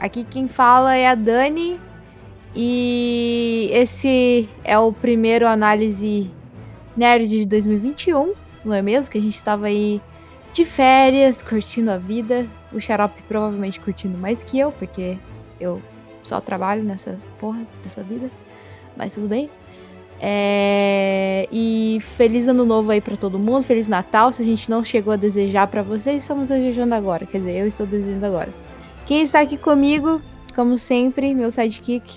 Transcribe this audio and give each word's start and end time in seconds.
Aqui 0.00 0.24
quem 0.24 0.46
fala 0.46 0.94
é 0.94 1.08
a 1.08 1.14
Dani 1.14 1.80
e 2.54 3.68
esse 3.72 4.48
é 4.64 4.78
o 4.78 4.92
primeiro 4.92 5.46
Análise 5.46 6.30
Nerd 6.96 7.28
de 7.28 7.44
2021, 7.44 8.32
não 8.64 8.74
é 8.74 8.82
mesmo? 8.82 9.10
Que 9.10 9.18
a 9.18 9.20
gente 9.20 9.36
estava 9.36 9.66
aí 9.66 10.00
de 10.52 10.64
férias, 10.64 11.42
curtindo 11.42 11.90
a 11.90 11.98
vida. 11.98 12.46
O 12.72 12.80
Xarope 12.80 13.22
provavelmente 13.22 13.80
curtindo 13.80 14.16
mais 14.16 14.42
que 14.42 14.58
eu, 14.58 14.72
porque 14.72 15.18
eu 15.60 15.82
só 16.22 16.40
trabalho 16.40 16.82
nessa 16.82 17.18
porra 17.40 17.60
dessa 17.82 18.02
vida. 18.02 18.30
Mas 18.96 19.14
tudo 19.14 19.28
bem. 19.28 19.50
É... 20.20 21.48
E 21.50 21.98
feliz 22.16 22.48
ano 22.48 22.64
novo 22.64 22.90
aí 22.90 23.00
para 23.00 23.16
todo 23.16 23.38
mundo, 23.38 23.64
feliz 23.64 23.88
Natal. 23.88 24.32
Se 24.32 24.42
a 24.42 24.44
gente 24.44 24.68
não 24.70 24.82
chegou 24.84 25.12
a 25.12 25.16
desejar 25.16 25.66
para 25.68 25.82
vocês, 25.82 26.22
estamos 26.22 26.48
desejando 26.48 26.94
agora. 26.94 27.26
Quer 27.26 27.38
dizer, 27.38 27.56
eu 27.56 27.66
estou 27.66 27.86
desejando 27.86 28.26
agora. 28.26 28.67
Quem 29.08 29.22
está 29.22 29.40
aqui 29.40 29.56
comigo, 29.56 30.20
como 30.54 30.76
sempre, 30.76 31.34
meu 31.34 31.50
sidekick, 31.50 32.12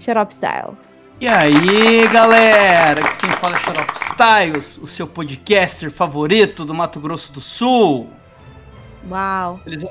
Xarope 0.00 0.32
Styles. 0.32 0.98
E 1.20 1.28
aí, 1.28 2.08
galera? 2.08 3.00
Quem 3.16 3.30
fala 3.30 3.54
é 3.54 3.60
Xarope 3.60 3.92
Styles, 4.10 4.78
o 4.78 4.88
seu 4.88 5.06
podcaster 5.06 5.88
favorito 5.88 6.64
do 6.64 6.74
Mato 6.74 6.98
Grosso 6.98 7.32
do 7.32 7.40
Sul. 7.40 8.10
Uau. 9.08 9.60
Feliz, 9.62 9.84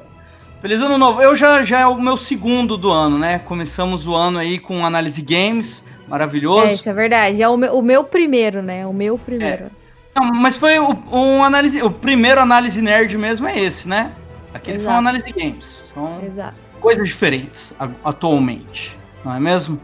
feliz 0.62 0.82
ano 0.82 0.98
novo. 0.98 1.22
Eu 1.22 1.38
já, 1.38 1.64
já 1.64 1.80
é 1.80 1.88
o 1.88 1.96
meu 1.96 2.18
segundo 2.18 2.76
do 2.76 2.92
ano, 2.92 3.18
né? 3.18 3.40
Começamos 3.40 4.06
o 4.06 4.14
ano 4.14 4.40
aí 4.40 4.60
com 4.60 4.86
análise 4.86 5.22
games 5.22 5.82
maravilhoso. 6.06 6.68
É, 6.68 6.74
isso 6.74 6.90
é 6.90 6.94
verdade. 6.94 7.42
É 7.42 7.48
o 7.48 7.56
meu, 7.56 7.78
o 7.78 7.82
meu 7.82 8.04
primeiro, 8.04 8.62
né? 8.62 8.86
O 8.86 8.92
meu 8.92 9.18
primeiro. 9.18 9.68
É. 9.68 9.70
Não, 10.14 10.32
mas 10.34 10.58
foi 10.58 10.80
o, 10.80 10.98
um 11.14 11.42
análise. 11.46 11.82
O 11.82 11.90
primeiro 11.90 12.42
análise 12.42 12.82
nerd 12.82 13.18
mesmo 13.18 13.48
é 13.48 13.58
esse, 13.58 13.88
né? 13.88 14.12
Aquele 14.54 14.78
Exato. 14.78 14.86
foi 14.86 14.94
um 14.94 14.98
análise 14.98 15.32
games. 15.32 15.84
São 15.94 16.22
Exato. 16.24 16.56
coisas 16.80 17.08
diferentes 17.08 17.74
atualmente. 18.04 18.98
Não 19.24 19.34
é 19.34 19.40
mesmo? 19.40 19.80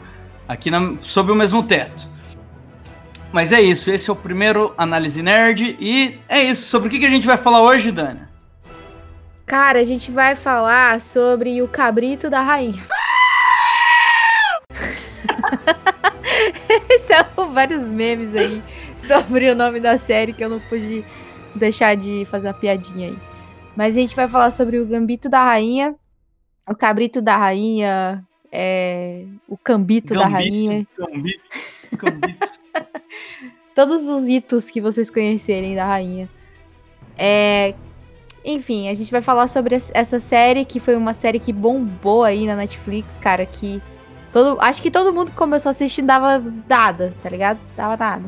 Aqui 0.48 0.72
na, 0.72 0.96
sob 1.00 1.32
o 1.32 1.36
mesmo 1.36 1.64
teto. 1.64 2.08
Mas 3.32 3.52
é 3.52 3.62
isso, 3.62 3.92
esse 3.92 4.10
é 4.10 4.14
o 4.14 4.16
primeiro 4.16 4.74
análise 4.78 5.22
nerd. 5.22 5.76
E 5.80 6.20
é 6.30 6.42
isso. 6.42 6.70
Sobre 6.70 6.88
o 6.88 6.92
que, 6.92 7.06
a 7.06 7.10
gente 7.10 7.28
vai 7.28 7.38
falar 7.38 7.62
hoje, 7.62 7.92
Dani? 7.92 8.22
Cara, 9.46 9.80
a 9.80 9.84
gente 9.84 10.10
vai 10.10 10.36
falar 10.36 11.02
sobre 11.02 11.62
o 11.62 11.68
cabrito 11.68 12.30
da 12.30 12.42
rainha. 12.42 12.84
São 17.06 17.54
vários 17.54 17.92
memes 17.92 18.34
aí 18.36 18.64
sobre 18.98 19.50
o 19.50 19.56
nome 19.56 19.80
da 19.80 20.00
série 20.00 20.34
que 20.34 20.44
eu 20.44 20.50
não 20.50 20.60
pude 20.62 21.06
deixar 21.54 21.96
de 21.96 22.26
fazer 22.32 22.48
uma 22.48 22.54
piadinha 22.54 23.10
aí. 23.10 23.18
Mas 23.76 23.96
a 23.96 24.00
gente 24.00 24.16
vai 24.16 24.28
falar 24.28 24.52
sobre 24.52 24.80
o 24.80 24.86
Gambito 24.86 25.28
da 25.28 25.44
Rainha, 25.44 25.96
o 26.68 26.76
Cabrito 26.76 27.22
da 27.22 27.36
Rainha, 27.38 28.26
é, 28.52 29.26
o 29.48 29.58
Cambito 29.58 30.14
Gambito, 30.14 30.14
da 30.14 30.28
Rainha. 30.28 30.88
Gambito, 30.98 31.42
Gambito. 31.94 32.52
Todos 33.76 34.08
os 34.08 34.28
itos 34.28 34.70
que 34.70 34.80
vocês 34.80 35.10
conhecerem 35.10 35.76
da 35.76 35.86
Rainha. 35.86 36.30
É, 37.18 37.74
enfim, 38.44 38.88
a 38.88 38.94
gente 38.94 39.12
vai 39.12 39.22
falar 39.22 39.48
sobre 39.48 39.76
essa 39.76 40.20
série, 40.20 40.64
que 40.64 40.80
foi 40.80 40.96
uma 40.96 41.14
série 41.14 41.40
que 41.40 41.52
bombou 41.52 42.24
aí 42.24 42.46
na 42.46 42.56
Netflix, 42.56 43.18
cara, 43.18 43.46
que 43.46 43.82
Todo, 44.36 44.58
acho 44.60 44.82
que 44.82 44.92
todo 44.92 45.14
mundo 45.14 45.32
que 45.32 45.38
começou 45.38 45.70
assistindo 45.70 46.08
dava 46.08 46.44
nada, 46.68 47.14
tá 47.24 47.30
ligado? 47.30 47.58
Dava 47.74 47.96
nada. 47.96 48.26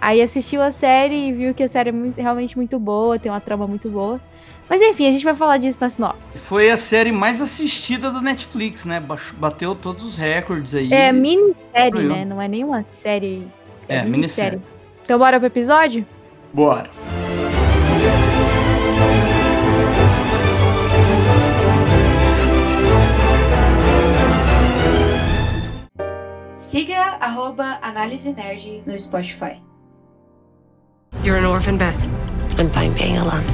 Aí 0.00 0.20
assistiu 0.20 0.62
a 0.62 0.70
série 0.70 1.28
e 1.28 1.32
viu 1.32 1.54
que 1.54 1.62
a 1.62 1.68
série 1.68 1.88
é 1.88 1.92
muito, 1.92 2.20
realmente 2.20 2.56
muito 2.56 2.78
boa, 2.78 3.18
tem 3.18 3.30
uma 3.32 3.40
trama 3.40 3.66
muito 3.66 3.88
boa. 3.88 4.20
Mas 4.68 4.80
enfim, 4.80 5.08
a 5.08 5.12
gente 5.12 5.24
vai 5.24 5.34
falar 5.34 5.58
disso 5.58 5.78
na 5.80 5.90
sinopse. 5.90 6.38
Foi 6.38 6.70
a 6.70 6.76
série 6.76 7.12
mais 7.12 7.40
assistida 7.40 8.10
da 8.10 8.20
Netflix, 8.20 8.84
né? 8.84 9.02
Bateu 9.36 9.74
todos 9.74 10.04
os 10.04 10.16
recordes 10.16 10.74
aí. 10.74 10.92
É 10.92 11.12
minissérie, 11.12 12.04
né? 12.04 12.24
Não 12.24 12.40
é 12.40 12.48
nenhuma 12.48 12.82
série. 12.90 13.46
É, 13.88 13.96
é 13.96 14.04
minissérie. 14.04 14.58
minissérie. 14.58 14.62
Então 15.04 15.18
bora 15.18 15.38
pro 15.38 15.46
episódio? 15.46 16.06
Bora. 16.52 16.90
Siga 26.56 27.18
arroba 27.20 27.78
Análise 27.82 28.32
Nerd 28.32 28.82
no 28.86 28.98
Spotify. 28.98 29.62
You're 31.22 31.36
an 31.36 31.44
orphan, 31.44 31.78
Beth. 31.78 32.00
I'm 32.58 32.70
fine 32.70 32.94
being 32.94 33.16
alone. 33.18 33.44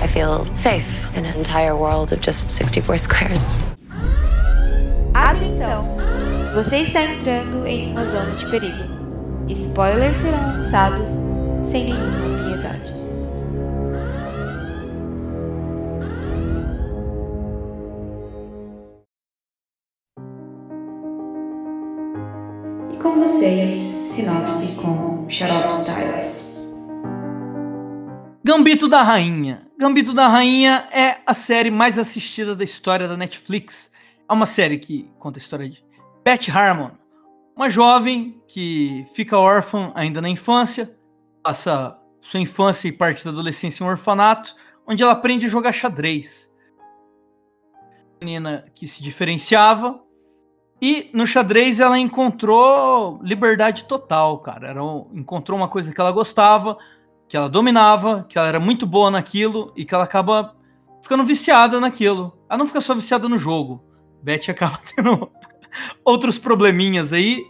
I 0.00 0.06
feel 0.06 0.44
safe 0.54 1.00
in 1.14 1.24
an 1.24 1.34
entire 1.36 1.76
world 1.76 2.12
of 2.12 2.20
just 2.20 2.50
64 2.50 2.98
squares. 2.98 3.58
Atenção! 5.14 5.84
Você 6.54 6.78
está 6.78 7.02
entrando 7.02 7.66
em 7.66 7.92
uma 7.92 8.04
zona 8.06 8.34
de 8.36 8.46
perigo. 8.50 8.84
Spoilers 9.48 10.16
serão 10.18 10.58
lançados 10.58 11.10
sem 11.70 11.84
nenhuma 11.84 12.44
piedade. 12.44 12.92
Com 23.02 23.20
vocês, 23.20 23.74
sinopse 23.74 24.80
com 24.80 25.28
Xarope 25.28 25.72
Styles. 25.72 26.45
Gambito 28.46 28.86
da 28.86 29.02
Rainha. 29.02 29.66
Gambito 29.76 30.14
da 30.14 30.28
Rainha 30.28 30.86
é 30.92 31.18
a 31.26 31.34
série 31.34 31.68
mais 31.68 31.98
assistida 31.98 32.54
da 32.54 32.62
história 32.62 33.08
da 33.08 33.16
Netflix. 33.16 33.90
É 34.28 34.32
uma 34.32 34.46
série 34.46 34.78
que 34.78 35.10
conta 35.18 35.36
a 35.36 35.42
história 35.42 35.68
de 35.68 35.84
Beth 36.24 36.48
Harmon, 36.54 36.92
uma 37.56 37.68
jovem 37.68 38.40
que 38.46 39.04
fica 39.14 39.36
órfã 39.36 39.90
ainda 39.96 40.20
na 40.20 40.28
infância, 40.28 40.96
passa 41.42 41.98
sua 42.20 42.38
infância 42.38 42.86
e 42.86 42.92
parte 42.92 43.24
da 43.24 43.32
adolescência 43.32 43.82
em 43.82 43.86
um 43.88 43.90
orfanato, 43.90 44.54
onde 44.86 45.02
ela 45.02 45.10
aprende 45.10 45.46
a 45.46 45.48
jogar 45.48 45.72
xadrez. 45.72 46.48
Menina 48.20 48.64
que 48.76 48.86
se 48.86 49.02
diferenciava, 49.02 50.00
e 50.80 51.10
no 51.12 51.26
xadrez 51.26 51.80
ela 51.80 51.98
encontrou 51.98 53.18
liberdade 53.24 53.84
total, 53.84 54.38
cara. 54.38 54.68
Era, 54.68 54.80
encontrou 55.12 55.58
uma 55.58 55.68
coisa 55.68 55.92
que 55.92 56.00
ela 56.00 56.12
gostava, 56.12 56.78
que 57.28 57.36
ela 57.36 57.48
dominava, 57.48 58.24
que 58.28 58.38
ela 58.38 58.48
era 58.48 58.60
muito 58.60 58.86
boa 58.86 59.10
naquilo 59.10 59.72
e 59.76 59.84
que 59.84 59.94
ela 59.94 60.04
acaba 60.04 60.54
ficando 61.02 61.24
viciada 61.24 61.80
naquilo. 61.80 62.36
Ela 62.48 62.58
não 62.58 62.66
fica 62.66 62.80
só 62.80 62.94
viciada 62.94 63.28
no 63.28 63.38
jogo. 63.38 63.84
Beth 64.22 64.48
acaba 64.48 64.80
tendo 64.94 65.30
outros 66.04 66.38
probleminhas 66.38 67.12
aí 67.12 67.46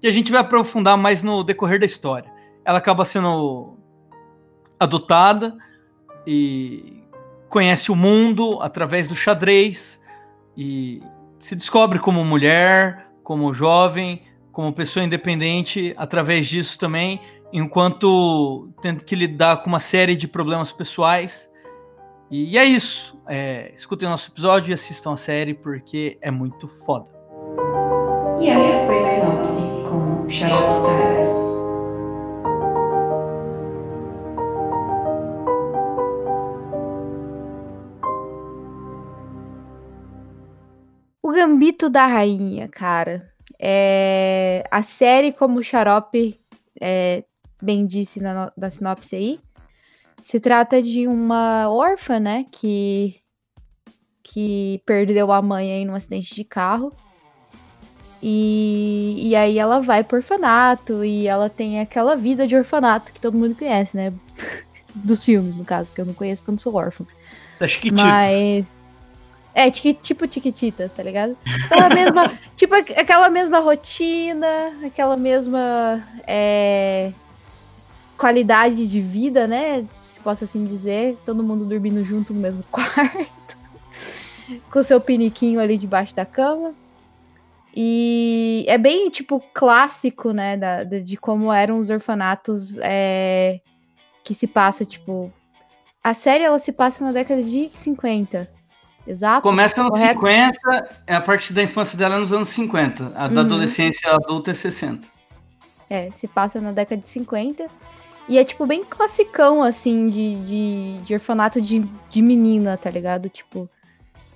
que 0.00 0.06
a 0.06 0.10
gente 0.10 0.30
vai 0.30 0.40
aprofundar 0.40 0.96
mais 0.96 1.22
no 1.22 1.42
decorrer 1.42 1.80
da 1.80 1.86
história. 1.86 2.30
Ela 2.64 2.78
acaba 2.78 3.04
sendo 3.04 3.76
adotada 4.78 5.56
e 6.26 7.02
conhece 7.48 7.90
o 7.90 7.96
mundo 7.96 8.58
através 8.60 9.08
do 9.08 9.14
xadrez 9.14 10.00
e 10.56 11.02
se 11.38 11.56
descobre 11.56 11.98
como 11.98 12.24
mulher, 12.24 13.08
como 13.22 13.52
jovem, 13.52 14.22
como 14.52 14.72
pessoa 14.72 15.04
independente 15.04 15.94
através 15.96 16.46
disso 16.46 16.78
também, 16.78 17.20
enquanto 17.52 18.70
tendo 18.82 19.04
que 19.04 19.14
lidar 19.14 19.58
com 19.58 19.68
uma 19.68 19.80
série 19.80 20.16
de 20.16 20.28
problemas 20.28 20.72
pessoais. 20.72 21.50
E 22.30 22.58
é 22.58 22.64
isso. 22.64 23.18
É, 23.26 23.72
escutem 23.74 24.08
nosso 24.08 24.30
episódio 24.30 24.70
e 24.70 24.74
assistam 24.74 25.12
a 25.12 25.16
série 25.16 25.54
porque 25.54 26.18
é 26.20 26.30
muito 26.30 26.68
foda. 26.68 27.06
E 28.40 28.48
essa 28.48 28.86
foi 28.86 29.00
a 29.00 29.04
sinopse 29.04 29.82
com 29.88 30.28
Xarope 30.28 30.68
Styles. 30.68 31.48
O 41.22 41.32
Gambito 41.32 41.90
da 41.90 42.06
Rainha, 42.06 42.68
cara. 42.68 43.28
É... 43.60 44.62
A 44.70 44.82
série, 44.82 45.32
como 45.32 45.58
o 45.58 45.62
Xarope 45.62 46.38
é, 46.80 47.24
bem 47.60 47.86
disse 47.86 48.20
na, 48.20 48.52
na 48.56 48.70
sinopse 48.70 49.16
aí, 49.16 49.40
se 50.24 50.38
trata 50.38 50.82
de 50.82 51.06
uma 51.06 51.70
órfã, 51.70 52.20
né, 52.20 52.44
que, 52.52 53.16
que 54.22 54.82
perdeu 54.84 55.32
a 55.32 55.40
mãe 55.40 55.70
em 55.70 55.88
um 55.88 55.94
acidente 55.94 56.34
de 56.34 56.44
carro. 56.44 56.92
E, 58.20 59.14
e 59.28 59.36
aí 59.36 59.58
ela 59.58 59.80
vai 59.80 60.02
pro 60.02 60.16
orfanato 60.16 61.04
e 61.04 61.28
ela 61.28 61.48
tem 61.48 61.80
aquela 61.80 62.16
vida 62.16 62.48
de 62.48 62.56
orfanato 62.56 63.12
que 63.12 63.20
todo 63.20 63.38
mundo 63.38 63.54
conhece, 63.54 63.96
né? 63.96 64.12
Dos 64.92 65.24
filmes, 65.24 65.56
no 65.56 65.64
caso, 65.64 65.88
que 65.94 66.00
eu 66.00 66.04
não 66.04 66.14
conheço 66.14 66.40
porque 66.42 66.50
eu 66.50 66.54
não 66.54 66.58
sou 66.58 66.74
órfã. 66.74 67.06
Das 67.60 67.70
Chiquititas. 67.70 68.04
Mas 68.04 68.66
é, 69.58 69.70
tipo 69.70 70.28
Tiquititas, 70.28 70.92
tá 70.92 71.02
ligado? 71.02 71.36
Aquela 71.64 71.88
mesma, 71.94 72.38
tipo 72.54 72.74
aquela 72.74 73.28
mesma 73.28 73.58
rotina, 73.58 74.72
aquela 74.84 75.16
mesma 75.16 76.00
é, 76.26 77.12
qualidade 78.18 78.86
de 78.86 79.00
vida, 79.00 79.46
né? 79.46 79.86
Se 80.02 80.20
posso 80.20 80.44
assim 80.44 80.64
dizer. 80.64 81.16
Todo 81.24 81.42
mundo 81.42 81.64
dormindo 81.64 82.04
junto 82.04 82.34
no 82.34 82.40
mesmo 82.40 82.62
quarto. 82.70 83.26
com 84.70 84.82
seu 84.82 85.00
piniquinho 85.00 85.60
ali 85.60 85.78
debaixo 85.78 86.14
da 86.14 86.26
cama. 86.26 86.74
E 87.74 88.64
é 88.66 88.76
bem, 88.76 89.08
tipo, 89.10 89.40
clássico, 89.54 90.32
né, 90.32 90.56
da, 90.56 90.82
de 90.84 91.16
como 91.16 91.52
eram 91.52 91.78
os 91.78 91.90
orfanatos 91.90 92.76
é, 92.80 93.60
que 94.24 94.34
se 94.34 94.46
passa, 94.46 94.84
tipo... 94.84 95.32
A 96.02 96.14
série, 96.14 96.44
ela 96.44 96.58
se 96.58 96.72
passa 96.72 97.04
na 97.04 97.12
década 97.12 97.42
de 97.42 97.70
50, 97.74 98.50
exato? 99.06 99.42
Começa 99.42 99.80
nos 99.82 99.90
correto? 99.90 100.20
50, 100.26 100.88
é 101.06 101.14
a 101.14 101.20
partir 101.20 101.52
da 101.52 101.62
infância 101.62 101.96
dela 101.98 102.16
é 102.16 102.18
nos 102.18 102.32
anos 102.32 102.48
50. 102.48 103.12
A 103.14 103.28
da 103.28 103.34
Uhum. 103.34 103.46
adolescência 103.46 104.10
adulta 104.12 104.50
é 104.52 104.54
60. 104.54 105.06
É, 105.90 106.10
se 106.12 106.26
passa 106.26 106.60
na 106.60 106.72
década 106.72 107.00
de 107.02 107.08
50. 107.08 107.68
E 108.28 108.38
é, 108.38 108.44
tipo, 108.44 108.66
bem 108.66 108.84
classicão, 108.84 109.62
assim, 109.62 110.08
de, 110.08 110.34
de, 110.44 110.96
de 111.04 111.14
orfanato 111.14 111.60
de, 111.60 111.80
de 112.10 112.20
menina, 112.20 112.76
tá 112.76 112.90
ligado? 112.90 113.28
Tipo, 113.30 113.68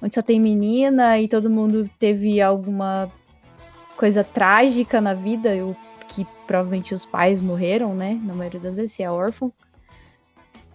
onde 0.03 0.15
só 0.15 0.23
tem 0.23 0.41
menina 0.41 1.19
e 1.19 1.29
todo 1.29 1.51
mundo 1.51 1.89
teve 1.99 2.41
alguma 2.41 3.11
coisa 3.97 4.25
trágica 4.25 5.01
na 5.01 5.13
vida, 5.13 5.51
o 5.65 5.77
que 6.09 6.27
provavelmente 6.47 6.95
os 6.95 7.05
pais 7.05 7.41
morreram, 7.41 7.95
né? 7.95 8.19
Na 8.25 8.35
maioria 8.35 8.61
das 8.61 8.75
vezes, 8.75 8.93
se 8.93 9.03
é 9.03 9.11
órfão. 9.11 9.53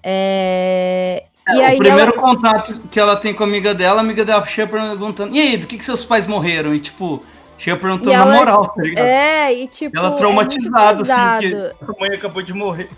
É... 0.03 1.25
e 1.49 1.59
É, 1.59 1.65
aí 1.65 1.75
o 1.75 1.79
primeiro 1.79 2.11
ela... 2.13 2.21
contato 2.21 2.79
que 2.89 2.99
ela 2.99 3.15
tem 3.15 3.33
com 3.33 3.43
a 3.43 3.47
amiga 3.47 3.73
dela, 3.73 3.99
a 3.99 4.03
amiga 4.03 4.23
dela 4.23 4.45
chega 4.45 4.71
perguntando: 4.71 5.35
E 5.35 5.41
aí, 5.41 5.57
do 5.57 5.67
que, 5.67 5.77
que 5.77 5.83
seus 5.83 6.05
pais 6.05 6.27
morreram? 6.27 6.73
E 6.73 6.79
tipo, 6.79 7.23
chega 7.57 7.77
perguntando 7.79 8.11
na 8.11 8.25
moral, 8.25 8.67
tá 8.67 8.81
ligado? 8.81 9.05
É, 9.05 9.53
e 9.53 9.67
tipo. 9.67 9.97
ela 9.97 10.13
é 10.13 10.17
traumatizada, 10.17 11.01
assim, 11.01 11.47
pesado. 11.47 11.75
que 11.77 11.91
a 11.91 11.99
mãe 11.99 12.13
acabou 12.15 12.41
de 12.41 12.53
morrer. 12.53 12.89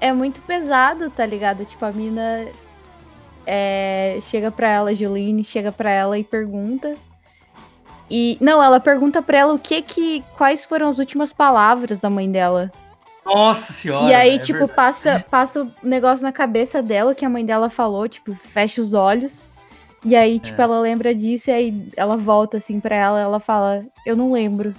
é 0.00 0.12
muito 0.12 0.40
pesado, 0.42 1.10
tá 1.10 1.24
ligado? 1.24 1.64
Tipo, 1.64 1.84
a 1.84 1.92
mina 1.92 2.46
é, 3.46 4.18
chega 4.28 4.50
pra 4.50 4.68
ela, 4.68 4.94
Juline, 4.94 5.44
chega 5.44 5.72
pra 5.72 5.90
ela 5.90 6.18
e 6.18 6.24
pergunta. 6.24 6.94
E 8.10 8.36
não, 8.40 8.62
ela 8.62 8.80
pergunta 8.80 9.22
pra 9.22 9.38
ela 9.38 9.54
o 9.54 9.58
que 9.58 9.80
que 9.82 10.24
quais 10.36 10.64
foram 10.64 10.88
as 10.88 10.98
últimas 10.98 11.32
palavras 11.32 12.00
da 12.00 12.10
mãe 12.10 12.30
dela. 12.30 12.70
Nossa 13.24 13.72
senhora. 13.72 14.06
e 14.06 14.14
aí, 14.14 14.36
é 14.36 14.38
tipo, 14.38 14.60
verdade. 14.60 14.76
passa 14.76 15.24
passa 15.30 15.62
o 15.62 15.70
negócio 15.82 16.22
na 16.22 16.32
cabeça 16.32 16.82
dela 16.82 17.14
que 17.14 17.24
a 17.24 17.28
mãe 17.28 17.44
dela 17.44 17.70
falou, 17.70 18.08
tipo, 18.08 18.34
fecha 18.34 18.80
os 18.80 18.94
olhos. 18.94 19.49
E 20.04 20.16
aí, 20.16 20.40
tipo, 20.40 20.60
É. 20.60 20.64
ela 20.64 20.80
lembra 20.80 21.14
disso 21.14 21.50
e 21.50 21.52
aí 21.52 21.88
ela 21.96 22.16
volta 22.16 22.56
assim 22.56 22.80
pra 22.80 22.94
ela, 22.94 23.20
ela 23.20 23.40
fala: 23.40 23.80
"Eu 24.06 24.16
não 24.16 24.32
lembro". 24.32 24.74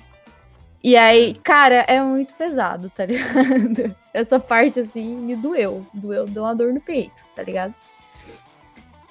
E 0.84 0.98
aí, 0.98 1.36
cara, 1.44 1.86
é 1.88 2.02
muito 2.02 2.34
pesado, 2.34 2.90
tá 2.90 3.06
ligado? 3.06 3.96
Essa 4.14 4.40
parte, 4.40 4.80
assim, 4.80 5.16
me 5.16 5.36
doeu. 5.36 5.86
Doeu, 5.94 6.26
deu 6.26 6.44
uma 6.44 6.56
dor 6.56 6.74
no 6.74 6.82
peito, 6.82 7.22
tá 7.36 7.44
ligado? 7.44 7.74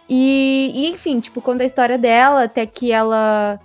E, 0.08 0.72
e, 0.74 0.88
enfim, 0.88 1.20
tipo, 1.20 1.40
conta 1.40 1.62
a 1.62 1.66
história 1.66 1.96
dela, 1.96 2.42
até 2.44 2.66
que 2.66 2.90
ela 2.90 3.60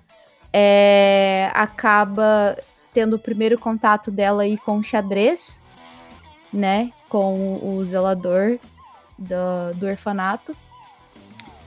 é, 0.53 1.50
acaba 1.56 2.56
tendo 2.94 3.15
o 3.15 3.19
primeiro 3.19 3.57
contato 3.59 4.12
dela 4.12 4.44
aí 4.44 4.56
com 4.56 4.77
o 4.77 4.83
xadrez, 4.83 5.59
né? 6.53 6.91
Com 7.09 7.59
o 7.63 7.83
zelador 7.83 8.59
do, 9.18 9.77
do 9.77 9.88
orfanato. 9.88 10.56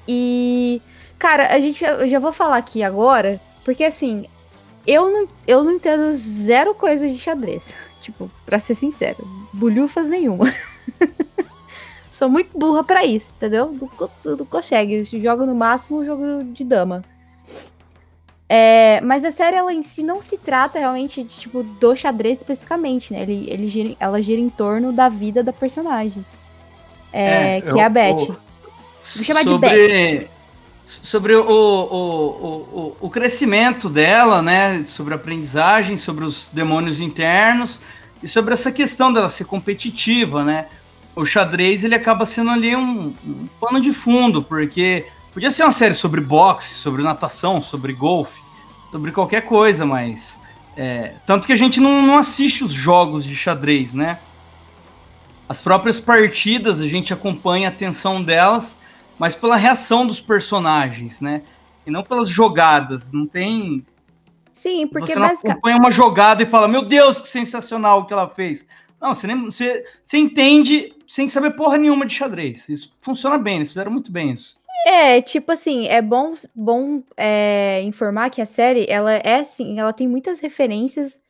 E, 0.08 0.81
cara, 1.19 1.55
a 1.55 1.60
gente, 1.60 1.84
eu 1.84 2.08
já 2.08 2.19
vou 2.19 2.32
falar 2.32 2.56
aqui 2.56 2.82
agora, 2.82 3.38
porque 3.64 3.84
assim, 3.84 4.26
eu 4.87 5.10
não, 5.10 5.28
eu 5.46 5.62
não 5.62 5.72
entendo 5.72 6.16
zero 6.16 6.75
coisa 6.75 7.06
de 7.08 7.19
xadrez. 7.19 7.70
Tipo, 8.00 8.31
pra 8.46 8.58
ser 8.58 8.75
sincero, 8.75 9.19
bulhufas 9.52 10.08
nenhuma. 10.08 10.50
Sou 12.10 12.28
muito 12.28 12.56
burra 12.58 12.82
pra 12.82 13.05
isso, 13.05 13.34
entendeu? 13.37 13.70
Não, 13.78 13.87
co- 13.87 14.10
não 14.25 14.46
consegue. 14.46 15.05
Jogo 15.05 15.44
no 15.44 15.55
máximo 15.55 16.00
um 16.00 16.05
jogo 16.06 16.22
de 16.55 16.64
dama. 16.64 17.02
É, 18.49 19.00
mas 19.02 19.25
a 19.25 19.31
série 19.31 19.56
ela 19.56 19.75
em 19.75 19.82
si 19.82 20.02
não 20.02 20.22
se 20.22 20.38
trata 20.38 20.78
realmente 20.78 21.22
de, 21.22 21.28
tipo, 21.28 21.62
do 21.62 21.94
xadrez 21.94 22.38
especificamente, 22.38 23.12
né? 23.12 23.20
Ele, 23.22 23.46
ele 23.50 23.69
gira- 23.69 23.96
ela 24.00 24.22
gira 24.22 24.40
em 24.40 24.49
torno 24.49 24.90
da 24.90 25.08
vida 25.10 25.43
da 25.43 25.52
personagem. 25.52 26.25
É, 27.12 27.60
que 27.60 27.69
é 27.78 27.82
a 27.82 27.87
eu- 27.87 27.90
Beth. 27.90 28.14
o- 28.31 28.37
Vou 29.16 29.25
chamar 29.25 29.43
de 29.43 29.50
sobre, 29.50 30.28
Sobre 30.87 31.34
o, 31.34 31.43
o, 31.43 31.50
o, 31.50 32.96
o, 33.00 33.06
o 33.06 33.10
crescimento 33.10 33.88
dela, 33.88 34.40
né? 34.40 34.84
Sobre 34.87 35.12
a 35.12 35.16
aprendizagem, 35.16 35.96
sobre 35.96 36.25
os 36.25 36.49
demônios 36.52 36.99
internos 37.00 37.78
e 38.22 38.28
sobre 38.28 38.55
essa 38.55 38.72
questão 38.72 39.12
dela 39.12 39.28
ser 39.28 39.44
competitiva, 39.44 40.43
né? 40.44 40.66
O 41.14 41.26
xadrez 41.26 41.84
ele 41.84 41.94
acaba 41.94 42.25
sendo 42.25 42.50
ali 42.50 42.75
um, 42.75 43.12
um 43.26 43.49
pano 43.60 43.81
de 43.81 43.93
fundo, 43.93 44.43
porque 44.43 45.05
podia 45.32 45.50
ser 45.50 45.64
uma 45.64 45.72
série 45.72 45.94
sobre 45.94 46.20
boxe, 46.20 46.75
sobre 46.75 47.02
natação, 47.02 47.60
sobre 47.60 47.93
golfe, 47.93 48.40
sobre 48.90 49.12
qualquer 49.12 49.43
coisa, 49.43 49.84
mas. 49.84 50.38
é, 50.78 51.14
tanto 51.26 51.44
que 51.44 51.52
a 51.52 51.56
gente 51.56 51.81
não, 51.81 52.00
não 52.02 52.16
assiste 52.16 52.62
os 52.62 52.72
jogos 52.72 53.25
de 53.25 53.34
xadrez, 53.34 53.93
né? 53.93 54.19
As 55.49 55.58
próprias 55.60 55.99
partidas 55.99 56.81
a 56.81 56.87
gente 56.87 57.12
acompanha 57.12 57.69
a 57.69 57.72
tensão 57.72 58.22
delas, 58.22 58.76
mas 59.19 59.35
pela 59.35 59.56
reação 59.56 60.06
dos 60.06 60.20
personagens, 60.20 61.20
né? 61.20 61.43
E 61.87 61.91
não 61.91 62.03
pelas 62.03 62.29
jogadas. 62.29 63.12
Não 63.12 63.26
tem. 63.26 63.85
Sim, 64.53 64.87
porque 64.87 65.12
você 65.12 65.19
não 65.19 65.29
basicamente. 65.29 65.53
acompanha 65.53 65.76
uma 65.76 65.91
jogada 65.91 66.43
e 66.43 66.47
fala, 66.47 66.69
meu 66.69 66.82
Deus, 66.82 67.20
que 67.20 67.29
sensacional 67.29 68.00
o 68.00 68.05
que 68.05 68.12
ela 68.12 68.29
fez. 68.29 68.67
Não, 69.00 69.15
você, 69.15 69.26
nem, 69.26 69.44
você, 69.44 69.85
você 70.05 70.19
entende 70.19 70.93
sem 71.06 71.29
saber 71.29 71.53
porra 71.53 71.79
nenhuma 71.79 72.05
de 72.05 72.15
xadrez. 72.15 72.69
Isso 72.69 72.97
funciona 73.00 73.38
bem, 73.38 73.56
eles 73.56 73.69
fizeram 73.69 73.93
muito 73.93 74.11
bem 74.11 74.32
isso. 74.32 74.59
É, 74.87 75.20
tipo 75.20 75.53
assim, 75.53 75.88
é 75.88 76.00
bom, 76.00 76.35
bom 76.55 77.03
é, 77.17 77.82
informar 77.82 78.31
que 78.31 78.41
a 78.41 78.47
série, 78.47 78.87
ela 78.89 79.13
é 79.13 79.41
assim, 79.41 79.79
ela 79.79 79.93
tem 79.93 80.06
muitas 80.06 80.41
referências 80.41 81.20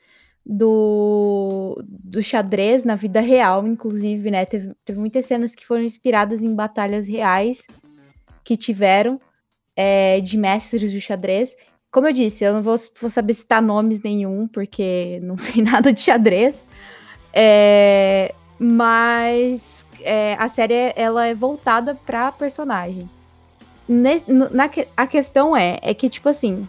do, 0.49 1.79
do 1.87 2.23
xadrez 2.23 2.83
na 2.83 2.97
vida 2.97 3.21
real, 3.21 3.67
inclusive, 3.67 4.31
né? 4.31 4.47
Teve, 4.47 4.73
teve 4.83 4.99
muitas 4.99 5.27
cenas 5.27 5.55
que 5.55 5.67
foram 5.67 5.83
inspiradas 5.83 6.41
em 6.41 6.55
batalhas 6.55 7.07
reais 7.07 7.67
que 8.43 8.57
tiveram 8.57 9.21
é, 9.77 10.21
de 10.21 10.39
mestres 10.39 10.91
do 10.91 11.01
xadrez. 11.01 11.55
Como 11.91 12.07
eu 12.07 12.13
disse, 12.15 12.45
eu 12.45 12.55
não 12.55 12.63
vou, 12.63 12.77
vou 12.99 13.11
saber 13.11 13.35
citar 13.35 13.61
nomes 13.61 14.01
nenhum, 14.01 14.49
porque 14.49 15.21
não 15.23 15.37
sei 15.37 15.63
nada 15.63 15.93
de 15.93 16.01
xadrez. 16.01 16.65
É, 17.31 18.35
mas 18.59 19.85
é, 20.01 20.35
a 20.39 20.49
série 20.49 20.95
ela 20.97 21.27
é 21.27 21.35
voltada 21.35 21.95
pra 21.95 22.33
personagem. 22.33 23.09
Ne- 23.87 24.23
na 24.27 24.71
a 24.97 25.07
questão 25.07 25.55
é, 25.55 25.79
é 25.83 25.93
que, 25.93 26.09
tipo 26.09 26.29
assim, 26.29 26.63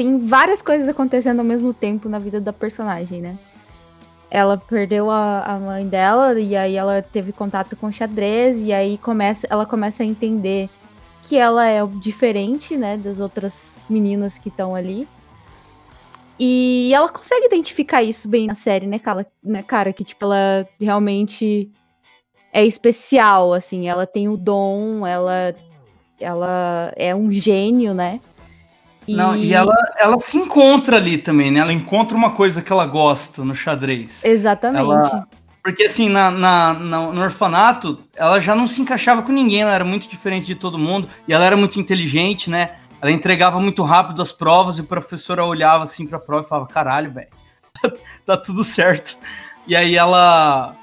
tem 0.00 0.18
várias 0.18 0.62
coisas 0.62 0.88
acontecendo 0.88 1.40
ao 1.40 1.44
mesmo 1.44 1.74
tempo 1.74 2.08
na 2.08 2.18
vida 2.18 2.40
da 2.40 2.54
personagem, 2.54 3.20
né? 3.20 3.36
Ela 4.30 4.56
perdeu 4.56 5.10
a, 5.10 5.42
a 5.42 5.58
mãe 5.58 5.86
dela 5.86 6.40
e 6.40 6.56
aí 6.56 6.74
ela 6.74 7.02
teve 7.02 7.32
contato 7.32 7.76
com 7.76 7.92
xadrez 7.92 8.56
e 8.62 8.72
aí 8.72 8.96
começa, 8.96 9.46
ela 9.50 9.66
começa 9.66 10.02
a 10.02 10.06
entender 10.06 10.70
que 11.28 11.36
ela 11.36 11.66
é 11.66 11.86
diferente, 12.00 12.78
né, 12.78 12.96
das 12.96 13.20
outras 13.20 13.74
meninas 13.90 14.38
que 14.38 14.48
estão 14.48 14.74
ali. 14.74 15.06
E 16.38 16.90
ela 16.94 17.10
consegue 17.10 17.44
identificar 17.44 18.02
isso 18.02 18.26
bem 18.26 18.46
na 18.46 18.54
série, 18.54 18.86
né, 18.86 18.98
cara? 18.98 19.26
Né, 19.44 19.62
cara, 19.62 19.92
que 19.92 20.02
tipo 20.02 20.24
ela 20.24 20.66
realmente 20.80 21.70
é 22.54 22.64
especial, 22.64 23.52
assim, 23.52 23.86
ela 23.86 24.06
tem 24.06 24.30
o 24.30 24.36
dom, 24.38 25.06
ela 25.06 25.54
ela 26.18 26.90
é 26.96 27.14
um 27.14 27.30
gênio, 27.30 27.92
né? 27.92 28.18
Não, 29.08 29.34
e 29.36 29.52
ela, 29.52 29.74
ela 29.98 30.18
se 30.20 30.36
encontra 30.36 30.96
ali 30.96 31.18
também, 31.18 31.50
né? 31.50 31.60
Ela 31.60 31.72
encontra 31.72 32.16
uma 32.16 32.30
coisa 32.32 32.62
que 32.62 32.72
ela 32.72 32.86
gosta 32.86 33.44
no 33.44 33.54
xadrez. 33.54 34.24
Exatamente. 34.24 34.80
Ela- 34.80 35.26
Porque 35.62 35.84
assim, 35.84 36.08
na, 36.08 36.30
na- 36.30 36.74
na- 36.74 37.12
no 37.12 37.20
orfanato, 37.20 37.98
ela 38.16 38.38
já 38.40 38.54
não 38.54 38.66
se 38.66 38.80
encaixava 38.80 39.22
com 39.22 39.32
ninguém, 39.32 39.62
ela 39.62 39.74
era 39.74 39.84
muito 39.84 40.08
diferente 40.08 40.46
de 40.46 40.54
todo 40.54 40.78
mundo, 40.78 41.08
e 41.26 41.32
ela 41.32 41.44
era 41.44 41.56
muito 41.56 41.78
inteligente, 41.80 42.48
né? 42.48 42.76
Ela 43.02 43.10
entregava 43.10 43.58
muito 43.58 43.82
rápido 43.82 44.22
as 44.22 44.30
provas 44.32 44.76
e 44.78 44.82
o 44.82 44.84
professor 44.84 45.38
olhava 45.40 45.84
assim 45.84 46.06
pra 46.06 46.18
prova 46.18 46.44
e 46.44 46.48
falava, 46.48 46.66
caralho, 46.68 47.10
velho, 47.12 47.28
tá 48.24 48.36
tudo 48.36 48.62
certo. 48.62 49.16
E 49.66 49.74
aí 49.74 49.96
ela. 49.96 50.74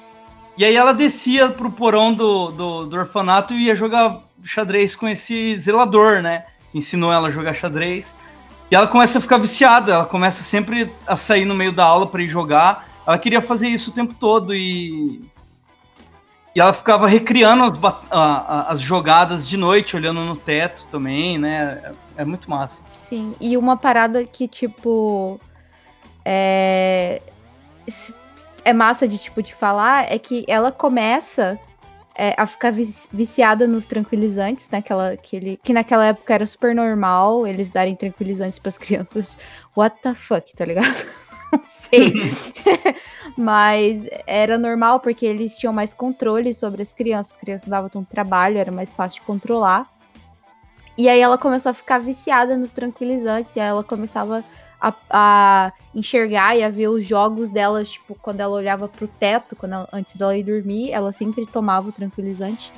E 0.58 0.66
aí 0.66 0.76
ela 0.76 0.94
descia 0.94 1.50
pro 1.50 1.72
porão 1.72 2.12
do, 2.14 2.52
do, 2.52 2.86
do 2.88 2.98
orfanato 2.98 3.54
e 3.54 3.66
ia 3.66 3.76
jogar 3.76 4.18
xadrez 4.44 4.96
com 4.96 5.08
esse 5.08 5.58
zelador, 5.60 6.22
né? 6.22 6.44
Ensinou 6.78 7.12
ela 7.12 7.28
a 7.28 7.32
jogar 7.32 7.54
xadrez. 7.54 8.16
E 8.70 8.76
ela 8.76 8.88
começa 8.88 9.18
a 9.18 9.22
ficar 9.22 9.38
viciada, 9.38 9.94
ela 9.94 10.06
começa 10.06 10.44
sempre 10.44 10.94
a 11.06 11.16
sair 11.16 11.46
no 11.46 11.56
meio 11.56 11.72
da 11.72 11.86
aula 11.86 12.06
para 12.06 12.22
ir 12.22 12.28
jogar. 12.28 12.88
Ela 13.06 13.18
queria 13.18 13.42
fazer 13.42 13.70
isso 13.70 13.92
o 13.92 13.94
tempo 13.94 14.14
todo 14.14 14.54
e. 14.54 15.22
E 16.54 16.60
ela 16.60 16.74
ficava 16.74 17.08
recriando 17.08 17.64
as, 17.64 18.72
as 18.72 18.82
jogadas 18.82 19.48
de 19.48 19.56
noite, 19.56 19.96
olhando 19.96 20.22
no 20.22 20.36
teto 20.36 20.88
também, 20.90 21.38
né? 21.38 21.82
É, 22.16 22.22
é 22.22 22.26
muito 22.26 22.50
massa. 22.50 22.84
Sim, 22.94 23.36
e 23.40 23.56
uma 23.56 23.78
parada 23.78 24.26
que, 24.26 24.48
tipo, 24.48 25.40
é... 26.26 27.22
é 28.66 28.74
massa 28.74 29.08
de, 29.08 29.20
tipo, 29.20 29.44
de 29.44 29.54
falar 29.54 30.12
é 30.12 30.18
que 30.18 30.44
ela 30.48 30.72
começa 30.72 31.60
é, 32.18 32.34
a 32.36 32.48
ficar 32.48 32.72
vici- 32.72 33.08
viciada 33.12 33.68
nos 33.68 33.86
tranquilizantes, 33.86 34.68
naquela, 34.72 35.16
que, 35.16 35.36
ele, 35.36 35.60
que 35.64 35.72
naquela 35.72 36.06
época 36.08 36.34
era 36.34 36.48
super 36.48 36.74
normal 36.74 37.46
eles 37.46 37.70
darem 37.70 37.96
tranquilizantes 37.96 38.58
pras 38.58 38.76
crianças. 38.80 39.38
What 39.76 39.98
the 40.02 40.16
fuck, 40.16 40.52
tá 40.56 40.66
ligado? 40.66 40.88
Não 41.54 41.62
sei. 41.64 42.14
Mas 43.38 44.08
era 44.26 44.58
normal 44.58 45.00
porque 45.00 45.26
eles 45.26 45.58
tinham 45.58 45.72
mais 45.72 45.94
controle 45.94 46.54
sobre 46.54 46.82
as 46.82 46.92
crianças. 46.92 47.34
As 47.34 47.40
crianças 47.40 47.70
davam 47.70 47.90
tanto 47.90 48.10
trabalho, 48.10 48.58
era 48.58 48.72
mais 48.72 48.92
fácil 48.92 49.20
de 49.20 49.26
controlar. 49.26 49.88
E 50.98 51.08
aí 51.08 51.20
ela 51.20 51.38
começou 51.38 51.70
a 51.70 51.74
ficar 51.74 52.00
viciada 52.00 52.58
nos 52.58 52.72
tranquilizantes 52.72 53.56
e 53.56 53.60
aí 53.60 53.68
ela 53.68 53.84
começava 53.84 54.44
a, 54.88 54.94
a 55.10 55.72
enxergar 55.94 56.56
e 56.58 56.64
a 56.64 56.70
ver 56.70 56.88
os 56.88 57.06
jogos 57.06 57.50
dela, 57.50 57.84
tipo, 57.84 58.16
quando 58.22 58.40
ela 58.40 58.56
olhava 58.56 58.88
pro 58.88 59.08
teto, 59.08 59.56
quando 59.56 59.74
ela- 59.74 59.90
antes 59.92 60.16
dela 60.16 60.36
ir 60.38 60.44
dormir, 60.44 60.92
ela 60.92 61.12
sempre 61.12 61.46
tomava 61.46 61.90
o 61.90 61.92
tranquilizante. 61.92 62.72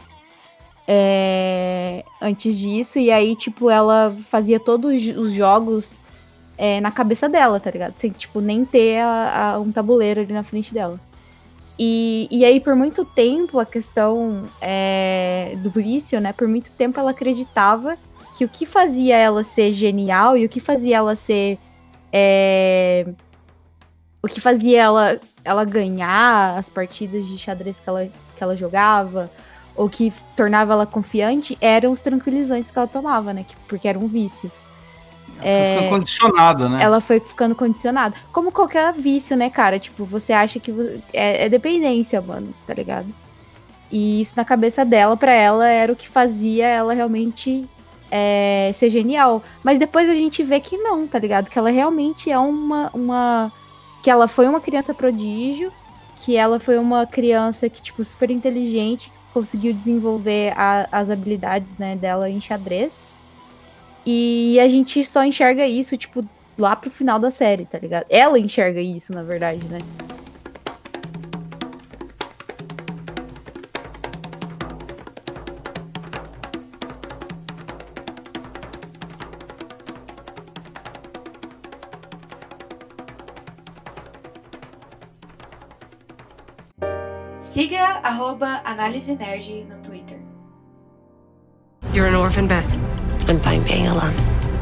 É, 0.87 2.03
antes 2.21 2.57
disso, 2.57 2.97
e 2.97 3.11
aí, 3.11 3.35
tipo, 3.35 3.69
ela 3.69 4.15
fazia 4.29 4.59
todos 4.59 4.91
os 5.15 5.33
jogos 5.33 5.97
é, 6.57 6.81
na 6.81 6.91
cabeça 6.91 7.29
dela, 7.29 7.57
tá 7.59 7.71
ligado? 7.71 7.93
Sem, 7.95 8.11
tipo, 8.11 8.41
nem 8.41 8.65
ter 8.65 8.99
a- 8.99 9.53
a- 9.53 9.59
um 9.59 9.71
tabuleiro 9.71 10.19
ali 10.19 10.33
na 10.33 10.43
frente 10.43 10.73
dela. 10.73 10.99
E, 11.77 12.27
e 12.29 12.43
aí, 12.43 12.59
por 12.59 12.75
muito 12.75 13.05
tempo, 13.05 13.59
a 13.59 13.65
questão 13.65 14.43
é, 14.59 15.53
do 15.59 15.69
vício, 15.69 16.19
né? 16.19 16.33
Por 16.33 16.47
muito 16.49 16.69
tempo 16.71 16.99
ela 16.99 17.11
acreditava 17.11 17.95
que 18.37 18.43
o 18.43 18.49
que 18.49 18.65
fazia 18.65 19.15
ela 19.15 19.41
ser 19.43 19.71
genial 19.71 20.35
e 20.35 20.45
o 20.45 20.49
que 20.49 20.59
fazia 20.59 20.97
ela 20.97 21.15
ser. 21.15 21.57
É, 22.11 23.05
o 24.21 24.27
que 24.27 24.41
fazia 24.41 24.81
ela, 24.81 25.19
ela 25.43 25.63
ganhar 25.65 26.57
as 26.57 26.67
partidas 26.69 27.25
de 27.27 27.37
xadrez 27.37 27.79
que 27.79 27.87
ela, 27.89 28.05
que 28.05 28.43
ela 28.43 28.55
jogava, 28.57 29.29
ou 29.75 29.89
que 29.89 30.11
tornava 30.35 30.73
ela 30.73 30.85
confiante, 30.85 31.57
eram 31.61 31.91
os 31.93 32.01
tranquilizantes 32.01 32.69
que 32.69 32.77
ela 32.77 32.87
tomava, 32.87 33.33
né? 33.33 33.45
que- 33.47 33.55
porque 33.67 33.87
era 33.87 33.97
um 33.97 34.07
vício. 34.07 34.51
Fica 35.77 35.89
condicionada, 35.89 36.67
né? 36.67 36.83
Ela 36.83 36.99
foi 36.99 37.21
ficando 37.21 37.55
condicionada. 37.55 38.13
Como 38.33 38.51
qualquer 38.51 38.91
vício, 38.93 39.37
né, 39.37 39.49
cara? 39.49 39.79
Tipo, 39.79 40.03
você 40.03 40.33
acha 40.33 40.59
que 40.59 40.69
vo- 40.69 40.99
é, 41.13 41.45
é 41.45 41.49
dependência, 41.49 42.19
mano, 42.19 42.53
tá 42.67 42.73
ligado? 42.73 43.07
E 43.89 44.21
isso 44.21 44.33
na 44.35 44.43
cabeça 44.43 44.83
dela, 44.83 45.15
pra 45.15 45.31
ela, 45.33 45.65
era 45.67 45.93
o 45.93 45.95
que 45.95 46.09
fazia 46.09 46.67
ela 46.67 46.93
realmente 46.93 47.65
é, 48.11 48.71
ser 48.75 48.89
genial. 48.89 49.43
Mas 49.63 49.79
depois 49.79 50.09
a 50.09 50.13
gente 50.13 50.41
vê 50.43 50.59
que 50.59 50.77
não, 50.77 51.07
tá 51.07 51.19
ligado? 51.19 51.49
Que 51.49 51.57
ela 51.59 51.69
realmente 51.69 52.29
é 52.31 52.37
uma. 52.39 52.89
uma 52.93 53.51
que 54.03 54.09
ela 54.09 54.27
foi 54.27 54.47
uma 54.47 54.61
criança 54.61 54.93
prodígio, 54.93 55.71
que 56.17 56.35
ela 56.37 56.59
foi 56.59 56.77
uma 56.77 57.05
criança 57.05 57.69
que, 57.69 57.81
tipo, 57.81 58.03
super 58.05 58.31
inteligente, 58.31 59.11
conseguiu 59.33 59.73
desenvolver 59.73 60.53
a- 60.55 60.87
as 60.91 61.09
habilidades, 61.09 61.77
né, 61.77 61.95
dela 61.97 62.29
em 62.29 62.39
xadrez. 62.39 62.93
E 64.05 64.57
a 64.59 64.67
gente 64.69 65.03
só 65.05 65.23
enxerga 65.25 65.67
isso, 65.67 65.97
tipo, 65.97 66.25
lá 66.57 66.75
pro 66.75 66.89
final 66.89 67.19
da 67.19 67.29
série, 67.29 67.65
tá 67.65 67.77
ligado? 67.77 68.05
Ela 68.09 68.39
enxerga 68.39 68.79
isso, 68.79 69.11
na 69.13 69.21
verdade, 69.21 69.65
né? 69.67 69.79
Arroba 88.09 88.61
Análise 88.65 89.15
Nerd 89.15 89.67
no 89.69 89.77
Twitter. 89.83 90.17
You're 91.93 92.07
an 92.07 92.15
orphan, 92.15 92.47
Beth. 92.47 92.65
I'm 93.29 93.39
fine 93.39 93.63
being 93.63 93.87
alone. 93.87 94.15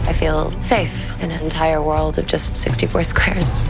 I 0.06 0.14
feel 0.14 0.52
safe 0.62 0.94
in 1.22 1.32
an 1.32 1.42
entire 1.42 1.82
world 1.82 2.18
of 2.18 2.28
just 2.28 2.56
64 2.58 3.04
squares. 3.06 3.66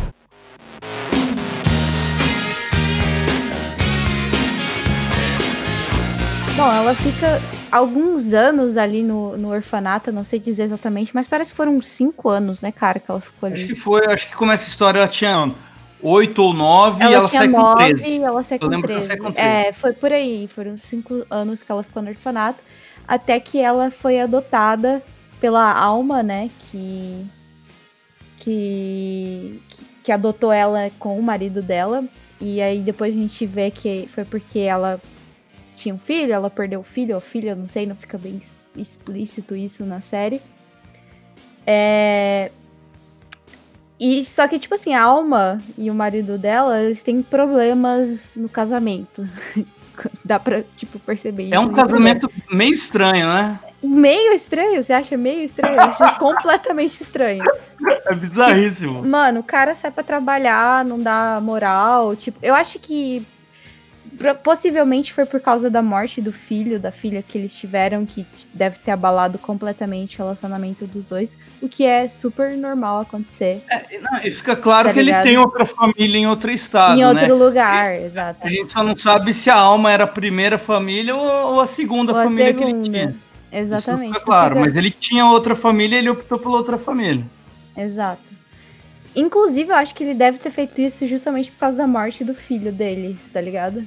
Bom, 6.55 6.71
ela 6.71 6.95
fica 6.95 7.39
alguns 7.71 8.33
anos 8.33 8.77
ali 8.77 9.03
no, 9.03 9.37
no 9.37 9.49
orfanato, 9.49 10.11
não 10.11 10.23
sei 10.23 10.39
dizer 10.39 10.63
exatamente, 10.63 11.13
mas 11.13 11.27
parece 11.27 11.51
que 11.51 11.57
foram 11.57 11.75
uns 11.75 11.87
cinco 11.87 12.29
anos, 12.29 12.63
né, 12.63 12.71
cara, 12.71 12.99
que 12.99 13.11
ela 13.11 13.21
ficou 13.21 13.45
ali. 13.45 13.53
Acho 13.53 13.67
que 13.67 13.75
foi, 13.75 14.03
acho 14.07 14.27
que 14.27 14.35
começa 14.35 14.63
a 14.63 14.69
história, 14.69 14.97
ela 14.97 15.07
tinha 15.07 15.53
8 16.01 16.41
ou 16.41 16.53
9 16.53 17.01
ela 17.03 17.11
e 17.11 17.13
ela 17.15 17.27
tinha 17.29 17.41
sai 17.41 17.49
com 17.49 17.57
nove 17.57 17.85
13. 17.85 18.07
e 18.09 18.23
ela 18.23 18.43
sai 18.43 18.55
Eu 18.57 18.59
com 18.61 18.67
lembro 18.67 18.87
que 18.87 18.93
ela 18.93 19.01
13. 19.01 19.07
sai 19.07 19.17
com 19.17 19.31
13. 19.31 19.49
É, 19.49 19.73
foi 19.73 19.93
por 19.93 20.11
aí. 20.11 20.47
Foram 20.47 20.77
cinco 20.77 21.25
anos 21.29 21.63
que 21.63 21.71
ela 21.71 21.83
ficou 21.83 22.01
no 22.03 22.09
orfanato. 22.09 22.59
Até 23.07 23.39
que 23.39 23.59
ela 23.59 23.89
foi 23.89 24.19
adotada 24.19 25.01
pela 25.39 25.71
Alma, 25.71 26.21
né? 26.21 26.49
Que. 26.71 27.25
Que. 28.37 29.61
Que 30.03 30.11
adotou 30.11 30.51
ela 30.51 30.89
com 30.99 31.17
o 31.17 31.23
marido 31.23 31.61
dela. 31.61 32.03
E 32.39 32.61
aí 32.61 32.79
depois 32.81 33.15
a 33.15 33.17
gente 33.17 33.45
vê 33.45 33.71
que 33.71 34.07
foi 34.13 34.23
porque 34.23 34.59
ela 34.59 35.01
tinha 35.75 35.93
um 35.93 35.99
filho, 35.99 36.33
ela 36.33 36.49
perdeu 36.49 36.79
o 36.79 36.83
filho 36.83 37.15
ou 37.15 37.21
filha, 37.21 37.51
eu 37.51 37.55
não 37.55 37.67
sei, 37.69 37.85
não 37.85 37.95
fica 37.95 38.17
bem 38.17 38.39
explícito 38.75 39.55
isso 39.55 39.83
na 39.85 40.01
série. 40.01 40.41
É, 41.65 42.51
e 43.99 44.23
só 44.23 44.47
que, 44.47 44.59
tipo 44.59 44.75
assim, 44.75 44.93
a 44.93 45.01
Alma 45.01 45.59
e 45.77 45.89
o 45.89 45.95
marido 45.95 46.37
dela, 46.37 46.81
eles 46.83 47.01
têm 47.01 47.21
problemas 47.21 48.31
no 48.35 48.47
casamento. 48.47 49.27
Dá 50.23 50.39
pra, 50.39 50.61
tipo, 50.75 50.99
perceber. 50.99 51.51
É 51.51 51.59
um 51.59 51.73
casamento 51.73 52.31
meio 52.51 52.73
estranho, 52.73 53.25
né? 53.25 53.59
Meio 53.81 54.31
estranho? 54.33 54.83
Você 54.83 54.93
acha 54.93 55.17
meio 55.17 55.41
estranho? 55.41 55.75
Eu 55.75 55.81
acho 55.81 56.17
completamente 56.19 57.01
estranho. 57.01 57.43
É 58.05 58.13
bizarríssimo. 58.13 59.03
Mano, 59.03 59.39
o 59.39 59.43
cara 59.43 59.73
sai 59.73 59.89
pra 59.89 60.03
trabalhar, 60.03 60.85
não 60.85 61.01
dá 61.01 61.39
moral. 61.41 62.15
Tipo, 62.15 62.37
eu 62.43 62.53
acho 62.53 62.77
que 62.77 63.25
possivelmente 64.43 65.13
foi 65.13 65.25
por 65.25 65.39
causa 65.39 65.69
da 65.69 65.81
morte 65.81 66.21
do 66.21 66.31
filho, 66.31 66.79
da 66.79 66.91
filha 66.91 67.21
que 67.21 67.37
eles 67.37 67.53
tiveram, 67.55 68.05
que 68.05 68.25
deve 68.53 68.77
ter 68.79 68.91
abalado 68.91 69.37
completamente 69.37 70.15
o 70.15 70.17
relacionamento 70.19 70.85
dos 70.87 71.05
dois. 71.05 71.35
O 71.61 71.67
que 71.67 71.83
é 71.85 72.07
super 72.07 72.55
normal 72.55 73.01
acontecer 73.01 73.61
E 73.91 73.97
não, 73.99 74.19
e 74.23 74.29
fica 74.29 74.55
claro 74.55 74.89
Tá 74.89 74.93
que 74.93 74.99
ele 74.99 75.05
ligado? 75.07 75.23
tem 75.23 75.37
outra 75.37 75.65
família 75.65 76.17
em 76.19 76.27
outro 76.27 76.51
estado, 76.51 76.99
em 76.99 77.03
outro 77.05 77.21
né? 77.21 77.33
lugar, 77.33 77.95
exato. 78.01 78.45
A 78.45 78.49
gente 78.49 78.71
só 78.71 78.83
não 78.83 78.95
sabe 78.95 79.33
se 79.33 79.49
a 79.49 79.55
alma 79.55 79.91
era 79.91 80.03
a 80.03 80.07
primeira 80.07 80.57
família 80.57 81.15
ou, 81.15 81.53
ou 81.53 81.61
a 81.61 81.67
segunda 81.67 82.13
Ou 82.13 82.19
a 82.19 82.23
família 82.25 82.53
que 82.53 82.63
ele 82.63 82.71
segunda. 82.71 82.89
tinha. 82.89 83.15
Exatamente. 83.51 84.09
Isso 84.11 84.13
fica 84.19 84.25
claro, 84.25 84.55
Fica- 84.55 84.65
mas 84.67 84.77
ele 84.77 84.91
tinha 84.91 85.25
outra 85.25 85.55
família 85.55 85.97
ele 85.97 86.09
optou 86.09 86.37
pela 86.37 86.57
outra 86.57 86.77
família. 86.77 87.23
Exato. 87.75 88.21
Inclusive, 89.15 89.71
eu 89.71 89.75
acho 89.75 89.95
que 89.95 90.03
ele 90.03 90.13
deve 90.13 90.37
ter 90.37 90.51
feito 90.51 90.79
isso 90.79 91.07
justamente 91.07 91.49
por 91.51 91.57
causa 91.59 91.77
da 91.77 91.87
morte 91.87 92.23
do 92.23 92.35
filho 92.35 92.71
dele, 92.71 93.17
tá 93.33 93.41
ligado? 93.41 93.83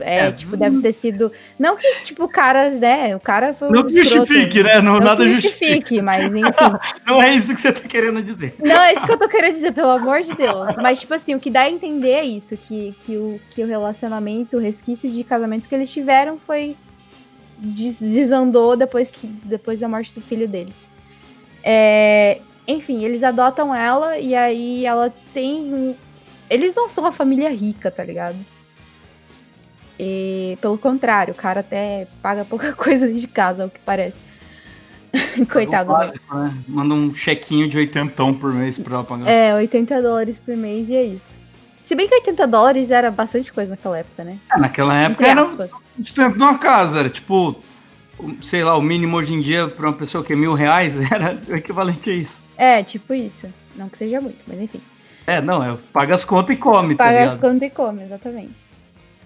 É, 0.00 0.26
É. 0.26 0.32
tipo, 0.32 0.56
deve 0.56 0.80
ter 0.80 0.92
sido. 0.92 1.30
Não 1.58 1.76
que, 1.76 1.86
tipo, 2.04 2.24
o 2.24 2.28
cara, 2.28 2.70
né? 2.70 3.14
O 3.14 3.20
cara 3.20 3.52
foi. 3.54 3.68
um 3.68 3.72
Não 3.72 3.84
que 3.86 4.02
justifique, 4.02 4.62
né? 4.62 4.80
Não, 4.80 4.94
Não 4.94 5.00
nada 5.00 5.24
que 5.24 5.34
justifica. 5.34 5.66
justifique, 5.66 6.02
mas 6.02 6.24
enfim. 6.34 6.78
Não 7.06 7.22
é 7.22 7.34
isso 7.34 7.54
que 7.54 7.60
você 7.60 7.72
tá 7.72 7.88
querendo 7.88 8.22
dizer. 8.22 8.54
Não, 8.58 8.80
é 8.80 8.94
isso 8.94 9.06
que 9.06 9.12
eu 9.12 9.18
tô 9.18 9.28
querendo 9.28 9.54
dizer, 9.54 9.72
pelo 9.72 9.90
amor 9.90 10.22
de 10.22 10.34
Deus. 10.34 10.74
Mas, 10.76 11.00
tipo 11.00 11.12
assim, 11.14 11.34
o 11.34 11.40
que 11.40 11.50
dá 11.50 11.62
a 11.62 11.70
entender 11.70 12.10
é 12.10 12.24
isso: 12.24 12.56
que, 12.56 12.94
que, 13.04 13.16
o, 13.16 13.40
que 13.50 13.62
o 13.62 13.66
relacionamento, 13.66 14.56
o 14.56 14.60
resquício 14.60 15.10
de 15.10 15.22
casamentos 15.24 15.66
que 15.66 15.74
eles 15.74 15.90
tiveram 15.92 16.38
foi. 16.46 16.74
des- 17.58 18.00
desandou 18.00 18.76
depois, 18.76 19.10
que, 19.10 19.26
depois 19.26 19.78
da 19.80 19.88
morte 19.88 20.12
do 20.14 20.20
filho 20.20 20.48
deles. 20.48 20.74
É, 21.62 22.38
enfim, 22.66 23.04
eles 23.04 23.22
adotam 23.22 23.74
ela 23.74 24.18
e 24.18 24.34
aí 24.34 24.84
ela 24.84 25.12
tem. 25.32 25.94
Eles 26.50 26.74
não 26.74 26.88
são 26.90 27.04
uma 27.04 27.12
família 27.12 27.50
rica, 27.50 27.90
tá 27.90 28.02
ligado? 28.04 28.36
E, 30.04 30.58
pelo 30.60 30.76
contrário, 30.76 31.32
o 31.32 31.36
cara 31.36 31.60
até 31.60 32.08
paga 32.20 32.44
pouca 32.44 32.72
coisa 32.74 33.10
de 33.10 33.24
casa, 33.28 33.62
ao 33.62 33.70
que 33.70 33.78
parece. 33.78 34.18
Coitado 35.52 35.92
É 35.92 35.94
básico, 35.94 36.36
né? 36.36 36.52
Manda 36.66 36.92
um 36.92 37.14
chequinho 37.14 37.68
de 37.68 37.78
oitentão 37.78 38.34
por 38.34 38.52
mês 38.52 38.76
pra 38.76 39.04
pagar. 39.04 39.28
É, 39.28 39.54
80 39.54 40.02
dólares 40.02 40.40
por 40.44 40.56
mês 40.56 40.88
e 40.88 40.96
é 40.96 41.04
isso. 41.04 41.28
Se 41.84 41.94
bem 41.94 42.08
que 42.08 42.14
80 42.16 42.46
dólares 42.48 42.90
era 42.90 43.12
bastante 43.12 43.52
coisa 43.52 43.70
naquela 43.70 43.98
época, 43.98 44.24
né? 44.24 44.38
É, 44.52 44.58
naquela 44.58 44.96
época 44.96 45.24
era 45.24 45.42
aspas. 45.42 45.70
o 45.70 46.04
sustento 46.04 46.36
de 46.36 46.42
uma 46.42 46.58
casa, 46.58 46.98
era 46.98 47.10
tipo, 47.10 47.54
sei 48.42 48.64
lá, 48.64 48.76
o 48.76 48.82
mínimo 48.82 49.16
hoje 49.16 49.34
em 49.34 49.40
dia 49.40 49.68
pra 49.68 49.88
uma 49.88 49.96
pessoa 49.96 50.24
que 50.24 50.32
é 50.32 50.36
mil 50.36 50.54
reais 50.54 50.96
era 51.12 51.38
o 51.46 51.54
equivalente 51.54 52.10
a 52.10 52.12
isso. 52.12 52.42
É, 52.56 52.82
tipo 52.82 53.14
isso. 53.14 53.46
Não 53.76 53.88
que 53.88 53.98
seja 53.98 54.20
muito, 54.20 54.38
mas 54.48 54.60
enfim. 54.60 54.80
É, 55.28 55.40
não, 55.40 55.62
é 55.62 55.76
paga 55.92 56.16
as 56.16 56.24
contas 56.24 56.56
e 56.56 56.58
come, 56.58 56.96
tá 56.96 57.04
Paga 57.04 57.28
as 57.28 57.38
contas 57.38 57.62
e 57.62 57.70
come, 57.70 58.02
exatamente. 58.02 58.71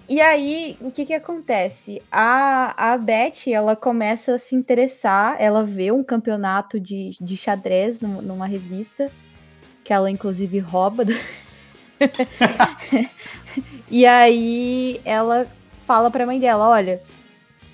E 0.09 0.21
aí, 0.21 0.77
o 0.79 0.89
que 0.89 1.05
que 1.05 1.13
acontece? 1.13 2.01
A, 2.11 2.93
a 2.93 2.97
Beth, 2.97 3.47
ela 3.51 3.75
começa 3.75 4.35
a 4.35 4.37
se 4.37 4.55
interessar, 4.55 5.35
ela 5.37 5.63
vê 5.65 5.91
um 5.91 6.01
campeonato 6.03 6.79
de, 6.79 7.11
de 7.19 7.35
xadrez 7.35 7.99
num- 7.99 8.21
numa 8.21 8.45
revista, 8.47 9.11
que 9.83 9.91
ela 9.91 10.09
inclusive 10.09 10.59
rouba. 10.59 11.03
do- 11.03 11.13
e 13.91 14.05
aí 14.05 15.01
ela 15.03 15.45
fala 15.85 16.09
pra 16.09 16.25
mãe 16.25 16.39
dela, 16.39 16.69
olha, 16.69 17.01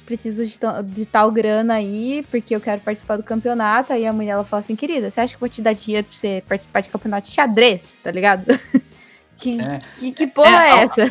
preciso 0.06 0.44
de, 0.46 0.58
de 0.86 1.06
tal 1.06 1.32
grana 1.32 1.76
aí, 1.76 2.26
porque 2.32 2.56
eu 2.56 2.62
quero 2.62 2.82
participar 2.82 3.18
do 3.18 3.24
campeonato. 3.24 3.94
Aí 3.94 4.08
a 4.08 4.14
mãe 4.14 4.26
dela 4.28 4.44
fala 4.44 4.62
assim, 4.62 4.76
querida, 4.76 5.10
você 5.10 5.22
acha 5.22 5.34
que 5.34 5.36
eu 5.36 5.40
vou 5.40 5.50
te 5.50 5.62
dar 5.62 5.74
dinheiro 5.74 6.08
pra 6.08 6.16
você 6.18 6.44
participar 6.48 6.82
de 6.82 6.90
campeonato 6.90 7.28
de 7.28 7.34
xadrez, 7.36 8.00
tá 8.02 8.10
ligado? 8.12 8.46
que, 9.38 9.60
É. 9.60 9.80
que, 10.00 10.12
que 10.12 10.28
porra 10.28 10.64
é, 10.66 10.70
É, 10.70 10.84
essa? 10.84 11.02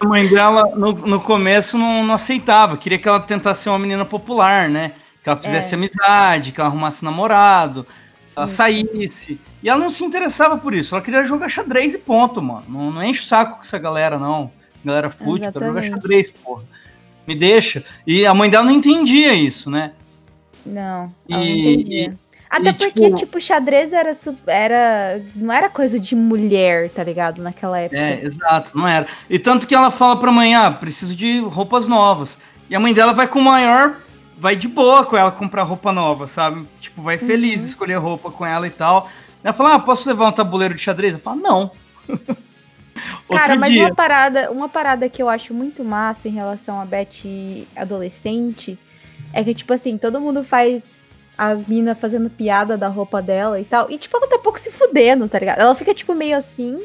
A 0.00 0.04
mãe 0.06 0.28
dela, 0.28 0.64
no, 0.76 0.92
no 0.92 1.20
começo, 1.20 1.78
não, 1.78 2.04
não 2.04 2.14
aceitava. 2.14 2.76
Queria 2.76 2.98
que 2.98 3.08
ela 3.08 3.20
tentasse 3.20 3.62
ser 3.62 3.70
uma 3.70 3.78
menina 3.78 4.04
popular, 4.04 4.68
né? 4.68 4.92
Que 5.22 5.28
ela 5.28 5.38
fizesse 5.40 5.74
É. 5.74 5.76
amizade, 5.76 6.52
que 6.52 6.60
ela 6.60 6.68
arrumasse 6.68 7.04
namorado, 7.04 7.84
que 7.84 7.90
ela 8.36 8.46
Isso. 8.46 8.54
saísse. 8.56 9.40
E 9.62 9.68
ela 9.68 9.80
não 9.80 9.90
se 9.90 10.04
interessava 10.04 10.56
por 10.56 10.72
isso. 10.74 10.94
Ela 10.94 11.02
queria 11.02 11.24
jogar 11.24 11.48
xadrez 11.48 11.94
e 11.94 11.98
ponto, 11.98 12.40
mano. 12.40 12.64
Não, 12.68 12.90
não 12.90 13.02
enche 13.02 13.20
o 13.22 13.24
saco 13.24 13.54
com 13.56 13.60
essa 13.60 13.78
galera, 13.78 14.18
não. 14.18 14.52
Galera 14.84 15.08
eu 15.20 15.36
quero 15.50 15.66
jogar 15.66 15.82
xadrez, 15.82 16.30
porra. 16.30 16.62
Me 17.26 17.34
deixa. 17.34 17.84
E 18.06 18.24
a 18.24 18.32
mãe 18.32 18.48
dela 18.48 18.64
não 18.64 18.70
entendia 18.72 19.34
isso, 19.34 19.70
né? 19.70 19.92
Não, 20.64 21.12
ela 21.28 21.40
não 21.40 21.42
E- 21.44 21.74
entendia. 21.74 22.14
Até 22.50 22.70
e, 22.70 22.72
porque, 22.74 23.00
tipo- 23.04 23.16
tipo, 23.16 23.40
xadrez 23.40 23.92
era, 23.92 24.12
era. 24.46 25.20
Não 25.36 25.52
era 25.52 25.68
coisa 25.68 25.98
de 26.00 26.14
mulher, 26.16 26.88
tá 26.90 27.04
ligado? 27.04 27.42
Naquela 27.42 27.78
época. 27.78 28.00
É, 28.00 28.24
exato, 28.24 28.76
não 28.76 28.88
era. 28.88 29.06
E 29.28 29.38
tanto 29.38 29.66
que 29.66 29.74
ela 29.74 29.90
fala 29.90 30.18
pra 30.18 30.32
mãe, 30.32 30.54
ah, 30.54 30.70
preciso 30.70 31.14
de 31.14 31.40
roupas 31.40 31.86
novas. 31.86 32.38
E 32.70 32.74
a 32.74 32.80
mãe 32.80 32.94
dela 32.94 33.12
vai 33.12 33.26
com 33.26 33.38
o 33.38 33.44
maior, 33.44 33.96
vai 34.38 34.56
de 34.56 34.66
boa 34.68 35.04
com 35.04 35.16
ela 35.16 35.30
comprar 35.30 35.62
roupa 35.64 35.92
nova, 35.92 36.26
sabe? 36.26 36.66
Tipo, 36.80 37.02
vai 37.02 37.18
feliz 37.18 37.60
Uhum. 37.60 37.66
escolher 37.66 37.96
roupa 37.96 38.30
com 38.30 38.46
ela 38.46 38.66
e 38.66 38.70
tal. 38.70 39.10
Ela 39.44 39.52
fala, 39.52 39.74
ah, 39.74 39.78
posso 39.78 40.08
levar 40.08 40.28
um 40.28 40.32
tabuleiro 40.32 40.74
de 40.74 40.80
xadrez? 40.80 41.12
Eu 41.14 41.20
falo, 41.20 41.40
não. 41.40 41.70
Cara, 43.30 43.56
mas 43.56 43.72
dia. 43.72 43.84
uma 43.86 43.94
parada, 43.94 44.50
uma 44.50 44.68
parada 44.68 45.08
que 45.08 45.22
eu 45.22 45.28
acho 45.28 45.52
muito 45.54 45.84
massa 45.84 46.28
em 46.28 46.32
relação 46.32 46.80
a 46.80 46.84
Beth 46.84 47.66
adolescente 47.76 48.78
é 49.32 49.44
que, 49.44 49.54
tipo 49.54 49.72
assim, 49.72 49.96
todo 49.98 50.20
mundo 50.20 50.42
faz 50.42 50.84
as 51.38 51.64
minas 51.68 51.96
fazendo 51.96 52.28
piada 52.28 52.76
da 52.76 52.88
roupa 52.88 53.22
dela 53.22 53.60
e 53.60 53.64
tal. 53.64 53.88
E, 53.88 53.96
tipo, 53.96 54.16
ela 54.16 54.26
tá 54.26 54.38
pouco 54.40 54.58
se 54.58 54.72
fudendo, 54.72 55.28
tá 55.28 55.38
ligado? 55.38 55.60
Ela 55.60 55.74
fica, 55.76 55.94
tipo, 55.94 56.12
meio 56.12 56.36
assim. 56.36 56.82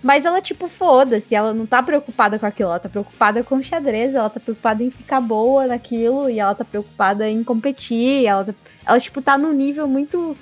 Mas 0.00 0.24
ela, 0.24 0.40
tipo, 0.40 0.68
foda-se, 0.68 1.34
ela 1.34 1.52
não 1.52 1.66
tá 1.66 1.82
preocupada 1.82 2.38
com 2.38 2.46
aquilo, 2.46 2.68
ela 2.68 2.78
tá 2.78 2.88
preocupada 2.88 3.42
com 3.42 3.56
o 3.56 3.62
xadrez, 3.64 4.14
ela 4.14 4.30
tá 4.30 4.38
preocupada 4.38 4.84
em 4.84 4.90
ficar 4.90 5.20
boa 5.20 5.66
naquilo, 5.66 6.30
e 6.30 6.38
ela 6.38 6.54
tá 6.54 6.64
preocupada 6.64 7.28
em 7.28 7.42
competir, 7.42 8.24
ela, 8.24 8.44
tá- 8.44 8.54
ela 8.86 9.00
tipo, 9.00 9.20
tá 9.20 9.36
num 9.36 9.52
nível 9.52 9.88
muito 9.88 10.36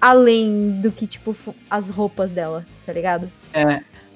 além 0.00 0.80
do 0.80 0.90
que, 0.90 1.06
tipo, 1.06 1.36
as 1.68 1.90
roupas 1.90 2.30
dela, 2.32 2.64
tá 2.86 2.92
ligado? 2.92 3.30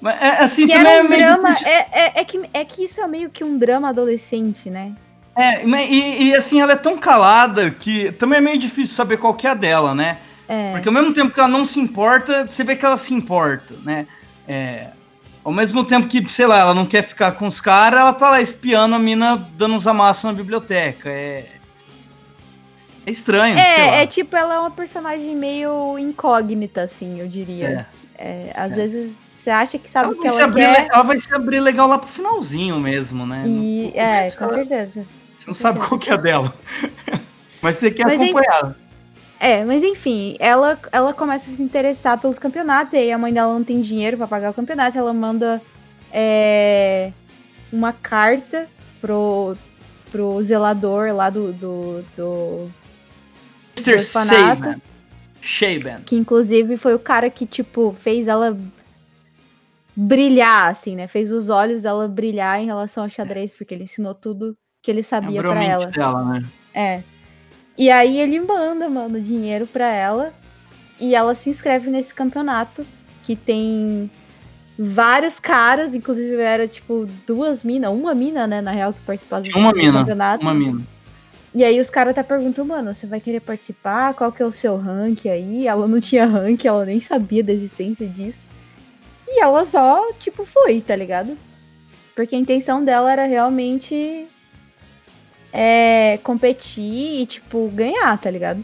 Mas, 0.01 0.19
é, 0.19 0.43
assim, 0.43 0.65
que 0.65 0.73
também 0.73 0.93
é 0.93 1.03
um 1.03 1.07
meio 1.07 1.21
drama. 1.25 1.49
É, 1.63 1.69
é, 1.91 2.21
é, 2.21 2.25
que, 2.25 2.41
é 2.51 2.65
que 2.65 2.83
isso 2.83 2.99
é 2.99 3.07
meio 3.07 3.29
que 3.29 3.43
um 3.43 3.59
drama 3.59 3.89
adolescente, 3.89 4.67
né? 4.67 4.95
É, 5.35 5.63
mas- 5.65 5.89
e, 5.89 6.23
e, 6.29 6.35
assim, 6.35 6.59
ela 6.61 6.73
é 6.73 6.75
tão 6.77 6.97
calada 6.97 7.69
que 7.71 8.11
também 8.13 8.37
é 8.37 8.41
meio 8.41 8.57
difícil 8.57 8.95
saber 8.95 9.17
qual 9.17 9.33
que 9.33 9.47
é 9.47 9.51
a 9.51 9.53
dela, 9.53 9.95
né? 9.95 10.17
É. 10.47 10.71
Porque 10.73 10.89
ao 10.89 10.93
mesmo 10.93 11.13
tempo 11.13 11.33
que 11.33 11.39
ela 11.39 11.47
não 11.47 11.65
se 11.65 11.79
importa, 11.79 12.47
você 12.47 12.63
vê 12.63 12.75
que 12.75 12.85
ela 12.85 12.97
se 12.97 13.13
importa, 13.13 13.73
né? 13.83 14.05
É, 14.47 14.87
ao 15.43 15.53
mesmo 15.53 15.85
tempo 15.85 16.07
que, 16.07 16.27
sei 16.29 16.45
lá, 16.45 16.59
ela 16.59 16.73
não 16.73 16.85
quer 16.85 17.03
ficar 17.03 17.31
com 17.33 17.47
os 17.47 17.61
caras, 17.61 18.01
ela 18.01 18.11
tá 18.13 18.29
lá 18.29 18.41
espiando 18.41 18.93
a 18.95 18.99
mina 18.99 19.37
dando 19.53 19.75
uns 19.75 19.87
amassos 19.87 20.25
na 20.25 20.33
biblioteca. 20.33 21.09
É, 21.09 21.45
é 23.05 23.09
estranho. 23.11 23.57
É, 23.57 24.03
é 24.03 24.07
tipo, 24.07 24.35
ela 24.35 24.55
é 24.55 24.59
uma 24.59 24.71
personagem 24.71 25.33
meio 25.35 25.97
incógnita, 25.97 26.81
assim, 26.83 27.19
eu 27.21 27.27
diria. 27.29 27.87
É, 28.17 28.51
às 28.53 28.73
É. 28.73 28.75
vezes 28.75 29.13
você 29.35 29.49
acha 29.49 29.77
que 29.79 29.89
sabe 29.89 30.07
Ela 30.09 30.13
o 30.17 30.21
que 30.21 30.27
ela 30.27 30.51
quer. 30.53 30.81
le- 30.81 30.89
ela 30.93 31.01
vai 31.03 31.19
se 31.19 31.33
abrir 31.33 31.59
legal 31.61 31.87
lá 31.87 31.97
pro 31.97 32.07
finalzinho 32.09 32.79
mesmo, 32.79 33.25
né? 33.25 33.43
E, 33.47 33.91
No 33.95 33.99
é, 33.99 34.29
com 34.31 34.49
certeza. 34.49 35.05
Você 35.41 35.47
não 35.47 35.53
sabe 35.55 35.79
qual 35.79 35.99
que 35.99 36.11
é 36.11 36.13
a 36.13 36.17
dela. 36.17 36.53
Mas 37.63 37.77
você 37.77 37.89
quer 37.89 38.05
Mas, 38.05 38.21
acompanhar. 38.21 38.75
É, 39.39 39.65
mas 39.65 39.83
enfim, 39.83 40.35
ela, 40.39 40.79
ela 40.91 41.15
começa 41.15 41.49
a 41.49 41.55
se 41.55 41.63
interessar 41.63 42.19
pelos 42.19 42.37
campeonatos, 42.37 42.93
e 42.93 42.97
aí 42.97 43.11
a 43.11 43.17
mãe 43.17 43.33
dela 43.33 43.51
não 43.51 43.63
tem 43.63 43.81
dinheiro 43.81 44.15
pra 44.15 44.27
pagar 44.27 44.51
o 44.51 44.53
campeonato, 44.53 44.95
ela 44.95 45.11
manda 45.11 45.59
é, 46.11 47.11
uma 47.73 47.91
carta 47.91 48.67
pro, 48.99 49.57
pro 50.11 50.43
zelador 50.43 51.11
lá 51.15 51.31
do, 51.31 51.51
do, 51.53 52.05
do 52.15 52.71
Mr. 53.77 53.99
Shaban. 55.41 56.01
Que 56.05 56.15
inclusive 56.15 56.77
foi 56.77 56.93
o 56.93 56.99
cara 56.99 57.27
que, 57.31 57.47
tipo, 57.47 57.95
fez 57.99 58.27
ela 58.27 58.55
brilhar, 59.95 60.69
assim, 60.69 60.95
né? 60.95 61.07
Fez 61.07 61.31
os 61.31 61.49
olhos 61.49 61.81
dela 61.81 62.07
brilhar 62.07 62.61
em 62.61 62.67
relação 62.67 63.05
ao 63.05 63.09
xadrez, 63.09 63.55
porque 63.55 63.73
ele 63.73 63.85
ensinou 63.85 64.13
tudo 64.13 64.55
que 64.81 64.89
ele 64.89 65.03
sabia 65.03 65.39
Abriu 65.39 65.51
a 65.51 65.53
pra 65.53 65.61
mente 65.61 65.71
ela. 65.71 65.85
dela, 65.87 66.25
né? 66.25 66.45
É. 66.73 67.03
E 67.77 67.89
aí 67.89 68.19
ele 68.19 68.39
manda, 68.39 68.89
mano, 68.89 69.21
dinheiro 69.21 69.67
pra 69.67 69.87
ela. 69.93 70.33
E 70.99 71.15
ela 71.15 71.35
se 71.35 71.49
inscreve 71.49 71.89
nesse 71.89 72.13
campeonato. 72.13 72.85
Que 73.23 73.35
tem 73.35 74.09
vários 74.77 75.39
caras, 75.39 75.93
inclusive 75.93 76.35
era 76.37 76.67
tipo 76.67 77.07
duas 77.27 77.63
minas, 77.63 77.91
uma 77.91 78.15
mina, 78.15 78.47
né, 78.47 78.61
na 78.61 78.71
real, 78.71 78.91
que 78.93 78.99
participava 79.01 79.43
Tinha 79.43 79.57
uma 79.57 79.71
do 79.71 79.77
mina, 79.77 79.99
campeonato. 79.99 80.41
Uma 80.41 80.53
mina. 80.53 80.81
E 81.53 81.63
aí 81.63 81.79
os 81.79 81.89
caras 81.89 82.11
até 82.11 82.23
perguntam, 82.23 82.65
mano, 82.65 82.95
você 82.95 83.05
vai 83.05 83.19
querer 83.19 83.41
participar? 83.41 84.13
Qual 84.15 84.31
que 84.31 84.41
é 84.41 84.45
o 84.45 84.51
seu 84.51 84.77
rank 84.77 85.27
aí? 85.27 85.67
Ela 85.67 85.87
não 85.87 85.99
tinha 86.01 86.25
rank, 86.25 86.65
ela 86.65 86.85
nem 86.85 86.99
sabia 86.99 87.43
da 87.43 87.51
existência 87.51 88.07
disso. 88.07 88.47
E 89.27 89.39
ela 89.41 89.63
só, 89.65 90.11
tipo, 90.13 90.45
foi, 90.45 90.81
tá 90.81 90.95
ligado? 90.95 91.37
Porque 92.15 92.35
a 92.35 92.39
intenção 92.39 92.83
dela 92.83 93.11
era 93.11 93.25
realmente 93.25 94.27
é, 95.51 96.19
competir 96.23 97.21
e, 97.21 97.25
tipo, 97.25 97.69
ganhar, 97.73 98.17
tá 98.17 98.29
ligado? 98.29 98.63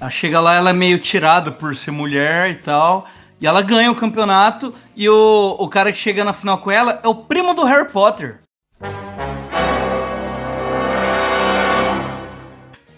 Ela 0.00 0.10
chega 0.10 0.40
lá, 0.40 0.54
ela 0.54 0.70
é 0.70 0.72
meio 0.72 0.98
tirada 0.98 1.50
por 1.50 1.74
ser 1.74 1.90
mulher 1.90 2.50
e 2.50 2.54
tal. 2.56 3.08
E 3.40 3.46
ela 3.46 3.62
ganha 3.62 3.90
o 3.90 3.94
campeonato. 3.94 4.74
E 4.96 5.08
o, 5.08 5.56
o 5.58 5.68
cara 5.68 5.92
que 5.92 5.98
chega 5.98 6.24
na 6.24 6.32
final 6.32 6.58
com 6.58 6.70
ela 6.70 7.00
é 7.02 7.08
o 7.08 7.14
primo 7.14 7.54
do 7.54 7.64
Harry 7.64 7.88
Potter. 7.88 8.38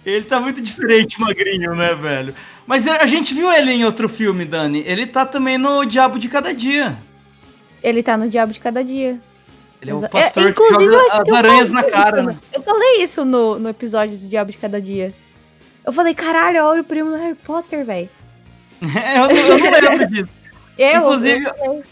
Ele 0.05 0.25
tá 0.25 0.41
muito 0.41 0.63
diferente, 0.63 1.21
magrinho, 1.21 1.75
né, 1.75 1.95
velho? 1.95 2.35
Mas 2.67 2.87
a 2.87 3.07
gente 3.07 3.35
viu 3.35 3.53
ele 3.53 3.73
em 3.73 3.85
outro 3.85 4.09
filme, 4.09 4.45
Dani. 4.45 4.83
Ele 4.87 5.07
tá 5.07 5.27
também 5.27 5.59
no 5.59 5.85
Diabo 5.85 6.19
de 6.19 6.29
Cada 6.29 6.55
Dia. 6.55 6.97
Ele 7.83 8.03
tá 8.03 8.17
no 8.17 8.29
Diabo 8.29 8.53
de 8.53 8.61
Cada 8.61 8.83
Dia. 8.85 9.21
Ele 9.81 9.91
é 9.91 9.95
o 9.95 9.99
Exa- 9.99 10.09
pastor 10.09 10.43
que 10.45 10.49
inclusive, 10.51 10.85
eu 10.85 10.91
joga 10.93 11.13
as 11.13 11.21
que 11.25 11.31
eu 11.31 11.35
aranhas 11.37 11.71
na 11.73 11.83
cara, 11.83 12.19
isso, 12.21 12.27
né? 12.31 12.37
Eu 12.53 12.63
falei 12.63 13.03
isso 13.03 13.25
no, 13.25 13.59
no 13.59 13.69
episódio 13.69 14.17
do 14.19 14.29
Diabo 14.29 14.51
de 14.53 14.59
Cada 14.59 14.81
Dia. 14.81 15.15
Eu 15.87 15.93
falei, 15.93 16.15
caralho, 16.15 16.63
olha 16.65 16.83
o 16.83 16.85
primo 16.85 17.11
do 17.11 17.17
Harry 17.17 17.35
Potter, 17.35 17.85
velho. 17.85 18.09
eu, 18.83 18.89
não- 18.89 19.31
eu 19.31 19.59
não 19.59 19.91
lembro 19.91 20.07
disso. 20.09 20.29
Eu, 20.79 21.01
Inclusive, 21.01 21.45
eu- 21.45 21.85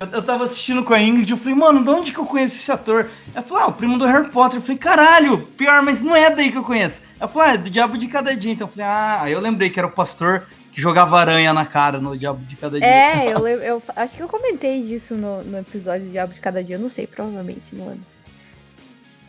Eu, 0.00 0.06
eu 0.12 0.22
tava 0.22 0.44
assistindo 0.44 0.82
com 0.84 0.94
a 0.94 1.00
Ingrid, 1.02 1.30
eu 1.30 1.36
falei, 1.36 1.54
mano, 1.54 1.82
de 1.84 1.90
onde 1.90 2.12
que 2.12 2.18
eu 2.18 2.24
conheço 2.24 2.54
esse 2.56 2.70
ator? 2.72 3.10
Ela 3.34 3.44
falou, 3.44 3.64
ah, 3.64 3.66
o 3.66 3.72
primo 3.72 3.98
do 3.98 4.06
Harry 4.06 4.28
Potter. 4.30 4.58
Eu 4.58 4.62
falei, 4.62 4.78
caralho, 4.78 5.38
pior, 5.58 5.82
mas 5.82 6.00
não 6.00 6.16
é 6.16 6.30
daí 6.30 6.50
que 6.50 6.56
eu 6.56 6.62
conheço. 6.62 7.02
Ela 7.20 7.28
falou, 7.28 7.48
ah, 7.48 7.52
é 7.54 7.58
do 7.58 7.68
Diabo 7.68 7.98
de 7.98 8.06
Cada 8.06 8.34
Dia. 8.34 8.52
Então 8.52 8.66
eu 8.66 8.70
falei, 8.72 8.86
ah, 8.86 9.18
aí 9.24 9.32
eu 9.32 9.40
lembrei 9.40 9.68
que 9.68 9.78
era 9.78 9.86
o 9.88 9.90
pastor 9.90 10.44
que 10.78 10.82
jogava 10.82 11.18
aranha 11.18 11.52
na 11.52 11.66
cara 11.66 11.98
no 11.98 12.16
Diabo 12.16 12.38
de 12.44 12.54
Cada 12.54 12.78
Dia. 12.78 12.86
É, 12.86 13.32
eu, 13.34 13.48
eu 13.48 13.82
acho 13.96 14.16
que 14.16 14.22
eu 14.22 14.28
comentei 14.28 14.80
disso 14.84 15.16
no, 15.16 15.42
no 15.42 15.58
episódio 15.58 16.06
de 16.06 16.12
Diabo 16.12 16.32
de 16.32 16.38
Cada 16.38 16.62
Dia, 16.62 16.76
eu 16.76 16.80
não 16.80 16.88
sei, 16.88 17.04
provavelmente, 17.04 17.64
não 17.72 17.88
lembro. 17.88 18.06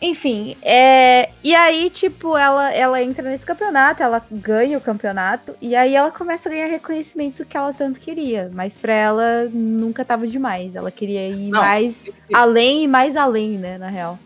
Enfim, 0.00 0.56
é, 0.62 1.28
e 1.42 1.52
aí, 1.54 1.90
tipo, 1.90 2.36
ela, 2.36 2.72
ela 2.72 3.02
entra 3.02 3.28
nesse 3.28 3.44
campeonato, 3.44 4.00
ela 4.00 4.24
ganha 4.30 4.78
o 4.78 4.80
campeonato, 4.80 5.54
e 5.60 5.74
aí 5.74 5.94
ela 5.94 6.12
começa 6.12 6.48
a 6.48 6.52
ganhar 6.52 6.68
reconhecimento 6.68 7.44
que 7.44 7.56
ela 7.56 7.72
tanto 7.72 7.98
queria, 7.98 8.48
mas 8.54 8.78
pra 8.78 8.94
ela 8.94 9.50
nunca 9.52 10.04
tava 10.04 10.28
demais, 10.28 10.76
ela 10.76 10.90
queria 10.92 11.28
ir 11.28 11.50
Não. 11.50 11.60
mais 11.60 12.00
além 12.32 12.84
e 12.84 12.88
mais 12.88 13.16
além, 13.16 13.58
né, 13.58 13.76
na 13.76 13.90
real. 13.90 14.18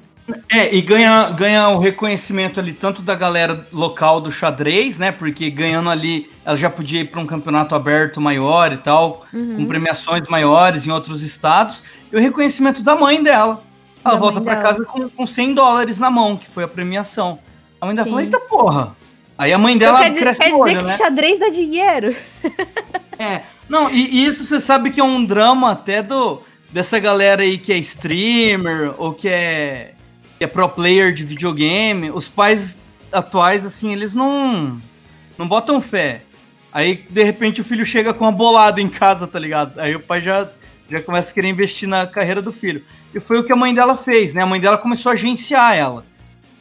É, 0.50 0.74
e 0.74 0.80
ganha, 0.80 1.28
ganha 1.30 1.68
o 1.68 1.78
reconhecimento 1.78 2.58
ali 2.58 2.72
tanto 2.72 3.02
da 3.02 3.14
galera 3.14 3.66
local 3.72 4.20
do 4.20 4.32
xadrez, 4.32 4.98
né? 4.98 5.12
Porque 5.12 5.50
ganhando 5.50 5.90
ali, 5.90 6.30
ela 6.44 6.56
já 6.56 6.70
podia 6.70 7.00
ir 7.02 7.06
para 7.10 7.20
um 7.20 7.26
campeonato 7.26 7.74
aberto 7.74 8.20
maior 8.20 8.72
e 8.72 8.78
tal, 8.78 9.26
Uhum. 9.32 9.56
com 9.56 9.66
premiações 9.66 10.26
maiores 10.28 10.86
em 10.86 10.90
outros 10.90 11.22
estados, 11.22 11.82
e 12.10 12.16
o 12.16 12.20
reconhecimento 12.20 12.82
da 12.82 12.94
mãe 12.96 13.22
dela. 13.22 13.62
Ela 14.04 14.14
Da 14.14 14.20
volta 14.20 14.40
para 14.40 14.56
casa 14.56 14.84
com, 14.84 15.08
com 15.10 15.26
100 15.26 15.54
dólares 15.54 15.98
na 15.98 16.10
mão, 16.10 16.36
que 16.36 16.46
foi 16.48 16.64
a 16.64 16.68
premiação. 16.68 17.38
A 17.80 17.86
mãe 17.86 17.94
dela 17.94 18.04
Sim. 18.06 18.10
falou: 18.12 18.24
Eita 18.24 18.40
porra! 18.40 18.96
Aí 19.36 19.52
a 19.52 19.58
mãe 19.58 19.74
Então 19.74 19.92
dela 19.94 20.08
dizer- 20.08 20.20
cresce 20.20 20.40
quer 20.40 20.54
o 20.54 20.64
dizer 20.64 20.76
olho, 20.76 20.78
que 20.78 20.84
né? 20.84 20.96
xadrez 20.96 21.40
dá 21.40 21.48
dinheiro? 21.48 22.14
É, 23.18 23.42
não, 23.68 23.90
e, 23.90 24.20
e 24.20 24.26
isso 24.26 24.44
você 24.44 24.60
sabe 24.60 24.90
que 24.90 25.00
é 25.00 25.04
um 25.04 25.24
drama 25.24 25.72
até 25.72 26.02
do 26.02 26.40
dessa 26.70 26.98
galera 26.98 27.42
aí 27.42 27.56
que 27.58 27.72
é 27.72 27.76
streamer 27.78 28.92
ou 28.98 29.12
que 29.12 29.28
é, 29.28 29.93
que 30.38 30.44
é 30.44 30.46
pro 30.46 30.68
player 30.68 31.12
de 31.12 31.24
videogame. 31.24 32.10
Os 32.10 32.28
pais 32.28 32.78
atuais, 33.12 33.64
assim, 33.64 33.92
eles 33.92 34.12
não, 34.12 34.80
não 35.38 35.46
botam 35.46 35.80
fé. 35.80 36.22
Aí, 36.72 37.04
de 37.08 37.22
repente, 37.22 37.60
o 37.60 37.64
filho 37.64 37.86
chega 37.86 38.12
com 38.12 38.24
uma 38.24 38.32
bolada 38.32 38.80
em 38.80 38.88
casa, 38.88 39.26
tá 39.26 39.38
ligado? 39.38 39.78
Aí 39.78 39.94
o 39.94 40.00
pai 40.00 40.20
já, 40.20 40.48
já 40.90 41.00
começa 41.00 41.30
a 41.30 41.34
querer 41.34 41.48
investir 41.48 41.88
na 41.88 42.06
carreira 42.06 42.42
do 42.42 42.52
filho. 42.52 42.82
E 43.14 43.20
foi 43.20 43.38
o 43.38 43.44
que 43.44 43.52
a 43.52 43.56
mãe 43.56 43.72
dela 43.72 43.96
fez, 43.96 44.34
né? 44.34 44.42
A 44.42 44.46
mãe 44.46 44.60
dela 44.60 44.76
começou 44.76 45.10
a 45.10 45.12
agenciar 45.12 45.76
ela. 45.76 46.04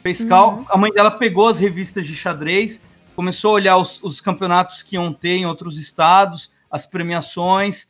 Fez 0.02 0.24
cal... 0.24 0.64
A 0.68 0.76
mãe 0.76 0.92
dela 0.92 1.10
pegou 1.10 1.48
as 1.48 1.58
revistas 1.58 2.06
de 2.06 2.14
xadrez, 2.14 2.80
começou 3.16 3.50
a 3.50 3.54
olhar 3.54 3.76
os, 3.76 4.00
os 4.02 4.20
campeonatos 4.20 4.82
que 4.82 4.94
iam 4.94 5.12
ter 5.12 5.38
em 5.38 5.46
outros 5.46 5.78
estados, 5.80 6.52
as 6.70 6.86
premiações, 6.86 7.88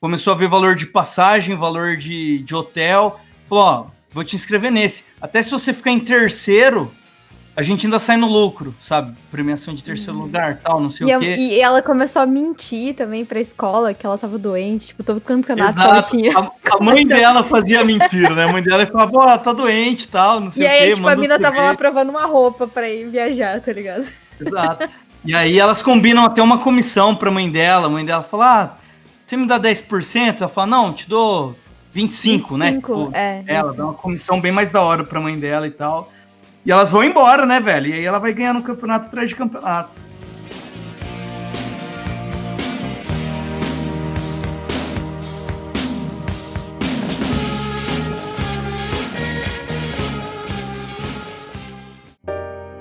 começou 0.00 0.32
a 0.32 0.36
ver 0.36 0.48
valor 0.48 0.76
de 0.76 0.86
passagem, 0.86 1.56
valor 1.56 1.96
de, 1.96 2.38
de 2.40 2.54
hotel. 2.54 3.18
Falou: 3.48 3.64
ó, 3.64 3.86
vou 4.14 4.24
te 4.24 4.36
inscrever 4.36 4.70
nesse. 4.70 5.04
Até 5.20 5.42
se 5.42 5.50
você 5.50 5.72
ficar 5.72 5.90
em 5.90 6.00
terceiro, 6.00 6.90
a 7.56 7.62
gente 7.62 7.86
ainda 7.86 7.98
sai 7.98 8.16
no 8.16 8.26
lucro, 8.28 8.74
sabe? 8.80 9.16
Premiação 9.30 9.74
de 9.74 9.84
terceiro 9.84 10.18
lugar, 10.18 10.58
tal, 10.62 10.80
não 10.80 10.90
sei 10.90 11.06
E, 11.06 11.10
o 11.10 11.12
eu- 11.14 11.20
quê. 11.20 11.34
e 11.36 11.60
ela 11.60 11.82
começou 11.82 12.22
a 12.22 12.26
mentir 12.26 12.94
também 12.94 13.24
pra 13.24 13.40
escola 13.40 13.92
que 13.94 14.04
ela 14.06 14.16
tava 14.18 14.38
doente. 14.38 14.88
Tipo, 14.88 15.02
todo 15.04 15.20
campeonato 15.20 15.74
que 15.74 15.80
ela 15.80 15.92
Exato. 15.98 16.10
tinha. 16.16 16.38
A, 16.38 16.50
a 16.76 16.80
mãe 16.82 17.06
dela 17.06 17.42
fazia 17.44 17.84
mentira, 17.84 18.30
né? 18.34 18.44
A 18.44 18.52
mãe 18.52 18.62
dela 18.62 18.86
falava, 18.86 19.16
ó, 19.18 19.38
tá 19.38 19.52
doente 19.52 20.04
e 20.04 20.08
tal, 20.08 20.40
não 20.40 20.50
sei 20.50 20.64
E 20.64 20.66
o 20.66 20.70
aí, 20.70 20.78
quê. 20.88 20.92
tipo, 20.94 21.08
a 21.08 21.16
mina 21.16 21.38
tava 21.38 21.60
lá 21.62 21.74
provando 21.74 22.10
uma 22.10 22.24
roupa 22.26 22.66
pra 22.66 22.88
ir 22.90 23.08
viajar, 23.08 23.60
tá 23.60 23.72
ligado? 23.72 24.06
Exato. 24.40 24.88
E 25.24 25.34
aí 25.34 25.58
elas 25.58 25.82
combinam 25.82 26.24
até 26.24 26.42
uma 26.42 26.58
comissão 26.58 27.14
pra 27.14 27.30
mãe 27.30 27.48
dela. 27.50 27.86
A 27.86 27.90
mãe 27.90 28.04
dela 28.04 28.22
fala: 28.24 28.62
ah, 28.62 28.70
você 29.24 29.36
me 29.36 29.46
dá 29.46 29.58
10%? 29.58 30.36
Ela 30.40 30.48
fala: 30.50 30.66
não, 30.66 30.92
te 30.92 31.08
dou 31.08 31.56
25, 31.94 32.56
né? 32.56 32.72
25, 32.72 33.04
Tipo, 33.04 33.16
é, 33.16 33.44
ela 33.46 33.68
isso. 33.68 33.78
dá 33.78 33.84
uma 33.84 33.94
comissão 33.94 34.40
bem 34.40 34.50
mais 34.50 34.72
da 34.72 34.82
hora 34.82 35.04
pra 35.04 35.20
mãe 35.20 35.38
dela 35.38 35.66
e 35.66 35.70
tal. 35.70 36.12
E 36.66 36.72
elas 36.72 36.90
vão 36.90 37.04
embora, 37.04 37.46
né, 37.46 37.60
velho? 37.60 37.86
E 37.88 37.92
aí 37.92 38.04
ela 38.04 38.18
vai 38.18 38.32
ganhar 38.32 38.52
no 38.52 38.62
campeonato 38.62 39.06
atrás 39.06 39.28
de 39.28 39.36
campeonato. 39.36 39.94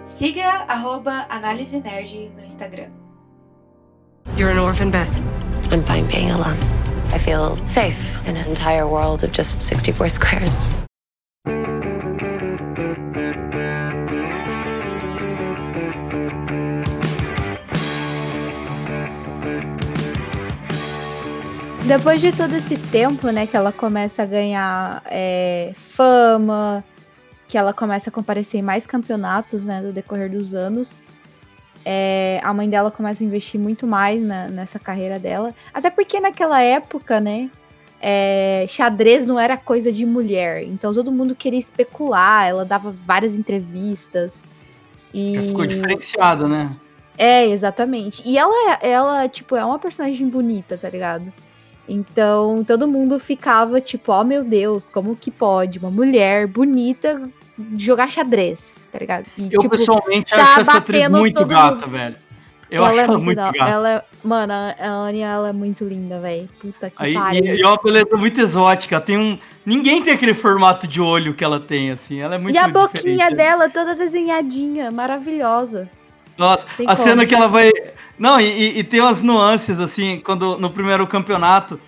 Siga 0.06 0.66
arroba 0.68 1.26
Análise 1.30 1.80
Nerd 1.80 2.32
no 2.36 2.44
Instagram. 2.46 2.92
You're 4.38 4.52
an 4.52 4.60
orphan, 4.60 4.90
Beth. 4.92 5.10
I'm 5.72 5.84
fine 5.84 6.08
being 6.08 6.32
alone. 6.32 6.58
I 7.14 7.20
feel 7.20 7.56
safe 7.68 8.10
in 8.28 8.36
an 8.36 8.48
entire 8.48 8.88
world 8.88 9.24
of 9.24 9.32
just 9.32 9.62
64 9.62 10.10
squares. 10.10 10.72
Depois 21.86 22.20
de 22.20 22.32
todo 22.32 22.56
esse 22.56 22.78
tempo, 22.78 23.30
né, 23.30 23.46
que 23.46 23.56
ela 23.56 23.72
começa 23.72 24.24
a 24.24 24.26
ganhar 24.26 25.04
é, 25.06 25.74
fama, 25.76 26.84
que 27.48 27.60
ela 27.60 27.74
começa 27.74 28.10
a 28.10 28.12
comparecer 28.12 28.60
em 28.60 28.64
mais 28.64 28.88
campeonatos, 28.88 29.64
né, 29.64 29.82
no 29.82 29.94
decorrer 29.94 30.32
dos 30.32 30.56
anos, 30.56 30.94
é, 31.86 32.40
a 32.44 32.54
mãe 32.54 32.70
dela 32.70 32.90
começa 32.92 33.24
a 33.24 33.26
investir 33.28 33.60
muito 33.60 33.86
mais 33.86 34.22
na- 34.22 34.48
nessa 34.48 34.80
carreira 34.80 35.20
dela. 35.20 35.54
Até 35.74 35.90
porque 35.90 36.20
naquela 36.20 36.62
época, 36.62 37.20
né, 37.20 37.50
é, 38.02 38.66
xadrez 38.68 39.26
não 39.26 39.40
era 39.40 39.56
coisa 39.58 39.92
de 39.92 40.06
mulher, 40.06 40.64
então 40.64 40.94
todo 40.94 41.12
mundo 41.12 41.36
queria 41.36 41.60
especular, 41.60 42.48
ela 42.48 42.66
dava 42.66 42.92
várias 43.06 43.36
entrevistas. 43.36 44.42
E... 45.14 45.50
Ficou 45.50 45.66
diferenciada, 45.66 46.48
né? 46.48 46.76
É, 47.18 47.46
exatamente. 47.48 48.24
E 48.26 48.38
ela, 48.38 48.78
ela, 48.82 49.30
tipo, 49.30 49.56
é 49.56 49.64
uma 49.64 49.78
personagem 49.78 50.28
bonita, 50.28 50.78
tá 50.78 50.90
ligado? 50.90 51.32
Então, 51.88 52.64
todo 52.64 52.88
mundo 52.88 53.20
ficava 53.20 53.80
tipo, 53.80 54.12
ó 54.12 54.24
meu 54.24 54.44
Deus, 54.44 54.90
como 54.90 55.16
que 55.16 55.30
pode 55.30 55.80
uma 55.80 55.92
mulher 55.92 56.48
bonita 56.48 57.22
jogar 57.78 58.10
xadrez, 58.10 58.60
tá 58.92 59.00
ligado? 59.00 59.26
E, 59.38 59.54
Eu 59.54 59.62
tipo, 59.62 59.70
pessoalmente 59.78 60.32
tá 60.32 60.42
acho 60.44 60.62
essa 60.62 60.78
atriz 60.78 61.08
muito 61.10 61.46
gata, 61.46 61.76
mundo. 61.86 61.90
velho. 61.90 62.16
Eu 62.72 62.84
acho 62.84 63.00
é 63.00 63.04
ela 63.04 63.18
muito 63.20 63.36
gata. 63.38 63.58
Ela, 63.58 63.90
é- 63.92 64.02
mano, 64.24 64.52
a 64.54 64.88
Anya, 64.90 65.28
ela 65.28 65.50
é 65.50 65.54
muito 65.54 65.84
linda, 65.84 66.20
velho. 66.20 66.50
Puta 66.60 66.90
que 66.90 66.96
Aí, 67.04 67.14
pariu. 67.14 67.46
e, 67.46 67.58
e 67.60 67.62
é 67.62 67.68
uma 67.68 67.78
beleza 67.78 68.18
muito 68.18 68.42
exótica. 68.42 69.00
Tem 69.00 69.16
um. 69.18 69.38
Ninguém 69.64 70.02
tem 70.02 70.12
aquele 70.14 70.34
formato 70.34 70.88
de 70.88 71.00
olho 71.00 71.36
que 71.36 71.44
ela 71.44 71.60
tem, 71.60 71.92
assim. 71.92 72.20
Ela 72.20 72.36
é 72.36 72.38
muito 72.40 72.56
E 72.56 72.58
a 72.58 72.68
boquinha 72.68 73.30
dela 73.30 73.70
toda 73.70 73.94
desenhadinha, 73.94 74.90
maravilhosa. 74.90 75.88
Nossa, 76.36 76.66
Tem 76.76 76.88
a 76.88 76.96
como. 76.96 77.08
cena 77.08 77.26
que 77.28 77.36
ela 77.36 77.48
vai. 77.48 77.72
Não, 78.18 78.40
e, 78.40 78.80
e- 78.80 78.84
tem 78.84 79.00
umas 79.02 79.22
nuances, 79.22 79.80
assim, 79.80 80.20
quando 80.26 80.58
no 80.58 80.70
primeiro 80.72 81.06
campeonato, 81.06 81.80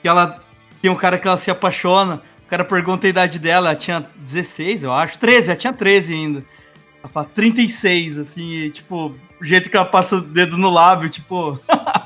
que 0.00 0.08
ela 0.08 0.42
tem 0.80 0.90
um 0.90 0.96
cara 0.96 1.18
que 1.18 1.28
ela 1.28 1.36
se 1.36 1.52
apaixona, 1.52 2.20
cara 2.52 2.64
pergunta 2.66 3.06
a 3.06 3.08
idade 3.08 3.38
dela, 3.38 3.70
ela 3.70 3.76
tinha 3.76 4.04
16, 4.14 4.84
eu 4.84 4.92
acho, 4.92 5.18
13, 5.18 5.48
ela 5.48 5.58
tinha 5.58 5.72
13 5.72 6.12
ainda. 6.12 6.44
Ela 7.02 7.08
fala 7.10 7.26
36, 7.34 8.18
assim, 8.18 8.42
e, 8.42 8.70
tipo, 8.70 9.14
o 9.40 9.44
jeito 9.44 9.70
que 9.70 9.76
ela 9.76 9.86
passa 9.86 10.16
o 10.16 10.20
dedo 10.20 10.58
no 10.58 10.68
lábio, 10.68 11.08
tipo, 11.08 11.58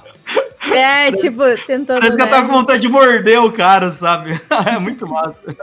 É, 0.73 1.11
tipo, 1.11 1.43
tentando. 1.67 1.99
parece 1.99 2.17
que 2.17 2.23
ela 2.23 2.31
né? 2.31 2.37
tá 2.37 2.43
com 2.43 2.53
vontade 2.53 2.81
de 2.81 2.89
morder 2.89 3.43
o 3.43 3.51
cara, 3.51 3.91
sabe? 3.91 4.41
é 4.73 4.79
muito 4.79 5.05
massa. 5.09 5.57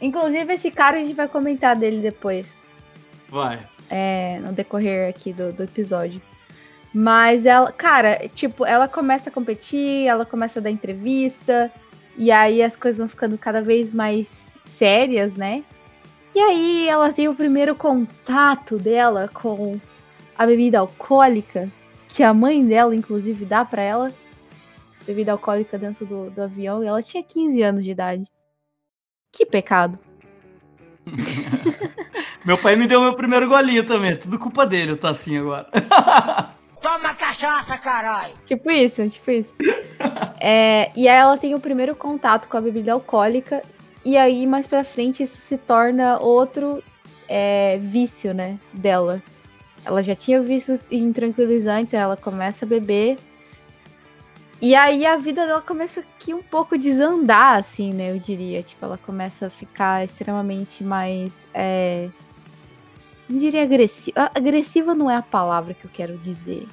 Inclusive, 0.00 0.52
esse 0.52 0.70
cara 0.70 0.98
a 0.98 1.00
gente 1.00 1.14
vai 1.14 1.26
comentar 1.26 1.74
dele 1.74 2.00
depois. 2.00 2.60
Vai. 3.28 3.58
é, 3.90 4.38
no 4.40 4.52
decorrer 4.52 5.08
aqui 5.08 5.32
do, 5.32 5.52
do 5.52 5.64
episódio. 5.64 6.20
Mas 6.94 7.46
ela, 7.46 7.72
cara, 7.72 8.28
tipo, 8.32 8.64
ela 8.64 8.86
começa 8.86 9.28
a 9.28 9.32
competir, 9.32 10.06
ela 10.06 10.24
começa 10.24 10.60
a 10.60 10.62
dar 10.62 10.70
entrevista, 10.70 11.68
e 12.16 12.30
aí 12.30 12.62
as 12.62 12.76
coisas 12.76 12.98
vão 12.98 13.08
ficando 13.08 13.38
cada 13.38 13.62
vez 13.62 13.94
mais 13.94 14.52
sérias, 14.62 15.36
né? 15.36 15.64
E 16.34 16.40
aí 16.40 16.88
ela 16.88 17.12
tem 17.12 17.28
o 17.28 17.34
primeiro 17.34 17.74
contato 17.74 18.78
dela 18.78 19.30
com 19.32 19.78
a 20.36 20.46
bebida 20.46 20.78
alcoólica, 20.78 21.68
que 22.08 22.22
a 22.22 22.32
mãe 22.32 22.64
dela, 22.64 22.94
inclusive, 22.94 23.44
dá 23.44 23.64
pra 23.64 23.82
ela. 23.82 24.12
Bebida 25.06 25.32
alcoólica 25.32 25.76
dentro 25.76 26.06
do, 26.06 26.30
do 26.30 26.42
avião, 26.42 26.82
e 26.82 26.86
ela 26.86 27.02
tinha 27.02 27.22
15 27.22 27.62
anos 27.62 27.84
de 27.84 27.90
idade. 27.90 28.24
Que 29.30 29.44
pecado. 29.44 29.98
Meu 32.44 32.58
pai 32.58 32.76
me 32.76 32.86
deu 32.88 33.00
meu 33.00 33.14
primeiro 33.14 33.48
golinho 33.48 33.86
também, 33.86 34.16
tudo 34.16 34.38
culpa 34.38 34.66
dele, 34.66 34.92
eu 34.92 34.96
tô 34.96 35.06
assim 35.06 35.38
agora. 35.38 35.68
Tipo 38.46 38.70
isso, 38.70 39.08
tipo 39.08 39.30
isso. 39.30 39.54
É, 40.44 40.90
e 40.96 41.08
aí 41.08 41.18
ela 41.20 41.38
tem 41.38 41.54
o 41.54 41.60
primeiro 41.60 41.94
contato 41.94 42.48
com 42.48 42.56
a 42.56 42.60
bebida 42.60 42.92
alcoólica, 42.92 43.62
e 44.04 44.16
aí 44.16 44.44
mais 44.44 44.66
pra 44.66 44.82
frente 44.82 45.22
isso 45.22 45.36
se 45.36 45.56
torna 45.56 46.18
outro 46.18 46.82
é, 47.28 47.78
vício, 47.80 48.34
né, 48.34 48.58
dela. 48.72 49.22
Ela 49.84 50.02
já 50.02 50.16
tinha 50.16 50.40
vício 50.40 50.80
em 50.90 51.12
tranquilizantes, 51.12 51.94
ela 51.94 52.16
começa 52.16 52.64
a 52.64 52.68
beber. 52.68 53.18
E 54.60 54.74
aí 54.74 55.06
a 55.06 55.16
vida 55.16 55.46
dela 55.46 55.62
começa 55.62 56.00
aqui 56.00 56.34
um 56.34 56.42
pouco 56.42 56.76
desandar, 56.76 57.58
assim, 57.58 57.92
né, 57.92 58.10
eu 58.10 58.18
diria. 58.18 58.62
Tipo, 58.62 58.84
ela 58.84 58.98
começa 58.98 59.46
a 59.46 59.50
ficar 59.50 60.04
extremamente 60.04 60.82
mais. 60.82 61.46
É, 61.54 62.08
não 63.28 63.38
diria 63.38 63.62
agressiva. 63.62 64.30
Agressiva 64.34 64.94
não 64.94 65.10
é 65.10 65.16
a 65.16 65.22
palavra 65.22 65.72
que 65.72 65.84
eu 65.84 65.90
quero 65.92 66.18
dizer. 66.18 66.66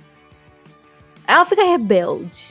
Ela 1.30 1.46
fica 1.46 1.64
rebelde. 1.64 2.48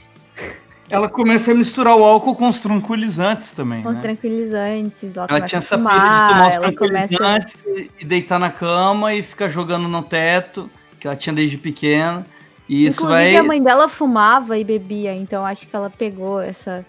Ela 0.88 1.08
começa 1.08 1.50
a 1.50 1.54
misturar 1.54 1.96
o 1.96 2.04
álcool 2.04 2.34
com 2.36 2.48
os 2.48 2.60
tranquilizantes 2.60 3.50
também, 3.50 3.82
Com 3.82 3.88
os 3.90 3.96
né? 3.96 4.02
tranquilizantes, 4.02 5.16
ela, 5.16 5.26
Ela 5.28 5.40
tinha 5.42 5.58
a 5.58 5.62
essa 5.62 5.76
pilha 5.76 5.90
de 5.90 6.28
tomar 6.28 6.48
os 6.48 6.54
ela 6.54 6.72
começa... 6.72 7.08
tranquilizantes 7.08 7.56
e- 8.00 8.04
deitar 8.04 8.38
na 8.38 8.50
cama 8.50 9.12
e 9.14 9.22
ficar 9.22 9.48
jogando 9.50 9.88
no 9.88 10.02
teto, 10.02 10.70
que 10.98 11.06
ela 11.06 11.16
tinha 11.16 11.34
desde 11.34 11.58
pequena. 11.58 12.24
E 12.68 12.86
isso 12.86 13.02
Inclusive 13.02 13.32
vai. 13.32 13.36
a 13.36 13.42
mãe 13.42 13.62
dela 13.62 13.88
fumava 13.88 14.56
e 14.56 14.62
bebia, 14.64 15.12
então 15.14 15.44
acho 15.44 15.66
que 15.66 15.74
ela 15.74 15.90
pegou 15.90 16.40
essa 16.40 16.86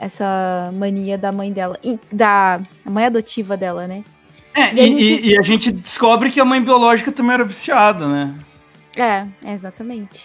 essa 0.00 0.70
mania 0.74 1.16
da 1.16 1.30
mãe 1.30 1.52
dela, 1.52 1.78
e 1.82 1.98
da 2.12 2.60
mãe 2.84 3.06
adotiva 3.06 3.56
dela, 3.56 3.86
né? 3.86 4.04
É, 4.52 4.74
e 4.74 4.80
a 4.80 4.84
e, 4.86 5.04
gente- 5.04 5.24
e- 5.26 5.30
e 5.30 5.38
a 5.38 5.42
gente 5.42 5.72
descobre 5.72 6.30
que 6.30 6.40
a 6.40 6.44
mãe 6.44 6.60
biológica 6.60 7.10
também 7.12 7.34
era 7.34 7.44
viciada, 7.44 8.06
né? 8.06 8.34
É, 8.96 9.24
exatamente. 9.52 10.20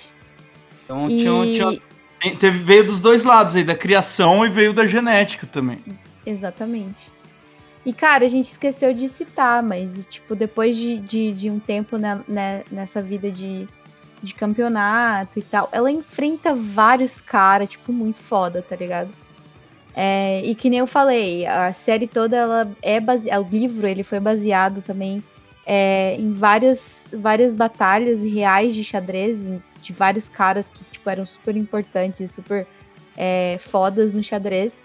Então 0.90 1.08
E 1.08 1.20
tinha, 1.54 1.80
tinha- 2.20 2.36
teve, 2.38 2.58
veio 2.58 2.84
dos 2.88 3.00
dois 3.00 3.24
lados 3.24 3.56
aí, 3.56 3.64
da 3.64 3.76
criação 3.76 4.44
e 4.44 4.50
veio 4.50 4.74
da 4.74 4.88
genética 4.88 5.46
também. 5.46 5.78
exatamente. 6.26 7.08
E 7.86 7.94
cara, 7.94 8.26
a 8.26 8.28
gente 8.28 8.48
esqueceu 8.52 8.94
de 8.94 9.08
citar, 9.08 9.62
mas 9.64 10.04
tipo, 10.10 10.36
depois 10.36 10.76
de, 10.76 10.98
de, 10.98 11.32
de 11.32 11.50
um 11.50 11.60
tempo 11.60 11.98
né, 11.98 12.20
né, 12.28 12.64
nessa 12.72 13.02
vida 13.02 13.32
de, 13.32 13.68
de 14.22 14.34
campeonato 14.34 15.40
e 15.40 15.42
tal, 15.42 15.70
ela 15.72 15.90
enfrenta 15.90 16.54
vários 16.54 17.22
caras, 17.22 17.70
tipo, 17.70 17.94
muito 17.94 18.18
foda, 18.18 18.62
tá 18.68 18.76
ligado? 18.76 19.10
É, 19.96 20.42
e 20.46 20.54
que 20.56 20.70
nem 20.70 20.80
eu 20.80 20.88
falei, 20.88 21.46
a 21.46 21.72
série 21.74 22.08
toda 22.08 22.36
ela 22.36 22.72
é 22.82 23.00
baseada. 23.00 23.42
O 23.42 23.50
livro 23.50 23.88
ele 23.88 24.04
foi 24.04 24.20
baseado 24.20 24.82
também 24.82 25.24
é, 25.66 26.16
em 26.20 26.34
várias, 26.34 27.08
várias 27.14 27.56
batalhas 27.56 28.24
reais 28.24 28.74
de 28.76 28.84
xadrez, 28.84 29.46
de 29.90 29.94
vários 29.94 30.30
caras 30.30 30.68
que 30.68 30.84
tipo, 30.84 31.10
eram 31.10 31.26
super 31.26 31.58
importantes 31.58 32.32
super 32.32 32.68
é, 33.18 33.58
fodas 33.60 34.14
no 34.14 34.24
xadrez. 34.24 34.80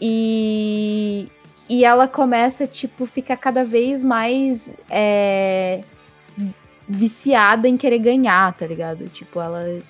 E, 0.00 1.28
e 1.68 1.84
ela 1.84 2.08
começa, 2.08 2.66
tipo, 2.66 3.04
ficar 3.04 3.36
cada 3.36 3.64
vez 3.64 4.02
mais 4.02 4.72
é, 4.88 5.82
viciada 6.88 7.68
em 7.68 7.76
querer 7.76 7.98
ganhar, 7.98 8.56
tá 8.56 8.66
ligado? 8.66 9.08
Tipo, 9.10 9.40
ela, 9.40 9.82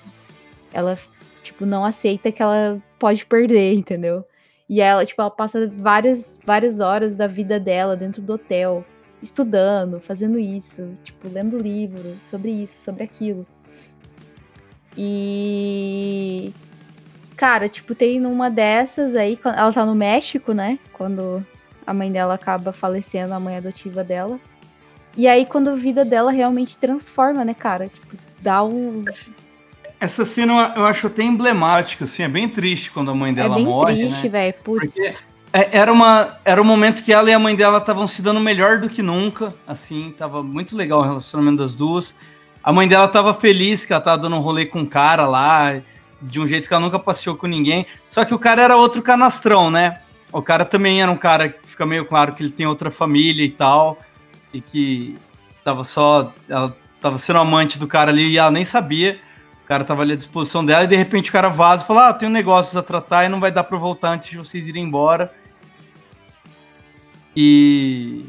ela, 0.73 0.99
tipo, 1.41 1.65
não 1.65 1.85
aceita 1.85 2.29
que 2.29 2.41
ela 2.41 2.81
pode 2.99 3.25
perder, 3.25 3.73
entendeu? 3.73 4.25
E 4.67 4.81
ela, 4.81 5.05
tipo, 5.05 5.21
ela 5.21 5.31
passa 5.31 5.65
várias, 5.67 6.37
várias 6.43 6.81
horas 6.81 7.15
da 7.15 7.25
vida 7.25 7.57
dela 7.57 7.95
dentro 7.95 8.21
do 8.21 8.33
hotel, 8.33 8.83
estudando, 9.21 10.01
fazendo 10.01 10.37
isso, 10.37 10.89
tipo, 11.05 11.29
lendo 11.29 11.57
livro 11.57 12.17
sobre 12.25 12.51
isso, 12.51 12.81
sobre 12.81 13.03
aquilo. 13.03 13.47
E. 14.97 16.53
Cara, 17.35 17.69
tipo, 17.69 17.95
tem 17.95 18.19
numa 18.19 18.49
dessas 18.49 19.15
aí, 19.15 19.39
ela 19.43 19.71
tá 19.71 19.85
no 19.85 19.95
México, 19.95 20.53
né? 20.53 20.77
Quando 20.91 21.45
a 21.87 21.93
mãe 21.93 22.11
dela 22.11 22.33
acaba 22.33 22.73
falecendo, 22.73 23.33
a 23.33 23.39
mãe 23.39 23.57
adotiva 23.57 24.03
dela. 24.03 24.39
E 25.15 25.27
aí, 25.27 25.45
quando 25.45 25.69
a 25.69 25.75
vida 25.75 26.05
dela 26.05 26.31
realmente 26.31 26.77
transforma, 26.77 27.43
né, 27.43 27.53
cara? 27.53 27.87
Tipo, 27.87 28.15
dá 28.41 28.63
um. 28.63 29.05
Essa 29.99 30.23
cena 30.23 30.73
eu 30.75 30.85
acho 30.85 31.07
até 31.07 31.23
emblemática, 31.23 32.05
assim, 32.05 32.23
é 32.23 32.27
bem 32.27 32.47
triste 32.47 32.91
quando 32.91 33.11
a 33.11 33.15
mãe 33.15 33.33
dela 33.33 33.55
é 33.55 33.57
bem 33.57 33.65
morre. 33.65 33.95
triste, 33.95 34.23
né? 34.23 34.29
velho. 34.29 34.53
Putz. 34.63 34.93
Porque 34.93 35.15
é, 35.51 35.77
era, 35.77 35.91
uma, 35.91 36.37
era 36.45 36.61
um 36.61 36.65
momento 36.65 37.03
que 37.03 37.11
ela 37.11 37.29
e 37.29 37.33
a 37.33 37.39
mãe 37.39 37.55
dela 37.55 37.79
estavam 37.79 38.07
se 38.07 38.21
dando 38.21 38.39
melhor 38.39 38.79
do 38.79 38.87
que 38.87 39.01
nunca, 39.01 39.53
assim, 39.67 40.13
tava 40.17 40.43
muito 40.43 40.77
legal 40.77 40.99
o 40.99 41.03
relacionamento 41.03 41.57
das 41.57 41.73
duas. 41.73 42.13
A 42.63 42.73
mãe 42.73 42.87
dela 42.87 43.07
tava 43.07 43.33
feliz 43.33 43.85
que 43.85 43.93
ela 43.93 44.01
tava 44.01 44.17
dando 44.17 44.35
um 44.35 44.39
rolê 44.39 44.65
com 44.65 44.79
um 44.79 44.85
cara 44.85 45.25
lá, 45.27 45.79
de 46.21 46.39
um 46.39 46.47
jeito 46.47 46.67
que 46.67 46.73
ela 46.73 46.83
nunca 46.83 46.99
passeou 46.99 47.35
com 47.35 47.47
ninguém. 47.47 47.85
Só 48.09 48.25
que 48.25 48.33
o 48.33 48.39
cara 48.39 48.61
era 48.61 48.75
outro 48.75 49.01
canastrão, 49.01 49.71
né? 49.71 49.99
O 50.31 50.41
cara 50.41 50.65
também 50.65 51.01
era 51.01 51.11
um 51.11 51.17
cara 51.17 51.49
que 51.49 51.67
fica 51.67 51.85
meio 51.85 52.05
claro 52.05 52.33
que 52.33 52.43
ele 52.43 52.51
tem 52.51 52.67
outra 52.67 52.91
família 52.91 53.43
e 53.43 53.49
tal, 53.49 53.99
e 54.53 54.61
que 54.61 55.17
tava 55.63 55.83
só. 55.83 56.33
Ela 56.47 56.75
tava 57.01 57.17
sendo 57.17 57.39
amante 57.39 57.79
do 57.79 57.87
cara 57.87 58.11
ali 58.11 58.31
e 58.31 58.37
ela 58.37 58.51
nem 58.51 58.65
sabia. 58.65 59.19
O 59.63 59.67
cara 59.67 59.83
tava 59.83 60.01
ali 60.01 60.13
à 60.13 60.15
disposição 60.15 60.65
dela 60.65 60.83
e 60.83 60.87
de 60.87 60.95
repente 60.95 61.29
o 61.29 61.33
cara 61.33 61.49
vaza 61.49 61.83
e 61.83 61.87
fala: 61.87 62.09
Ah, 62.09 62.13
tenho 62.13 62.31
negócios 62.31 62.75
a 62.75 62.83
tratar 62.83 63.25
e 63.25 63.29
não 63.29 63.39
vai 63.39 63.51
dar 63.51 63.63
pra 63.63 63.77
voltar 63.77 64.11
antes 64.11 64.29
de 64.29 64.37
vocês 64.37 64.67
irem 64.67 64.83
embora. 64.83 65.33
E. 67.35 68.25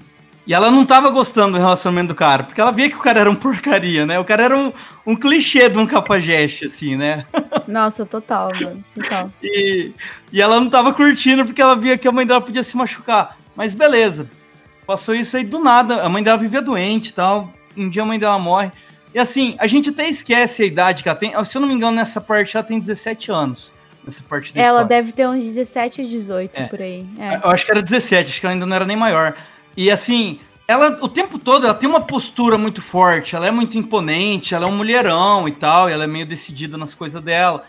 E 0.51 0.53
ela 0.53 0.69
não 0.69 0.85
tava 0.85 1.11
gostando 1.11 1.53
do 1.53 1.63
relacionamento 1.63 2.09
do 2.09 2.15
cara, 2.17 2.43
porque 2.43 2.61
ela 2.61 2.73
via 2.73 2.91
que 2.91 2.97
o 2.97 3.01
cara 3.01 3.21
era 3.21 3.31
um 3.31 3.37
porcaria, 3.37 4.05
né? 4.05 4.19
O 4.19 4.25
cara 4.25 4.43
era 4.43 4.59
um, 4.59 4.73
um 5.07 5.15
clichê 5.15 5.69
de 5.69 5.79
um 5.79 5.87
capajeste, 5.87 6.65
assim, 6.65 6.97
né? 6.97 7.25
Nossa, 7.69 8.05
total, 8.05 8.51
mano. 8.61 8.85
Total. 8.93 9.31
E, 9.41 9.93
e 10.33 10.43
ela 10.43 10.59
não 10.59 10.69
tava 10.69 10.93
curtindo 10.93 11.45
porque 11.45 11.63
ela 11.63 11.77
via 11.77 11.97
que 11.97 12.09
a 12.09 12.11
mãe 12.11 12.27
dela 12.27 12.41
podia 12.41 12.65
se 12.65 12.77
machucar. 12.77 13.39
Mas 13.55 13.75
beleza. 13.75 14.29
Passou 14.85 15.15
isso 15.15 15.37
aí 15.37 15.45
do 15.45 15.61
nada. 15.61 16.03
A 16.03 16.09
mãe 16.09 16.21
dela 16.21 16.37
vivia 16.37 16.61
doente 16.61 17.11
e 17.11 17.13
tal. 17.13 17.49
Um 17.77 17.89
dia 17.89 18.03
a 18.03 18.07
mãe 18.07 18.19
dela 18.19 18.37
morre. 18.37 18.73
E 19.15 19.21
assim, 19.21 19.55
a 19.57 19.69
gente 19.69 19.91
até 19.91 20.09
esquece 20.09 20.65
a 20.65 20.67
idade 20.67 21.05
que 21.05 21.09
ela 21.09 21.17
tem. 21.17 21.33
Se 21.45 21.57
eu 21.57 21.61
não 21.61 21.69
me 21.69 21.75
engano, 21.75 21.95
nessa 21.97 22.21
parte 22.21 22.57
ela 22.57 22.67
tem 22.67 22.81
17 22.81 23.31
anos. 23.31 23.73
Nessa 24.05 24.21
parte 24.29 24.53
da 24.53 24.61
Ela 24.61 24.81
história. 24.81 24.89
deve 25.03 25.13
ter 25.13 25.29
uns 25.29 25.45
17 25.45 26.01
ou 26.01 26.09
18 26.09 26.51
É. 26.55 26.65
por 26.65 26.81
aí. 26.83 27.07
É. 27.21 27.37
Eu 27.37 27.51
acho 27.51 27.65
que 27.65 27.71
era 27.71 27.81
17, 27.81 28.31
acho 28.31 28.41
que 28.41 28.47
ela 28.47 28.55
ainda 28.55 28.67
não 28.67 28.75
era 28.75 28.85
nem 28.85 28.97
maior. 28.97 29.37
E 29.77 29.91
assim, 29.91 30.41
ela 30.67 30.99
o 31.01 31.09
tempo 31.09 31.39
todo 31.39 31.65
ela 31.67 31.75
tem 31.75 31.89
uma 31.89 32.01
postura 32.01 32.57
muito 32.57 32.81
forte, 32.81 33.35
ela 33.35 33.47
é 33.47 33.51
muito 33.51 33.77
imponente, 33.77 34.55
ela 34.55 34.67
é 34.67 34.69
um 34.69 34.77
mulherão 34.77 35.49
e 35.49 35.53
tal, 35.53 35.89
e 35.89 35.93
ela 35.93 36.05
é 36.05 36.07
meio 36.07 36.27
decidida 36.27 36.77
nas 36.77 36.95
coisas 36.95 37.21
dela. 37.23 37.65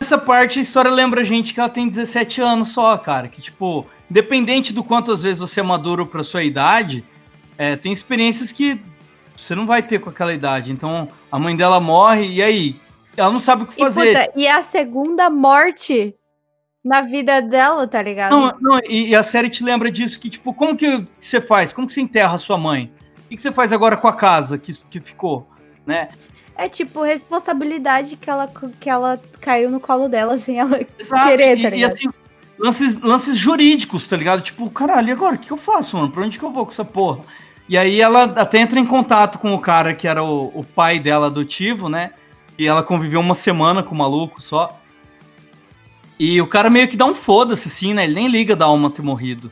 Essa 0.00 0.16
parte 0.16 0.58
a 0.58 0.62
história 0.62 0.90
lembra 0.90 1.22
a 1.22 1.24
gente 1.24 1.52
que 1.52 1.60
ela 1.60 1.68
tem 1.68 1.88
17 1.88 2.40
anos 2.40 2.68
só, 2.68 2.96
cara, 2.96 3.26
que 3.28 3.40
tipo, 3.40 3.86
independente 4.10 4.72
do 4.72 4.84
quanto 4.84 5.12
às 5.12 5.22
vezes 5.22 5.38
você 5.38 5.60
é 5.60 5.62
maduro 5.62 6.06
pra 6.06 6.22
sua 6.22 6.42
idade, 6.42 7.04
é, 7.56 7.74
tem 7.74 7.90
experiências 7.90 8.52
que 8.52 8.80
você 9.36 9.54
não 9.54 9.66
vai 9.66 9.82
ter 9.82 9.98
com 9.98 10.10
aquela 10.10 10.32
idade. 10.32 10.70
Então, 10.70 11.08
a 11.30 11.38
mãe 11.38 11.56
dela 11.56 11.80
morre 11.80 12.28
e 12.28 12.42
aí 12.42 12.76
ela 13.16 13.32
não 13.32 13.40
sabe 13.40 13.64
o 13.64 13.66
que 13.66 13.80
E, 13.80 13.84
fazer. 13.84 14.26
puta, 14.26 14.38
e 14.38 14.46
a 14.46 14.62
segunda 14.62 15.28
morte 15.28 16.14
na 16.88 17.02
vida 17.02 17.42
dela, 17.42 17.86
tá 17.86 18.00
ligado? 18.00 18.30
Não, 18.30 18.56
não 18.58 18.80
e, 18.88 19.08
e 19.08 19.14
a 19.14 19.22
série 19.22 19.50
te 19.50 19.62
lembra 19.62 19.92
disso, 19.92 20.18
que 20.18 20.30
tipo, 20.30 20.54
como 20.54 20.74
que 20.74 21.04
você 21.20 21.38
faz? 21.38 21.70
Como 21.70 21.86
que 21.86 21.92
você 21.92 22.00
enterra 22.00 22.36
a 22.36 22.38
sua 22.38 22.56
mãe? 22.56 22.90
O 23.26 23.28
que, 23.28 23.36
que 23.36 23.42
você 23.42 23.52
faz 23.52 23.74
agora 23.74 23.94
com 23.94 24.08
a 24.08 24.12
casa 24.14 24.56
que, 24.56 24.72
que 24.72 24.98
ficou? 24.98 25.46
Né? 25.86 26.08
É 26.56 26.66
tipo 26.66 27.02
responsabilidade 27.02 28.16
que 28.16 28.30
ela, 28.30 28.50
que 28.80 28.88
ela 28.88 29.20
caiu 29.38 29.70
no 29.70 29.78
colo 29.78 30.08
dela 30.08 30.36
sem 30.40 30.58
ela 30.58 30.80
Exato, 30.98 31.28
querer, 31.28 31.58
e, 31.58 31.62
tá 31.62 31.68
e, 31.68 31.70
ligado? 31.72 31.92
assim, 31.92 32.08
lances, 32.58 33.00
lances 33.02 33.36
jurídicos, 33.36 34.08
tá 34.08 34.16
ligado? 34.16 34.40
Tipo, 34.40 34.70
caralho, 34.70 35.08
e 35.10 35.12
agora? 35.12 35.36
O 35.36 35.38
que 35.38 35.50
eu 35.50 35.58
faço, 35.58 35.94
mano? 35.98 36.10
Pra 36.10 36.22
onde 36.22 36.38
que 36.38 36.44
eu 36.44 36.50
vou 36.50 36.64
com 36.64 36.72
essa 36.72 36.86
porra? 36.86 37.20
E 37.68 37.76
aí 37.76 38.00
ela 38.00 38.24
até 38.24 38.58
entra 38.58 38.80
em 38.80 38.86
contato 38.86 39.38
com 39.38 39.54
o 39.54 39.60
cara 39.60 39.92
que 39.92 40.08
era 40.08 40.24
o, 40.24 40.46
o 40.54 40.64
pai 40.64 40.98
dela 40.98 41.26
adotivo, 41.26 41.90
né? 41.90 42.12
E 42.56 42.66
ela 42.66 42.82
conviveu 42.82 43.20
uma 43.20 43.34
semana 43.34 43.82
com 43.82 43.94
o 43.94 43.98
maluco 43.98 44.40
só. 44.40 44.80
E 46.18 46.40
o 46.40 46.46
cara 46.46 46.68
meio 46.68 46.88
que 46.88 46.96
dá 46.96 47.04
um 47.06 47.14
foda-se, 47.14 47.68
assim, 47.68 47.94
né? 47.94 48.04
Ele 48.04 48.14
nem 48.14 48.28
liga 48.28 48.56
da 48.56 48.64
alma 48.66 48.90
ter 48.90 49.02
morrido. 49.02 49.50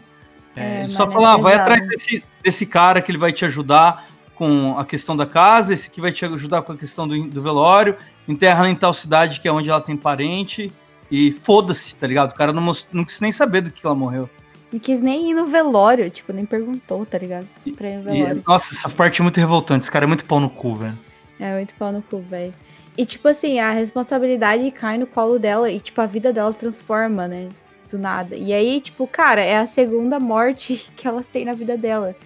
É, 0.56 0.80
ele 0.80 0.88
só 0.88 1.06
é 1.06 1.10
fala, 1.10 1.34
ah, 1.34 1.36
vai 1.36 1.54
atrás 1.54 1.86
desse, 1.88 2.24
desse 2.42 2.64
cara 2.66 3.00
que 3.02 3.10
ele 3.10 3.18
vai 3.18 3.32
te 3.32 3.44
ajudar 3.44 4.08
com 4.34 4.76
a 4.78 4.84
questão 4.84 5.16
da 5.16 5.26
casa, 5.26 5.72
esse 5.72 5.88
aqui 5.88 6.00
vai 6.00 6.12
te 6.12 6.24
ajudar 6.24 6.62
com 6.62 6.72
a 6.72 6.76
questão 6.76 7.06
do, 7.06 7.22
do 7.28 7.42
velório, 7.42 7.96
enterra 8.28 8.68
em 8.68 8.74
tal 8.74 8.92
cidade 8.92 9.40
que 9.40 9.46
é 9.48 9.52
onde 9.52 9.70
ela 9.70 9.80
tem 9.80 9.96
parente, 9.96 10.72
e 11.10 11.32
foda-se, 11.42 11.94
tá 11.94 12.06
ligado? 12.06 12.32
O 12.32 12.34
cara 12.34 12.52
não, 12.52 12.60
most- 12.62 12.86
não 12.92 13.04
quis 13.04 13.20
nem 13.20 13.30
saber 13.32 13.60
do 13.60 13.70
que 13.70 13.84
ela 13.86 13.94
morreu. 13.94 14.28
Não 14.72 14.80
quis 14.80 15.00
nem 15.00 15.30
ir 15.30 15.34
no 15.34 15.46
velório, 15.46 16.10
tipo, 16.10 16.32
nem 16.32 16.44
perguntou, 16.44 17.06
tá 17.06 17.16
ligado? 17.16 17.46
Pra 17.76 17.88
ir 17.88 17.96
no 17.98 18.00
E, 18.00 18.18
velório. 18.18 18.42
nossa, 18.46 18.74
essa 18.74 18.88
parte 18.88 19.20
é 19.20 19.22
muito 19.22 19.38
revoltante, 19.38 19.84
esse 19.84 19.90
cara 19.90 20.04
é 20.04 20.08
muito 20.08 20.24
pau 20.24 20.40
no 20.40 20.50
cu, 20.50 20.74
velho. 20.74 20.98
É 21.38 21.54
muito 21.54 21.74
pau 21.74 21.92
no 21.92 22.02
cu, 22.02 22.20
velho. 22.28 22.52
E, 22.96 23.04
tipo 23.04 23.28
assim, 23.28 23.58
a 23.58 23.72
responsabilidade 23.72 24.70
cai 24.70 24.96
no 24.96 25.06
colo 25.06 25.38
dela 25.38 25.70
e, 25.70 25.78
tipo, 25.78 26.00
a 26.00 26.06
vida 26.06 26.32
dela 26.32 26.52
transforma, 26.52 27.28
né? 27.28 27.48
Do 27.90 27.98
nada. 27.98 28.34
E 28.34 28.52
aí, 28.52 28.80
tipo, 28.80 29.06
cara, 29.06 29.42
é 29.42 29.58
a 29.58 29.66
segunda 29.66 30.18
morte 30.18 30.86
que 30.96 31.06
ela 31.06 31.22
tem 31.22 31.44
na 31.44 31.52
vida 31.52 31.76
dela. 31.76 32.16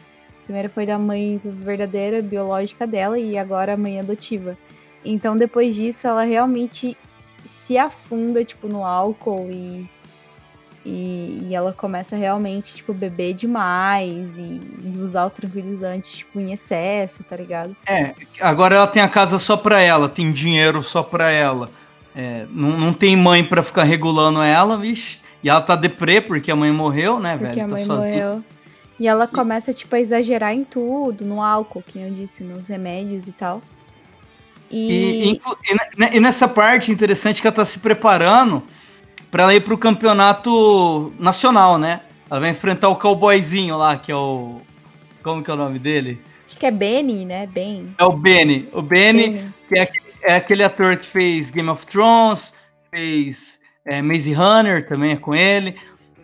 A 0.42 0.44
primeira 0.44 0.68
foi 0.68 0.86
da 0.86 0.98
mãe 0.98 1.40
verdadeira, 1.44 2.22
biológica 2.22 2.86
dela, 2.86 3.18
e 3.18 3.36
agora 3.36 3.74
a 3.74 3.76
mãe 3.76 3.98
adotiva. 3.98 4.56
Então, 5.04 5.36
depois 5.36 5.74
disso, 5.74 6.06
ela 6.06 6.22
realmente 6.22 6.96
se 7.44 7.76
afunda, 7.76 8.44
tipo, 8.44 8.68
no 8.68 8.84
álcool 8.84 9.48
e. 9.50 9.88
E, 10.84 11.46
e 11.48 11.54
ela 11.54 11.72
começa 11.74 12.16
realmente, 12.16 12.74
tipo, 12.74 12.94
beber 12.94 13.34
demais 13.34 14.38
e, 14.38 14.60
e 14.82 14.98
usar 15.02 15.26
os 15.26 15.32
tranquilizantes, 15.34 16.10
tipo, 16.18 16.40
em 16.40 16.52
excesso, 16.52 17.22
tá 17.24 17.36
ligado? 17.36 17.76
É, 17.86 18.14
agora 18.40 18.76
ela 18.76 18.86
tem 18.86 19.02
a 19.02 19.08
casa 19.08 19.38
só 19.38 19.56
pra 19.56 19.80
ela, 19.82 20.08
tem 20.08 20.32
dinheiro 20.32 20.82
só 20.82 21.02
pra 21.02 21.30
ela. 21.30 21.70
É, 22.14 22.46
não, 22.50 22.78
não 22.78 22.92
tem 22.94 23.16
mãe 23.16 23.44
pra 23.44 23.62
ficar 23.62 23.84
regulando 23.84 24.40
ela, 24.42 24.76
vixe. 24.78 25.18
E 25.42 25.48
ela 25.48 25.60
tá 25.60 25.76
deprê 25.76 26.20
porque 26.20 26.50
a 26.50 26.56
mãe 26.56 26.72
morreu, 26.72 27.20
né, 27.20 27.36
Porque 27.36 27.44
velho? 27.54 27.62
a 27.64 27.68
Tá 27.68 27.68
mãe 27.68 27.84
sozinha. 27.84 28.26
morreu. 28.26 28.44
E 28.98 29.08
ela 29.08 29.26
começa, 29.26 29.72
tipo, 29.72 29.94
a 29.94 30.00
exagerar 30.00 30.54
em 30.54 30.64
tudo, 30.64 31.24
no 31.24 31.42
álcool, 31.42 31.82
que 31.82 31.98
eu 32.00 32.10
disse, 32.10 32.42
nos 32.44 32.66
remédios 32.68 33.26
e 33.26 33.32
tal. 33.32 33.62
E, 34.70 35.32
E, 35.32 35.32
e 35.32 36.16
e 36.16 36.20
nessa 36.20 36.46
parte 36.46 36.92
interessante 36.92 37.40
que 37.40 37.46
ela 37.46 37.56
tá 37.56 37.64
se 37.64 37.78
preparando 37.78 38.62
pra 39.30 39.44
ela 39.44 39.54
ir 39.54 39.60
pro 39.60 39.78
campeonato 39.78 41.12
nacional, 41.18 41.78
né? 41.78 42.00
Ela 42.30 42.40
vai 42.40 42.50
enfrentar 42.50 42.88
o 42.88 42.96
cowboyzinho 42.96 43.76
lá, 43.76 43.96
que 43.96 44.10
é 44.12 44.16
o. 44.16 44.60
Como 45.22 45.42
que 45.42 45.50
é 45.50 45.54
o 45.54 45.56
nome 45.56 45.78
dele? 45.78 46.20
acho 46.48 46.58
que 46.58 46.66
é 46.66 46.70
Benny, 46.70 47.24
né? 47.24 47.46
Ben. 47.46 47.94
É 47.98 48.04
o 48.04 48.12
Benny. 48.12 48.68
O 48.72 48.82
Benny, 48.82 49.28
Benny. 49.28 49.48
que 49.68 49.78
é 49.78 49.82
aquele, 49.82 50.04
é 50.22 50.34
aquele 50.36 50.62
ator 50.64 50.96
que 50.96 51.06
fez 51.06 51.50
Game 51.50 51.68
of 51.68 51.86
Thrones, 51.86 52.52
fez 52.90 53.58
é, 53.84 54.02
Maze 54.02 54.32
Runner, 54.32 54.86
também 54.88 55.12
é 55.12 55.16
com 55.16 55.34
ele. 55.34 55.76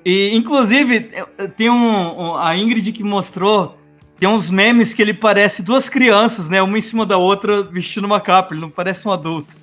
E, 0.05 0.35
inclusive, 0.37 1.11
tem 1.57 1.69
um, 1.71 2.21
um- 2.33 2.37
A 2.37 2.57
Ingrid 2.57 2.93
que 2.93 3.03
mostrou. 3.05 3.77
Tem 4.19 4.29
uns 4.29 4.49
memes 4.49 4.95
que 4.95 5.03
ele 5.03 5.13
parece 5.13 5.63
duas 5.63 5.89
crianças, 5.89 6.49
né? 6.49 6.63
Uma 6.63 6.79
em 6.79 6.83
cima 6.83 7.05
da 7.05 7.19
outra 7.19 7.63
vestindo 7.63 8.05
uma 8.07 8.21
capa. 8.21 8.55
Ele 8.55 8.61
não 8.63 8.71
parece 8.71 9.07
um 9.07 9.11
adulto. 9.13 9.55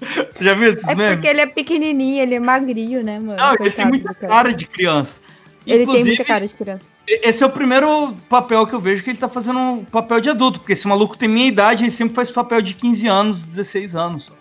Você 0.32 0.44
já 0.44 0.54
viu 0.54 0.70
esses 0.72 0.86
É 0.88 0.94
memes? 0.94 1.16
porque 1.16 1.28
ele 1.28 1.40
é 1.40 1.46
pequenininho, 1.46 2.22
ele 2.22 2.34
é 2.34 2.40
magrinho, 2.40 3.02
né, 3.04 3.18
mano? 3.18 3.36
Não, 3.36 3.54
ele 3.54 3.70
tem 3.70 3.86
muita 3.86 4.14
cara 4.14 4.52
de 4.52 4.66
criança. 4.66 5.20
Ele 5.66 5.86
tem 5.86 6.04
muita 6.04 6.24
cara 6.24 6.46
de 6.48 6.54
criança. 6.54 6.82
esse 7.06 7.42
é 7.42 7.46
o 7.46 7.50
primeiro 7.50 8.14
papel 8.28 8.66
que 8.66 8.72
eu 8.74 8.80
vejo 8.80 9.02
que 9.02 9.10
ele 9.10 9.18
tá 9.18 9.28
fazendo 9.28 9.58
um 9.58 9.84
papel 9.84 10.20
de 10.20 10.30
adulto, 10.30 10.58
porque 10.60 10.72
esse 10.72 10.88
maluco 10.88 11.16
tem 11.18 11.28
minha 11.28 11.46
idade, 11.48 11.84
ele 11.84 11.90
sempre 11.90 12.14
faz 12.14 12.30
papel 12.30 12.62
de 12.62 12.72
15 12.74 13.06
anos, 13.06 13.42
16 13.42 13.94
anos. 13.94 14.24
só. 14.24 14.32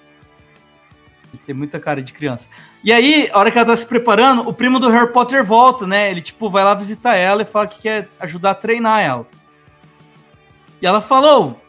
Ele 1.34 1.42
tem 1.46 1.54
muita 1.56 1.80
cara 1.80 2.02
de 2.02 2.14
criança. 2.14 2.48
E 2.84 2.94
aí, 2.94 3.30
a 3.34 3.38
hora 3.38 3.52
que 3.52 3.58
ela 3.58 3.68
tá 3.68 3.76
se 3.76 3.86
preparando, 3.86 4.48
o 4.48 4.54
primo 4.54 4.80
do 4.80 4.90
Harry 4.90 5.12
Potter 5.12 5.44
volta, 5.44 5.86
né? 5.86 6.10
Ele, 6.10 6.22
tipo, 6.22 6.50
vai 6.50 6.64
lá 6.64 6.74
visitar 6.74 7.16
ela 7.16 7.42
e 7.42 7.46
fala 7.46 7.68
que 7.68 7.82
quer 7.82 8.08
ajudar 8.22 8.52
a 8.52 8.56
treinar 8.56 9.02
ela. 9.02 9.28
E 10.82 10.88
ela 10.88 11.02
falou, 11.02 11.62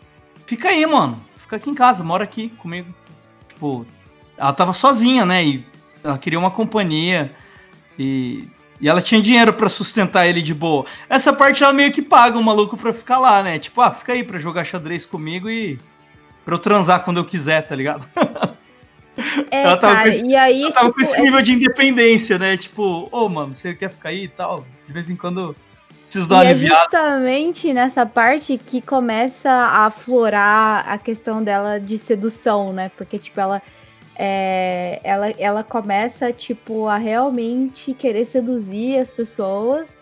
fica 0.46 0.68
aí, 0.68 0.86
mano. 0.86 1.18
Fica 1.38 1.56
aqui 1.56 1.68
em 1.68 1.74
casa, 1.74 2.04
mora 2.04 2.22
aqui 2.22 2.50
comigo. 2.58 2.94
Tipo, 3.60 3.84
ela 4.38 4.54
tava 4.54 4.72
sozinha, 4.72 5.26
né? 5.26 5.44
E 5.44 5.64
ela 6.02 6.16
queria 6.16 6.38
uma 6.38 6.50
companhia. 6.50 7.30
E 7.98 8.48
E 8.82 8.88
ela 8.88 9.02
tinha 9.02 9.20
dinheiro 9.20 9.52
pra 9.52 9.68
sustentar 9.68 10.26
ele 10.26 10.40
de 10.40 10.54
boa. 10.54 10.86
Essa 11.06 11.34
parte 11.34 11.62
ela 11.62 11.70
meio 11.74 11.92
que 11.92 12.00
paga 12.00 12.38
o 12.38 12.42
maluco 12.42 12.78
pra 12.78 12.94
ficar 12.94 13.18
lá, 13.18 13.42
né? 13.42 13.58
Tipo, 13.58 13.82
ah, 13.82 13.90
fica 13.90 14.14
aí 14.14 14.24
pra 14.24 14.38
jogar 14.38 14.64
xadrez 14.64 15.04
comigo 15.04 15.50
e 15.50 15.78
pra 16.46 16.54
eu 16.54 16.58
transar 16.58 17.04
quando 17.04 17.18
eu 17.18 17.24
quiser, 17.26 17.60
tá 17.68 17.76
ligado? 17.76 18.06
É, 19.50 19.64
Ela 19.64 19.76
tava 19.76 19.92
com 19.92 19.98
cara, 19.98 20.08
esse- 20.08 20.24
e 20.24 20.34
aí, 20.34 20.62
Ela 20.62 20.72
tava 20.72 20.86
tipo, 20.86 20.98
com 20.98 21.04
esse 21.04 21.14
é- 21.14 21.20
nível 21.20 21.42
de 21.42 21.52
independência, 21.52 22.38
né? 22.38 22.56
Tipo, 22.56 23.06
ô, 23.12 23.28
mano, 23.28 23.54
você 23.54 23.74
quer 23.74 23.90
ficar 23.90 24.08
aí 24.08 24.24
e 24.24 24.28
tal? 24.28 24.64
De 24.86 24.92
vez 24.94 25.10
em 25.10 25.16
quando 25.16 25.54
preciso 26.10 26.28
dar 26.28 26.36
uma 26.36 26.44
E 26.44 26.48
é 26.48 26.50
aliviada. 26.50 26.82
justamente 26.82 27.72
nessa 27.72 28.04
parte 28.04 28.58
que 28.58 28.80
começa 28.80 29.48
a 29.48 29.86
aflorar 29.86 30.88
a 30.88 30.98
questão 30.98 31.42
dela 31.42 31.78
de 31.78 31.96
sedução, 31.96 32.72
né? 32.72 32.90
Porque, 32.96 33.18
tipo, 33.18 33.40
ela, 33.40 33.62
é, 34.16 35.00
ela, 35.04 35.30
ela 35.38 35.64
começa, 35.64 36.32
tipo, 36.32 36.86
a 36.88 36.96
realmente 36.96 37.94
querer 37.94 38.24
seduzir 38.24 38.98
as 38.98 39.08
pessoas. 39.10 39.98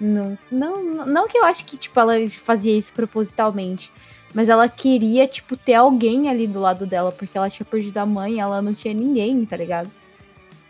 Não, 0.00 0.36
não, 0.50 1.06
não 1.06 1.28
que 1.28 1.36
eu 1.36 1.44
acho 1.44 1.64
que, 1.66 1.76
tipo, 1.76 2.00
ela 2.00 2.14
fazia 2.30 2.76
isso 2.76 2.92
propositalmente. 2.92 3.92
Mas 4.32 4.48
ela 4.48 4.68
queria, 4.68 5.26
tipo, 5.28 5.56
ter 5.56 5.74
alguém 5.74 6.28
ali 6.28 6.46
do 6.46 6.60
lado 6.60 6.86
dela, 6.86 7.12
porque 7.12 7.36
ela 7.36 7.50
tinha 7.50 7.66
perdido 7.66 7.98
a 7.98 8.06
mãe, 8.06 8.40
ela 8.40 8.62
não 8.62 8.72
tinha 8.72 8.94
ninguém, 8.94 9.44
tá 9.44 9.56
ligado? 9.56 9.90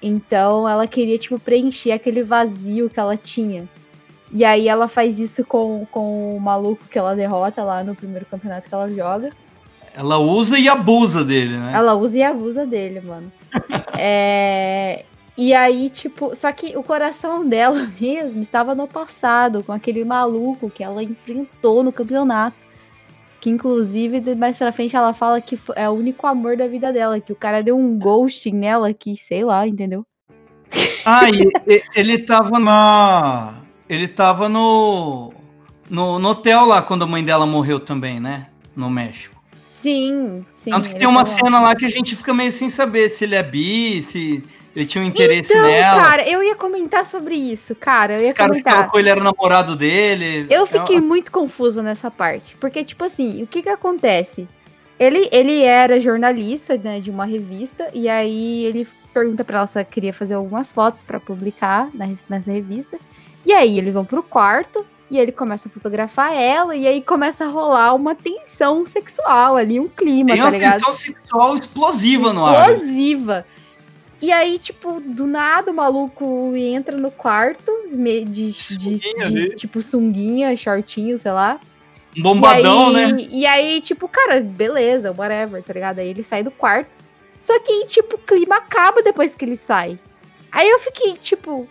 Então 0.03 0.68
ela 0.68 0.87
queria, 0.87 1.18
tipo, 1.18 1.38
preencher 1.38 1.92
aquele 1.92 2.22
vazio 2.22 2.88
que 2.90 2.98
ela 2.98 3.16
tinha. 3.16 3.68
E 4.32 4.44
aí 4.44 4.68
ela 4.68 4.86
faz 4.86 5.18
isso 5.18 5.44
com, 5.44 5.86
com 5.90 6.36
o 6.36 6.40
maluco 6.40 6.84
que 6.88 6.98
ela 6.98 7.16
derrota 7.16 7.64
lá 7.64 7.82
no 7.82 7.94
primeiro 7.94 8.26
campeonato 8.26 8.68
que 8.68 8.74
ela 8.74 8.90
joga. 8.92 9.30
Ela 9.94 10.18
usa 10.18 10.58
e 10.58 10.68
abusa 10.68 11.24
dele, 11.24 11.56
né? 11.56 11.72
Ela 11.74 11.94
usa 11.94 12.18
e 12.18 12.22
abusa 12.22 12.64
dele, 12.64 13.00
mano. 13.00 13.30
É, 14.02 15.04
E 15.36 15.52
aí, 15.52 15.90
tipo, 15.90 16.34
só 16.34 16.50
que 16.52 16.76
o 16.76 16.82
coração 16.82 17.46
dela 17.46 17.90
mesmo 18.00 18.42
estava 18.42 18.74
no 18.74 18.86
passado, 18.86 19.62
com 19.64 19.72
aquele 19.72 20.04
maluco 20.04 20.70
que 20.70 20.84
ela 20.84 21.02
enfrentou 21.02 21.82
no 21.82 21.92
campeonato. 21.92 22.56
Que 23.40 23.50
inclusive, 23.50 24.34
mais 24.34 24.58
pra 24.58 24.70
frente, 24.70 24.94
ela 24.94 25.14
fala 25.14 25.40
que 25.40 25.58
é 25.74 25.88
o 25.88 25.92
único 25.92 26.26
amor 26.26 26.56
da 26.56 26.68
vida 26.68 26.92
dela, 26.92 27.18
que 27.20 27.32
o 27.32 27.36
cara 27.36 27.62
deu 27.62 27.76
um 27.76 27.98
ghosting 27.98 28.52
nela 28.52 28.92
que, 28.92 29.16
sei 29.16 29.44
lá, 29.44 29.66
entendeu? 29.66 30.06
Ah, 31.04 31.22
ele 31.96 32.18
tava 32.18 32.58
na. 32.58 33.59
Ele 33.90 34.07
tava 34.07 34.48
no, 34.48 35.33
no. 35.90 36.20
no 36.20 36.29
hotel 36.29 36.64
lá 36.64 36.81
quando 36.81 37.03
a 37.03 37.07
mãe 37.09 37.24
dela 37.24 37.44
morreu 37.44 37.81
também, 37.81 38.20
né? 38.20 38.46
No 38.76 38.88
México. 38.88 39.35
Sim, 39.68 40.46
sim. 40.55 40.70
Tanto 40.70 40.90
que 40.90 40.96
tem 40.96 41.09
uma 41.09 41.26
cena 41.26 41.61
lá 41.61 41.74
que 41.74 41.85
a 41.85 41.88
gente 41.90 42.14
fica 42.14 42.33
meio 42.33 42.53
sem 42.53 42.70
saber 42.70 43.09
se 43.11 43.24
ele 43.24 43.35
é 43.35 43.42
bi, 43.42 44.00
se 44.05 44.44
ele 44.76 44.87
tinha 44.87 45.03
um 45.03 45.07
interesse 45.07 45.53
Então, 45.53 45.66
nela. 45.66 46.03
cara, 46.03 46.29
eu 46.29 46.40
ia 46.40 46.55
comentar 46.55 47.05
sobre 47.05 47.35
isso, 47.35 47.74
cara. 47.74 48.14
Eu 48.14 48.20
ia 48.20 48.26
Esse 48.29 48.37
cara 48.37 48.55
que 48.55 48.62
comentar. 48.62 48.90
com 48.90 48.98
ele 48.98 49.09
era 49.09 49.20
o 49.20 49.24
namorado 49.24 49.74
dele. 49.74 50.46
Eu 50.48 50.64
É 50.64 50.66
fiquei 50.66 51.00
muito 51.00 51.33
confuso 51.33 51.83
nessa 51.83 52.11
parte. 52.12 52.55
Porque, 52.61 52.85
tipo 52.85 53.03
assim, 53.05 53.42
o 53.42 53.46
que 53.46 53.62
que 53.62 53.68
acontece? 53.68 54.46
Ele, 54.98 55.29
ele 55.33 55.62
era 55.62 55.98
jornalista, 55.98 56.76
né, 56.76 57.00
de 57.00 57.11
uma 57.11 57.24
revista, 57.24 57.88
e 57.92 58.07
aí 58.09 58.66
ele 58.66 58.87
pergunta 59.14 59.42
pra 59.42 59.59
ela 59.59 59.66
se 59.66 59.79
ela 59.79 59.85
queria 59.85 60.12
fazer 60.12 60.35
algumas 60.35 60.70
fotos 60.70 61.03
pra 61.03 61.18
publicar 61.18 61.88
nessa 62.29 62.53
revista. 62.53 62.98
E 63.44 63.53
aí 63.53 63.79
eles 63.79 63.94
vão 63.94 64.05
pro 64.05 64.22
quarto, 64.22 64.85
e 65.11 65.18
ele 65.18 65.33
começa 65.33 65.68
a 65.68 65.70
fotografar 65.70 66.33
ela, 66.35 66.76
e 66.76 66.87
aí 66.87 67.00
começa 67.00 67.44
a 67.44 67.48
rolar 67.48 67.94
uma 67.94 68.14
tensão 68.14 68.85
sexual 68.87 69.57
ali, 69.57 69.81
um 69.81 69.88
clima, 69.88 70.31
Tem 70.31 70.38
tá 70.38 70.44
uma 70.44 70.50
ligado? 70.50 70.72
tensão 70.74 70.94
sexual 70.94 71.55
explosiva 71.57 72.33
no 72.33 72.44
ar. 72.44 72.70
explosiva. 72.72 73.46
E 74.22 74.31
aí, 74.31 74.59
tipo, 74.59 75.00
do 75.00 75.26
nada 75.26 75.70
o 75.70 75.74
maluco 75.74 76.53
entra 76.55 76.94
no 76.96 77.11
quarto 77.11 77.72
de, 77.90 78.24
de- 78.26 78.53
Sunguinha 78.53 79.00
de- 79.00 79.22
ali. 79.22 79.57
tipo 79.57 79.81
sunguinha, 79.81 80.55
shortinho, 80.57 81.18
sei 81.18 81.33
lá. 81.33 81.59
Um 82.16 82.22
bombadão, 82.22 82.92
e 82.92 82.96
aí, 82.96 83.12
né? 83.12 83.29
E 83.31 83.46
aí, 83.46 83.81
tipo, 83.81 84.07
cara, 84.07 84.40
beleza, 84.42 85.11
whatever, 85.16 85.62
tá 85.62 85.72
ligado? 85.72 86.00
Aí 86.00 86.09
ele 86.09 86.22
sai 86.22 86.42
do 86.42 86.50
quarto. 86.50 86.90
Só 87.40 87.59
que, 87.61 87.87
tipo, 87.87 88.16
o 88.16 88.18
clima 88.18 88.57
acaba 88.57 89.03
depois 89.03 89.35
que 89.35 89.44
ele 89.44 89.57
sai. 89.57 89.98
Aí 90.53 90.68
eu 90.68 90.79
fiquei, 90.81 91.14
tipo, 91.14 91.66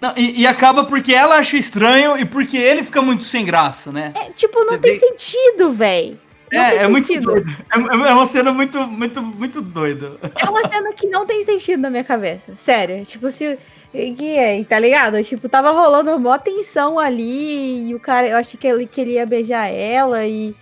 Não, 0.00 0.12
e, 0.16 0.42
e 0.42 0.46
acaba 0.46 0.84
porque 0.84 1.12
ela 1.12 1.36
acha 1.36 1.56
estranho 1.56 2.16
e 2.16 2.24
porque 2.24 2.56
ele 2.56 2.84
fica 2.84 3.02
muito 3.02 3.24
sem 3.24 3.44
graça, 3.44 3.90
né? 3.90 4.12
é, 4.14 4.30
tipo, 4.30 4.60
não 4.60 4.74
Você 4.74 4.78
tem 4.78 4.92
vê- 4.92 4.98
sentido, 5.00 5.72
velho. 5.72 6.18
É, 6.50 6.76
é 6.76 6.88
muito 6.88 7.08
doido. 7.20 7.50
É, 7.70 7.78
é 7.78 8.14
uma 8.14 8.24
cena 8.26 8.50
muito, 8.52 8.78
muito, 8.86 9.20
muito 9.20 9.60
doida. 9.60 10.12
É 10.34 10.48
uma 10.48 10.66
cena 10.68 10.92
que 10.94 11.06
não 11.06 11.26
tem 11.26 11.42
sentido 11.44 11.80
na 11.80 11.90
minha 11.90 12.04
cabeça. 12.04 12.54
Sério. 12.56 13.04
Tipo, 13.04 13.30
se. 13.30 13.58
Que 13.92 14.36
é, 14.36 14.64
tá 14.64 14.78
ligado? 14.78 15.22
Tipo, 15.24 15.48
tava 15.48 15.70
rolando 15.72 16.14
uma 16.16 16.38
tensão 16.38 16.98
ali. 16.98 17.88
E 17.90 17.94
o 17.94 18.00
cara, 18.00 18.28
eu 18.28 18.36
achei 18.38 18.58
que 18.58 18.66
ele 18.66 18.86
queria 18.86 19.26
beijar 19.26 19.66
ela 19.66 20.24
e. 20.26 20.54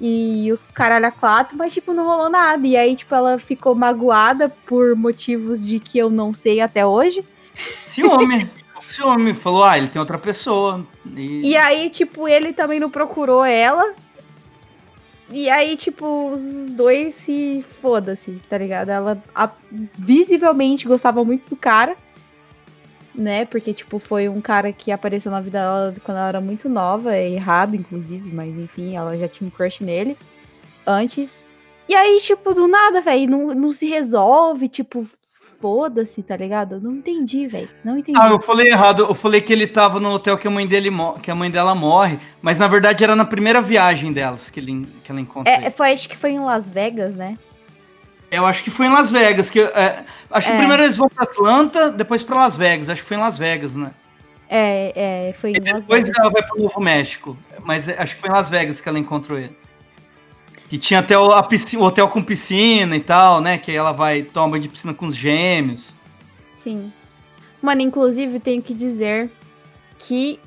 E 0.00 0.50
o 0.52 0.58
caralho 0.72 1.06
a 1.06 1.10
quatro, 1.10 1.58
mas, 1.58 1.74
tipo, 1.74 1.92
não 1.92 2.06
rolou 2.06 2.30
nada. 2.30 2.64
E 2.66 2.76
aí, 2.76 2.94
tipo, 2.94 3.12
ela 3.14 3.36
ficou 3.38 3.74
magoada 3.74 4.48
por 4.64 4.94
motivos 4.94 5.66
de 5.66 5.78
que 5.80 5.98
eu 5.98 6.08
não 6.08 6.32
sei 6.32 6.60
até 6.60 6.86
hoje. 6.86 7.22
Ciúme. 7.86 8.48
Ciúme. 8.88 9.34
Falou, 9.34 9.62
ah, 9.64 9.76
ele 9.78 9.88
tem 9.88 10.00
outra 10.00 10.18
pessoa. 10.18 10.84
E, 11.14 11.50
E 11.50 11.56
aí, 11.56 11.90
tipo, 11.90 12.26
ele 12.28 12.52
também 12.52 12.80
não 12.80 12.90
procurou 12.90 13.44
ela. 13.44 13.94
E 15.30 15.50
aí, 15.50 15.76
tipo, 15.76 16.30
os 16.32 16.40
dois 16.70 17.12
se 17.14 17.62
foda-se, 17.82 18.40
tá 18.48 18.56
ligado? 18.56 18.88
Ela 18.88 19.22
a- 19.34 19.50
visivelmente 19.98 20.88
gostava 20.88 21.22
muito 21.22 21.50
do 21.50 21.56
cara, 21.56 21.94
né? 23.14 23.44
Porque, 23.44 23.74
tipo, 23.74 23.98
foi 23.98 24.26
um 24.28 24.40
cara 24.40 24.72
que 24.72 24.90
apareceu 24.90 25.30
na 25.30 25.40
vida 25.40 25.58
dela 25.58 25.94
quando 26.02 26.16
ela 26.16 26.28
era 26.28 26.40
muito 26.40 26.66
nova, 26.68 27.14
é 27.14 27.28
errado, 27.30 27.74
inclusive, 27.76 28.30
mas 28.34 28.48
enfim, 28.58 28.96
ela 28.96 29.18
já 29.18 29.28
tinha 29.28 29.46
um 29.46 29.50
crush 29.50 29.82
nele 29.84 30.16
antes. 30.86 31.44
E 31.86 31.94
aí, 31.94 32.20
tipo, 32.22 32.54
do 32.54 32.66
nada, 32.66 33.02
velho, 33.02 33.30
não, 33.30 33.54
não 33.54 33.72
se 33.72 33.86
resolve, 33.86 34.66
tipo, 34.66 35.06
foda-se, 35.60 36.22
tá 36.22 36.36
ligado? 36.36 36.76
Eu 36.76 36.80
não 36.80 36.92
entendi, 36.92 37.46
velho. 37.46 37.68
Não 37.84 37.98
entendi. 37.98 38.18
Ah, 38.20 38.28
eu 38.30 38.40
falei 38.40 38.68
errado. 38.68 39.02
Eu 39.02 39.14
falei 39.14 39.40
que 39.40 39.52
ele 39.52 39.66
tava 39.66 39.98
no 40.00 40.10
hotel 40.12 40.38
que 40.38 40.46
a 40.46 40.50
mãe 40.50 40.66
dele 40.66 40.90
que 41.22 41.30
a 41.30 41.34
mãe 41.34 41.50
dela 41.50 41.74
morre, 41.74 42.18
mas 42.40 42.58
na 42.58 42.68
verdade 42.68 43.02
era 43.02 43.16
na 43.16 43.24
primeira 43.24 43.60
viagem 43.60 44.12
delas 44.12 44.50
que, 44.50 44.60
ele, 44.60 44.86
que 45.04 45.10
ela 45.10 45.20
encontra. 45.20 45.52
É, 45.52 45.56
ele. 45.56 45.70
foi, 45.70 45.92
acho 45.92 46.08
que 46.08 46.16
foi 46.16 46.30
em 46.32 46.40
Las 46.40 46.70
Vegas, 46.70 47.14
né? 47.16 47.36
Eu 48.30 48.44
acho 48.44 48.62
que 48.62 48.70
foi 48.70 48.86
em 48.86 48.90
Las 48.90 49.10
Vegas. 49.10 49.50
Que, 49.50 49.60
é, 49.60 50.04
acho 50.30 50.46
que 50.48 50.52
É. 50.54 50.58
primeiro 50.58 50.82
eles 50.82 50.96
vão 50.96 51.08
pra 51.08 51.24
Atlanta, 51.24 51.90
depois 51.90 52.22
pra 52.22 52.36
Las 52.36 52.56
Vegas. 52.56 52.88
Acho 52.88 53.02
que 53.02 53.08
foi 53.08 53.16
em 53.16 53.20
Las 53.20 53.38
Vegas, 53.38 53.74
né? 53.74 53.90
É, 54.50 55.28
é, 55.28 55.32
foi 55.34 55.50
em 55.52 55.60
Las 55.60 55.80
depois 55.82 56.04
Vegas. 56.04 56.18
ela 56.18 56.30
vai 56.30 56.42
pro 56.42 56.62
Novo 56.62 56.80
México. 56.80 57.36
Mas 57.64 57.88
é, 57.88 57.96
acho 58.00 58.14
que 58.14 58.20
foi 58.20 58.30
em 58.30 58.32
Las 58.32 58.48
Vegas 58.50 58.80
que 58.80 58.88
ela 58.88 58.98
encontrou 58.98 59.38
ele. 59.38 59.56
Que 60.68 60.76
tinha 60.78 61.00
até 61.00 61.18
o, 61.18 61.32
a 61.32 61.42
piscina, 61.42 61.82
o 61.82 61.86
hotel 61.86 62.08
com 62.08 62.22
piscina 62.22 62.94
e 62.96 63.00
tal, 63.00 63.40
né? 63.40 63.56
Que 63.58 63.70
aí 63.70 63.76
ela 63.76 63.92
vai 63.92 64.22
tomar 64.22 64.48
banho 64.50 64.62
de 64.62 64.68
piscina 64.68 64.92
com 64.92 65.06
os 65.06 65.16
gêmeos. 65.16 65.94
Sim. 66.58 66.92
Mano, 67.62 67.80
inclusive, 67.80 68.38
tenho 68.38 68.62
que 68.62 68.74
dizer 68.74 69.30
que 69.98 70.38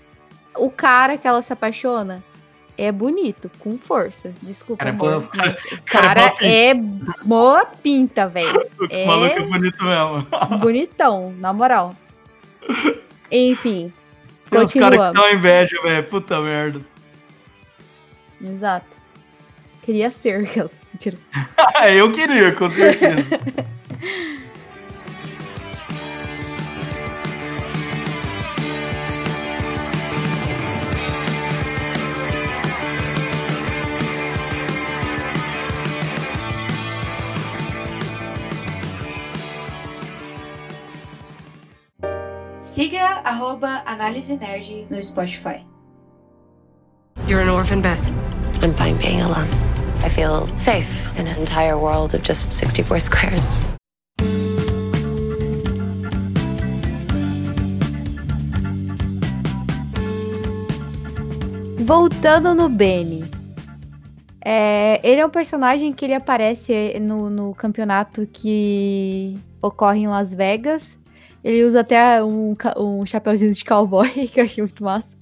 o 0.55 0.69
cara 0.69 1.17
que 1.17 1.27
ela 1.27 1.41
se 1.41 1.51
apaixona 1.51 2.23
é 2.77 2.91
bonito, 2.91 3.49
com 3.59 3.77
força. 3.77 4.33
Desculpa, 4.41 4.83
Cara, 4.85 4.89
é 4.91 4.93
amor. 4.93 5.21
boa- 5.21 5.29
mas 5.35 5.59
o 5.71 5.81
cara 5.85 6.07
é 6.07 6.13
cara 6.13 6.29
boa 6.29 6.35
pinta. 6.37 6.45
é 6.45 6.73
boa 7.25 7.65
pinta, 7.65 8.27
velho. 8.27 8.69
O 8.81 8.87
É. 8.89 9.05
maluco 9.05 9.35
é 9.35 9.41
bonito 9.41 9.83
mesmo. 9.85 10.27
Bonitão, 10.59 11.33
na 11.37 11.51
moral. 11.53 11.95
Enfim, 13.31 13.91
Tem 14.49 14.59
uns 14.61 14.73
caras 14.73 15.07
que 15.09 15.13
dão 15.13 15.31
inveja, 15.33 15.81
velho. 15.81 16.03
Puta 16.03 16.39
merda. 16.41 16.81
Exato. 18.43 19.00
Queria 19.81 20.09
ser 20.11 20.43
aquelas. 20.45 20.71
Mentira. 20.93 21.17
Eu 21.95 22.11
queria, 22.11 22.53
com 22.53 22.69
certeza. 22.69 23.39
Siga 42.61 43.21
arroba 43.23 43.83
Análise 43.85 44.37
Nerd 44.37 44.87
no 44.89 44.97
Spotify. 44.97 45.65
You're 47.27 47.41
an 47.41 47.49
orphan, 47.49 47.81
Beth. 47.81 47.99
I'm 48.63 48.73
fine 48.73 48.97
being 48.97 49.21
alone. 49.21 49.47
I 50.03 50.09
feel 50.09 50.47
safe 50.57 50.89
in 51.17 51.27
an 51.27 51.37
entire 51.37 51.77
world 51.77 52.15
of 52.15 52.23
just 52.23 52.51
64 52.51 52.99
squares. 52.99 53.61
Voltando 61.79 62.55
no 62.55 62.67
Benny. 62.67 63.23
É, 64.43 64.99
ele 65.03 65.21
é 65.21 65.25
um 65.25 65.29
personagem 65.29 65.93
que 65.93 66.03
ele 66.03 66.15
aparece 66.15 66.99
no, 66.99 67.29
no 67.29 67.53
campeonato 67.53 68.25
que 68.25 69.37
ocorre 69.61 69.99
em 69.99 70.07
Las 70.07 70.33
Vegas. 70.33 70.97
Ele 71.43 71.63
usa 71.63 71.81
até 71.81 72.23
um, 72.23 72.55
um 72.77 73.05
chapéuzinho 73.05 73.53
de 73.53 73.63
cowboy, 73.63 74.09
que 74.29 74.39
eu 74.39 74.45
achei 74.45 74.63
muito 74.63 74.83
massa. 74.83 75.15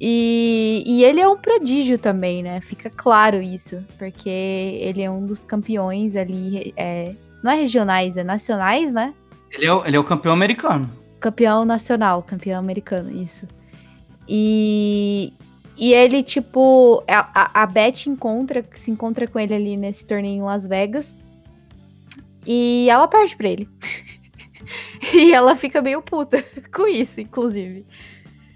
E, 0.00 0.82
e 0.86 1.04
ele 1.04 1.20
é 1.20 1.28
um 1.28 1.36
prodígio 1.36 1.98
também, 1.98 2.42
né? 2.42 2.60
Fica 2.60 2.88
claro 2.90 3.40
isso, 3.42 3.84
porque 3.98 4.28
ele 4.28 5.02
é 5.02 5.10
um 5.10 5.26
dos 5.26 5.44
campeões 5.44 6.16
ali, 6.16 6.72
é, 6.76 7.14
não 7.42 7.52
é 7.52 7.56
regionais, 7.56 8.16
é 8.16 8.24
nacionais, 8.24 8.92
né? 8.92 9.12
Ele 9.50 9.66
é, 9.66 9.72
o- 9.72 9.84
ele 9.84 9.96
é 9.96 10.00
o 10.00 10.04
campeão 10.04 10.32
americano. 10.32 10.88
Campeão 11.20 11.64
nacional, 11.64 12.22
campeão 12.22 12.58
americano, 12.58 13.10
isso. 13.10 13.46
E, 14.28 15.32
e 15.76 15.92
ele, 15.92 16.22
tipo, 16.22 17.02
a, 17.08 17.28
a, 17.60 17.62
a 17.62 17.66
Beth 17.66 18.06
encontra, 18.06 18.64
se 18.74 18.90
encontra 18.90 19.26
com 19.26 19.38
ele 19.38 19.54
ali 19.54 19.76
nesse 19.76 20.06
torneio 20.06 20.36
em 20.38 20.42
Las 20.42 20.66
Vegas. 20.66 21.16
E 22.46 22.86
ela 22.90 23.08
perde 23.08 23.36
pra 23.36 23.48
ele. 23.48 23.68
e 25.14 25.32
ela 25.32 25.56
fica 25.56 25.82
meio 25.82 26.00
puta 26.02 26.42
com 26.72 26.86
isso, 26.86 27.20
inclusive. 27.20 27.86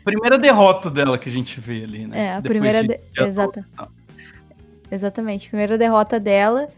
Primeira 0.04 0.38
derrota 0.38 0.90
dela 0.90 1.16
que 1.18 1.28
a 1.28 1.32
gente 1.32 1.60
vê 1.60 1.84
ali, 1.84 2.06
né? 2.06 2.18
É, 2.26 2.32
a 2.34 2.40
Depois 2.40 2.60
primeira. 2.60 2.82
de- 2.82 3.00
de- 3.12 3.22
Exata. 3.24 3.66
Exatamente. 4.90 5.48
Primeira 5.48 5.78
derrota 5.78 6.18
dela. 6.20 6.68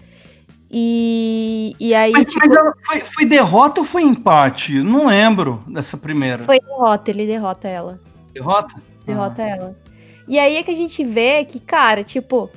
E, 0.71 1.75
e 1.79 1.95
aí, 1.95 2.11
Mas, 2.13 2.25
tipo, 2.25 2.41
mas 2.49 2.73
foi, 2.85 3.01
foi 3.01 3.25
derrota 3.27 3.81
ou 3.81 3.87
foi 3.87 4.03
empate? 4.03 4.81
Não 4.83 5.07
lembro 5.07 5.63
dessa 5.69 5.97
primeira. 5.97 6.43
foi 6.45 6.59
derrota, 6.59 7.11
ele 7.11 7.27
derrota 7.27 7.69
ela. 7.69 8.01
Derrota? 8.33 8.75
Derrota 9.07 9.43
ela. 9.43 9.77
E 10.27 10.39
aí 10.39 10.57
é 10.57 10.63
que 10.63 10.71
a 10.71 10.75
gente 10.77 11.05
vê 11.05 11.45
que, 11.45 11.61
cara, 11.61 12.03
tipo. 12.03 12.51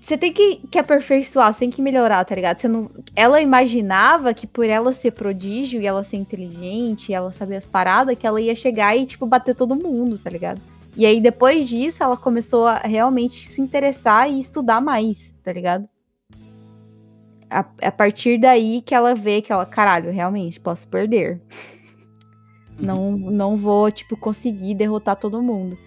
Você 0.00 0.16
tem 0.16 0.32
que, 0.32 0.56
que 0.70 0.78
aperfeiçoar, 0.78 1.52
você 1.52 1.60
tem 1.60 1.70
que 1.70 1.82
melhorar, 1.82 2.24
tá 2.24 2.34
ligado? 2.34 2.60
Você 2.60 2.68
não, 2.68 2.90
ela 3.14 3.40
imaginava 3.40 4.34
que 4.34 4.46
por 4.46 4.64
ela 4.64 4.92
ser 4.92 5.12
prodígio 5.12 5.80
e 5.80 5.86
ela 5.86 6.02
ser 6.02 6.16
inteligente, 6.16 7.10
e 7.10 7.14
ela 7.14 7.30
saber 7.30 7.56
as 7.56 7.66
paradas, 7.66 8.16
que 8.18 8.26
ela 8.26 8.40
ia 8.40 8.54
chegar 8.54 8.96
e, 8.96 9.06
tipo, 9.06 9.26
bater 9.26 9.54
todo 9.54 9.76
mundo, 9.76 10.18
tá 10.18 10.30
ligado? 10.30 10.60
E 10.96 11.04
aí, 11.04 11.20
depois 11.20 11.68
disso, 11.68 12.02
ela 12.02 12.16
começou 12.16 12.66
a 12.66 12.78
realmente 12.78 13.46
se 13.46 13.60
interessar 13.60 14.30
e 14.30 14.40
estudar 14.40 14.80
mais, 14.80 15.32
tá 15.42 15.52
ligado? 15.52 15.88
A, 17.48 17.60
a 17.82 17.92
partir 17.92 18.38
daí 18.38 18.82
que 18.82 18.94
ela 18.94 19.14
vê 19.14 19.40
que 19.42 19.52
ela, 19.52 19.66
caralho, 19.66 20.10
realmente, 20.10 20.58
posso 20.58 20.88
perder. 20.88 21.40
Não, 22.78 23.12
não 23.12 23.56
vou, 23.56 23.90
tipo, 23.90 24.16
conseguir 24.16 24.74
derrotar 24.74 25.16
todo 25.16 25.42
mundo. 25.42 25.78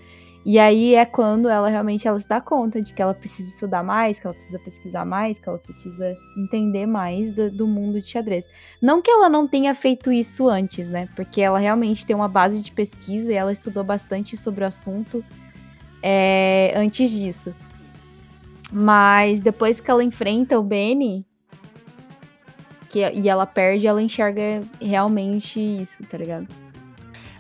E 0.49 0.57
aí 0.57 0.95
é 0.95 1.05
quando 1.05 1.47
ela 1.47 1.69
realmente 1.69 2.07
ela 2.07 2.19
se 2.19 2.27
dá 2.27 2.41
conta 2.41 2.81
de 2.81 2.91
que 2.91 2.99
ela 2.99 3.13
precisa 3.13 3.47
estudar 3.53 3.83
mais, 3.83 4.19
que 4.19 4.25
ela 4.25 4.33
precisa 4.33 4.57
pesquisar 4.57 5.05
mais, 5.05 5.37
que 5.37 5.47
ela 5.47 5.59
precisa 5.59 6.17
entender 6.35 6.87
mais 6.87 7.31
do, 7.31 7.51
do 7.51 7.67
mundo 7.67 8.01
de 8.01 8.09
xadrez. 8.09 8.47
Não 8.81 8.99
que 8.99 9.11
ela 9.11 9.29
não 9.29 9.47
tenha 9.47 9.75
feito 9.75 10.11
isso 10.11 10.49
antes, 10.49 10.89
né? 10.89 11.07
Porque 11.15 11.39
ela 11.39 11.59
realmente 11.59 12.03
tem 12.03 12.15
uma 12.15 12.27
base 12.27 12.63
de 12.63 12.71
pesquisa 12.71 13.31
e 13.31 13.35
ela 13.35 13.53
estudou 13.53 13.83
bastante 13.83 14.35
sobre 14.35 14.63
o 14.63 14.67
assunto 14.67 15.23
é, 16.01 16.73
antes 16.75 17.11
disso. 17.11 17.53
Mas 18.71 19.43
depois 19.43 19.79
que 19.79 19.91
ela 19.91 20.03
enfrenta 20.03 20.57
o 20.57 20.63
Benny, 20.63 21.23
que, 22.89 23.07
e 23.07 23.29
ela 23.29 23.45
perde, 23.45 23.85
ela 23.85 24.01
enxerga 24.01 24.63
realmente 24.81 25.59
isso, 25.59 26.03
tá 26.05 26.17
ligado? 26.17 26.47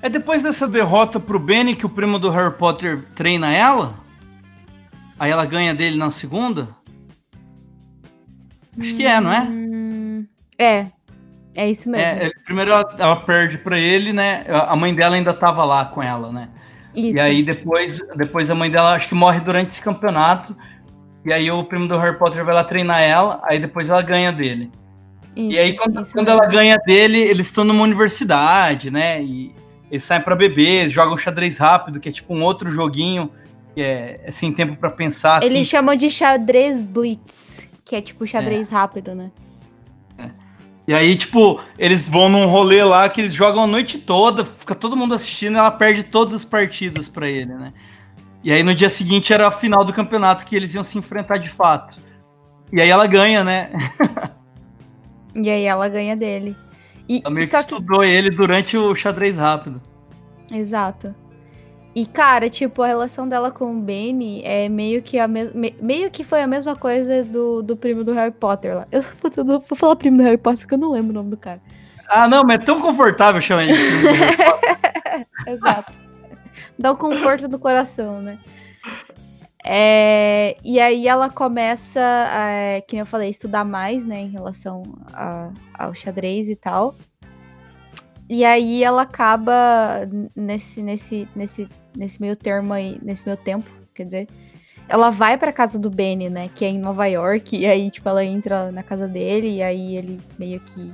É 0.01 0.09
depois 0.09 0.41
dessa 0.41 0.67
derrota 0.67 1.19
pro 1.19 1.39
Benny 1.39 1.75
que 1.75 1.85
o 1.85 1.89
primo 1.89 2.17
do 2.17 2.29
Harry 2.29 2.53
Potter 2.53 3.03
treina 3.15 3.53
ela? 3.53 3.95
Aí 5.19 5.29
ela 5.31 5.45
ganha 5.45 5.73
dele 5.73 5.97
na 5.97 6.09
segunda? 6.11 6.69
Acho 8.79 8.95
que 8.95 9.05
é, 9.05 9.19
não 9.19 9.31
é? 9.31 9.41
Hum, 9.41 10.25
é. 10.57 10.85
É 11.53 11.69
isso 11.69 11.89
mesmo. 11.89 12.05
É, 12.05 12.27
é, 12.27 12.31
primeiro 12.45 12.71
ela, 12.71 12.95
ela 12.97 13.15
perde 13.17 13.57
pra 13.57 13.77
ele, 13.77 14.13
né? 14.13 14.45
A 14.47 14.75
mãe 14.75 14.95
dela 14.95 15.15
ainda 15.15 15.33
tava 15.33 15.65
lá 15.65 15.85
com 15.85 16.01
ela, 16.01 16.31
né? 16.31 16.49
isso. 16.95 17.17
E 17.17 17.19
aí 17.19 17.43
depois, 17.43 17.99
depois 18.15 18.49
a 18.49 18.55
mãe 18.55 18.69
dela 18.71 18.93
acho 18.93 19.09
que 19.09 19.15
morre 19.15 19.39
durante 19.41 19.71
esse 19.71 19.81
campeonato. 19.81 20.55
E 21.25 21.33
aí 21.33 21.51
o 21.51 21.63
primo 21.65 21.87
do 21.87 21.97
Harry 21.97 22.17
Potter 22.17 22.45
vai 22.45 22.55
lá 22.55 22.63
treinar 22.63 23.01
ela, 23.01 23.41
aí 23.43 23.59
depois 23.59 23.89
ela 23.89 24.01
ganha 24.01 24.31
dele. 24.31 24.71
Isso, 25.35 25.51
e 25.51 25.59
aí 25.59 25.75
quando, 25.75 26.11
quando 26.11 26.29
ela 26.29 26.45
ganha 26.47 26.77
dele, 26.77 27.17
eles 27.17 27.47
estão 27.47 27.63
numa 27.63 27.83
universidade, 27.83 28.89
né? 28.89 29.21
E 29.21 29.53
eles 29.89 30.03
saem 30.03 30.21
pra 30.21 30.35
beber, 30.35 30.81
eles 30.81 30.91
jogam 30.91 31.17
xadrez 31.17 31.57
rápido, 31.57 31.99
que 31.99 32.09
é 32.09 32.11
tipo 32.11 32.33
um 32.33 32.43
outro 32.43 32.71
joguinho, 32.71 33.31
que 33.73 33.81
é, 33.81 34.21
é 34.23 34.31
sem 34.31 34.51
tempo 34.51 34.75
pra 34.75 34.89
pensar, 34.89 35.37
assim. 35.37 35.47
Eles 35.47 35.67
chamam 35.67 35.95
de 35.95 36.09
xadrez 36.09 36.85
blitz, 36.85 37.67
que 37.83 37.95
é 37.95 38.01
tipo 38.01 38.25
xadrez 38.25 38.69
rápido, 38.69 39.15
né? 39.15 39.31
E 40.87 40.93
aí, 40.93 41.15
tipo, 41.15 41.61
eles 41.77 42.09
vão 42.09 42.29
num 42.29 42.47
rolê 42.47 42.83
lá 42.83 43.07
que 43.07 43.21
eles 43.21 43.31
jogam 43.31 43.65
a 43.65 43.67
noite 43.67 43.99
toda, 43.99 44.43
fica 44.43 44.73
todo 44.73 44.97
mundo 44.97 45.13
assistindo 45.13 45.53
e 45.53 45.59
ela 45.59 45.69
perde 45.69 46.01
todas 46.01 46.33
as 46.33 46.43
partidas 46.43 47.07
pra 47.07 47.29
ele, 47.29 47.53
né? 47.53 47.71
E 48.43 48.51
aí 48.51 48.63
no 48.63 48.73
dia 48.73 48.89
seguinte 48.89 49.31
era 49.31 49.47
a 49.47 49.51
final 49.51 49.85
do 49.85 49.93
campeonato 49.93 50.43
que 50.43 50.55
eles 50.55 50.73
iam 50.73 50.83
se 50.83 50.97
enfrentar 50.97 51.37
de 51.37 51.47
fato. 51.47 51.99
E 52.73 52.81
aí 52.81 52.89
ela 52.89 53.05
ganha, 53.05 53.43
né? 53.43 53.69
E 55.35 55.47
aí 55.47 55.63
ela 55.63 55.87
ganha 55.87 56.17
dele. 56.17 56.55
E, 57.09 57.21
Ela 57.25 57.33
meio 57.33 57.47
que 57.47 57.51
só 57.57 57.63
que 57.63 57.73
estudou 57.73 58.03
ele 58.03 58.29
durante 58.29 58.77
o 58.77 58.93
xadrez 58.93 59.35
rápido. 59.35 59.81
Exato. 60.51 61.13
E, 61.95 62.05
cara, 62.05 62.49
tipo, 62.49 62.83
a 62.83 62.87
relação 62.87 63.27
dela 63.27 63.49
com 63.49 63.75
o 63.75 63.81
Benny 63.81 64.41
é 64.45 64.69
meio 64.69 65.01
que 65.01 65.17
a 65.17 65.27
me- 65.27 65.49
me- 65.55 65.75
meio 65.81 66.11
que 66.11 66.23
foi 66.23 66.41
a 66.41 66.47
mesma 66.47 66.75
coisa 66.75 67.23
do, 67.23 67.63
do 67.63 67.75
primo 67.75 68.03
do 68.03 68.13
Harry 68.13 68.31
Potter 68.31 68.75
lá. 68.75 68.87
Eu, 68.91 69.03
puta, 69.19 69.41
eu 69.41 69.43
não 69.43 69.59
vou 69.59 69.75
falar 69.75 69.95
primo 69.95 70.17
do 70.17 70.23
Harry 70.23 70.37
Potter 70.37 70.59
porque 70.59 70.75
eu 70.75 70.77
não 70.77 70.91
lembro 70.91 71.09
o 71.09 71.13
nome 71.15 71.31
do 71.31 71.37
cara. 71.37 71.59
Ah, 72.07 72.27
não, 72.27 72.43
mas 72.43 72.59
é 72.59 72.63
tão 72.63 72.79
confortável 72.79 73.41
chamar 73.41 73.63
ele 73.65 73.73
de 73.73 73.79
primo 73.79 74.01
do 74.01 74.13
Harry 74.13 74.37
Potter. 74.45 75.27
Exato. 75.47 75.93
Dá 76.77 76.91
o 76.91 76.97
conforto 76.97 77.47
do 77.47 77.57
coração, 77.59 78.21
né? 78.21 78.37
É, 79.65 80.55
e 80.63 80.79
aí 80.79 81.07
ela 81.07 81.29
começa, 81.29 81.99
é, 81.99 82.81
que 82.81 82.97
eu 82.97 83.05
falei, 83.05 83.29
estudar 83.29 83.65
mais, 83.65 84.05
né, 84.05 84.19
em 84.21 84.29
relação 84.29 84.83
a- 85.13 85.51
ao 85.77 85.93
xadrez 85.93 86.49
e 86.49 86.55
tal. 86.55 86.95
E 88.29 88.45
aí 88.45 88.83
ela 88.83 89.01
acaba 89.01 90.07
nesse, 90.35 90.81
nesse, 90.83 91.27
nesse, 91.35 91.67
nesse 91.97 92.21
meio 92.21 92.35
termo 92.35 92.73
aí, 92.73 92.97
nesse 93.01 93.25
meio 93.25 93.37
tempo, 93.37 93.69
quer 93.93 94.03
dizer, 94.05 94.27
ela 94.87 95.09
vai 95.09 95.37
pra 95.37 95.51
casa 95.51 95.77
do 95.77 95.89
Benny, 95.89 96.29
né, 96.29 96.49
que 96.53 96.63
é 96.63 96.69
em 96.69 96.79
Nova 96.79 97.05
York, 97.07 97.57
e 97.57 97.65
aí, 97.65 97.89
tipo, 97.91 98.07
ela 98.07 98.23
entra 98.23 98.71
na 98.71 98.81
casa 98.83 99.07
dele, 99.07 99.57
e 99.57 99.63
aí 99.63 99.95
ele 99.97 100.19
meio 100.37 100.59
que 100.61 100.93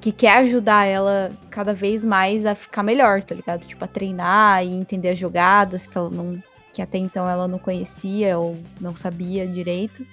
que 0.00 0.10
quer 0.10 0.38
ajudar 0.38 0.84
ela 0.84 1.30
cada 1.48 1.72
vez 1.72 2.04
mais 2.04 2.44
a 2.44 2.56
ficar 2.56 2.82
melhor, 2.82 3.22
tá 3.22 3.36
ligado? 3.36 3.64
Tipo, 3.64 3.84
a 3.84 3.88
treinar 3.88 4.64
e 4.64 4.72
entender 4.72 5.10
as 5.10 5.18
jogadas 5.18 5.86
que 5.86 5.96
ela 5.96 6.10
não. 6.10 6.42
Que 6.72 6.80
até 6.80 6.98
então 6.98 7.28
ela 7.28 7.46
não 7.46 7.58
conhecia 7.58 8.38
ou 8.38 8.56
não 8.80 8.96
sabia 8.96 9.46
direito. 9.46 10.06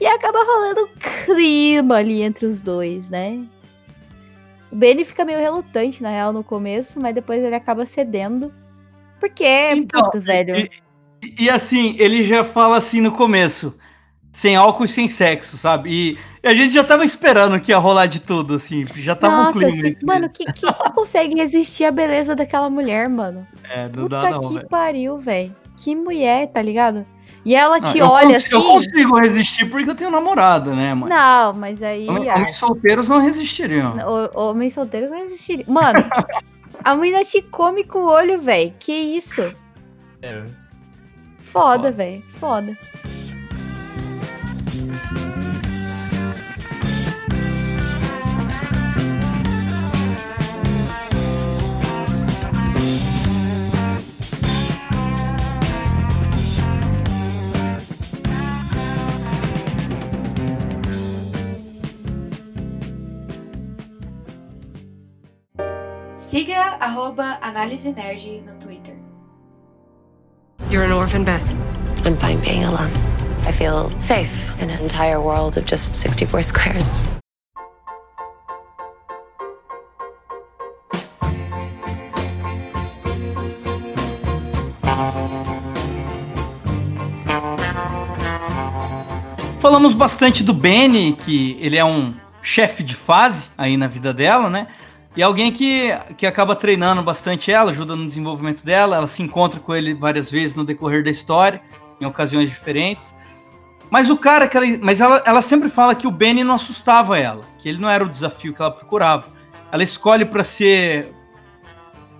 E 0.00 0.06
acaba 0.06 0.38
rolando 0.44 0.84
um 0.84 1.34
clima 1.34 1.96
ali 1.96 2.22
entre 2.22 2.46
os 2.46 2.62
dois, 2.62 3.10
né? 3.10 3.44
O 4.70 4.76
Benny 4.76 5.04
fica 5.04 5.24
meio 5.24 5.40
relutante, 5.40 6.02
na 6.02 6.10
real, 6.10 6.32
no 6.32 6.44
começo, 6.44 7.00
mas 7.00 7.14
depois 7.14 7.42
ele 7.42 7.54
acaba 7.54 7.84
cedendo. 7.84 8.52
Porque, 9.18 9.72
Então, 9.72 10.02
puto, 10.02 10.20
velho. 10.20 10.56
E, 10.56 10.70
e 11.44 11.50
assim, 11.50 11.96
ele 11.98 12.22
já 12.22 12.44
fala 12.44 12.76
assim 12.76 13.00
no 13.00 13.10
começo: 13.10 13.76
sem 14.30 14.54
álcool 14.54 14.84
e 14.84 14.88
sem 14.88 15.08
sexo, 15.08 15.56
sabe? 15.56 15.90
E 15.90 16.18
a 16.46 16.54
gente 16.54 16.74
já 16.74 16.84
tava 16.84 17.04
esperando 17.04 17.58
que 17.60 17.72
ia 17.72 17.78
rolar 17.78 18.06
de 18.06 18.20
tudo, 18.20 18.54
assim. 18.54 18.84
Já 18.96 19.14
tava 19.14 19.34
um 19.34 19.36
Nossa, 19.44 19.58
clima. 19.58 19.74
assim, 19.88 19.96
mano, 20.02 20.28
que, 20.28 20.44
que, 20.52 20.66
consegue 20.94 21.34
resistir 21.34 21.84
à 21.84 21.90
beleza 21.90 22.34
daquela 22.36 22.70
mulher, 22.70 23.08
mano? 23.08 23.46
É, 23.68 23.84
não 23.84 24.04
Puta 24.04 24.08
dá 24.22 24.30
não, 24.30 24.40
que 24.48 24.54
velho. 24.54 24.68
pariu, 24.68 25.18
velho. 25.18 25.54
Que 25.76 25.94
mulher, 25.96 26.48
tá 26.48 26.60
ligado? 26.62 27.04
E 27.44 27.54
ela 27.54 27.78
Não, 27.78 27.92
te 27.92 27.98
eu 27.98 28.06
olha 28.06 28.34
consigo- 28.34 28.56
assim. 28.56 28.66
Eu 28.66 28.72
consigo 28.72 29.18
resistir 29.20 29.64
porque 29.70 29.88
eu 29.90 29.94
tenho 29.94 30.10
namorada, 30.10 30.74
né, 30.74 30.92
mano? 30.92 31.08
Não, 31.14 31.52
mas 31.54 31.82
aí. 31.82 32.06
Ah, 32.08 32.34
Homens 32.36 32.58
solteiros 32.58 33.08
não 33.08 33.20
resistiriam. 33.20 33.96
o- 33.96 34.38
Homens 34.40 34.74
solteiros 34.74 35.10
não 35.10 35.18
existiriam. 35.20 35.64
Mano, 35.68 36.04
a 36.84 36.94
menina 36.94 37.24
te 37.24 37.40
come 37.42 37.84
com 37.84 38.00
o 38.00 38.06
olho, 38.08 38.40
velho. 38.40 38.72
Que 38.78 38.92
isso? 38.92 39.40
É. 40.20 40.42
Foda, 41.38 41.76
Foda. 41.78 41.90
velho. 41.92 42.22
Foda. 42.34 42.76
arroba 67.08 67.38
Análise 67.40 67.90
Nerd 67.90 68.42
no 68.44 68.52
Twitter. 68.60 68.94
You're 70.70 70.84
an 70.84 70.92
orphan, 70.92 71.24
Beth. 71.24 71.42
I'm 72.04 72.16
fine 72.18 72.38
being 72.40 72.64
alone. 72.64 72.92
I 73.46 73.52
feel 73.52 73.90
safe 73.98 74.44
in 74.60 74.68
an 74.68 74.78
entire 74.80 75.18
world 75.18 75.56
of 75.56 75.64
just 75.64 75.94
64 75.94 76.42
squares. 76.42 77.04
Falamos 89.60 89.94
bastante 89.94 90.44
do 90.44 90.52
Benny, 90.52 91.14
que 91.14 91.56
ele 91.58 91.78
é 91.78 91.84
um 91.84 92.14
chefe 92.42 92.82
de 92.82 92.94
fase 92.94 93.48
aí 93.56 93.78
na 93.78 93.86
vida 93.86 94.12
dela, 94.12 94.50
né? 94.50 94.68
E 95.16 95.22
alguém 95.22 95.50
que, 95.50 95.90
que 96.16 96.26
acaba 96.26 96.54
treinando 96.54 97.02
bastante 97.02 97.50
ela, 97.50 97.70
ajuda 97.70 97.96
no 97.96 98.06
desenvolvimento 98.06 98.64
dela. 98.64 98.96
Ela 98.96 99.06
se 99.06 99.22
encontra 99.22 99.58
com 99.58 99.74
ele 99.74 99.94
várias 99.94 100.30
vezes 100.30 100.54
no 100.54 100.64
decorrer 100.64 101.02
da 101.02 101.10
história, 101.10 101.60
em 102.00 102.06
ocasiões 102.06 102.48
diferentes. 102.48 103.14
Mas 103.90 104.10
o 104.10 104.16
cara 104.16 104.46
que 104.46 104.56
ela. 104.56 104.66
Mas 104.80 105.00
ela, 105.00 105.22
ela 105.24 105.42
sempre 105.42 105.68
fala 105.68 105.94
que 105.94 106.06
o 106.06 106.10
Benny 106.10 106.44
não 106.44 106.54
assustava 106.54 107.18
ela, 107.18 107.42
que 107.58 107.68
ele 107.68 107.78
não 107.78 107.88
era 107.88 108.04
o 108.04 108.08
desafio 108.08 108.54
que 108.54 108.60
ela 108.60 108.70
procurava. 108.70 109.26
Ela 109.72 109.82
escolhe 109.82 110.24
para 110.24 110.44
ser 110.44 111.12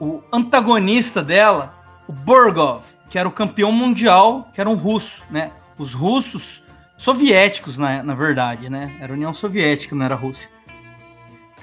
o 0.01 0.23
antagonista 0.33 1.23
dela, 1.23 1.75
o 2.07 2.13
Borgov, 2.13 2.83
que 3.11 3.19
era 3.19 3.29
o 3.29 3.33
campeão 3.33 3.73
mundial, 3.73 4.49
que 4.53 4.61
era 4.61 4.69
um 4.69 4.75
russo, 4.75 5.23
né? 5.31 5.51
Os 5.79 5.93
russos 5.93 6.63
soviéticos, 6.97 7.79
na, 7.79 8.03
na 8.03 8.15
verdade, 8.15 8.69
né? 8.69 8.97
Era 9.01 9.13
União 9.13 9.33
Soviética, 9.33 9.95
não 9.95 10.05
era 10.05 10.15
Rússia. 10.15 10.49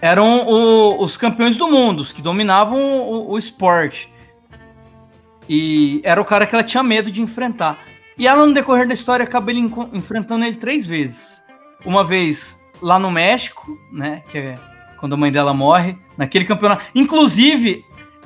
Eram 0.02 0.46
o, 0.46 1.04
os 1.04 1.18
campeões 1.18 1.58
do 1.58 1.68
mundo, 1.68 2.02
os 2.02 2.12
que 2.12 2.22
dominavam 2.22 2.80
o, 3.02 3.32
o 3.32 3.38
esporte. 3.38 4.12
E 5.48 6.02
era 6.04 6.22
o 6.22 6.26
cara 6.26 6.46
que 6.46 6.56
ela 6.56 6.64
tinha 6.64 6.84
medo 6.84 7.12
de 7.12 7.22
enfrentar. 7.22 7.80
E 8.18 8.28
ela, 8.28 8.46
no 8.46 8.54
decorrer 8.54 8.88
da 8.88 8.94
história, 8.94 9.24
acaba 9.24 9.52
ele 9.52 9.72
enfrentando 9.94 10.46
ele 10.46 10.56
três 10.56 10.88
vezes. 10.88 11.44
Uma 11.86 12.04
vez 12.04 12.60
lá 12.82 12.98
no 12.98 13.12
México, 13.12 13.78
né? 13.92 14.24
Que 14.30 14.38
é 14.38 14.60
quando 14.98 15.14
a 15.14 15.18
mãe 15.18 15.32
dela 15.32 15.54
morre, 15.54 15.98
naquele 16.18 16.46
campeonato. 16.46 16.86
Inclusive, 16.96 17.84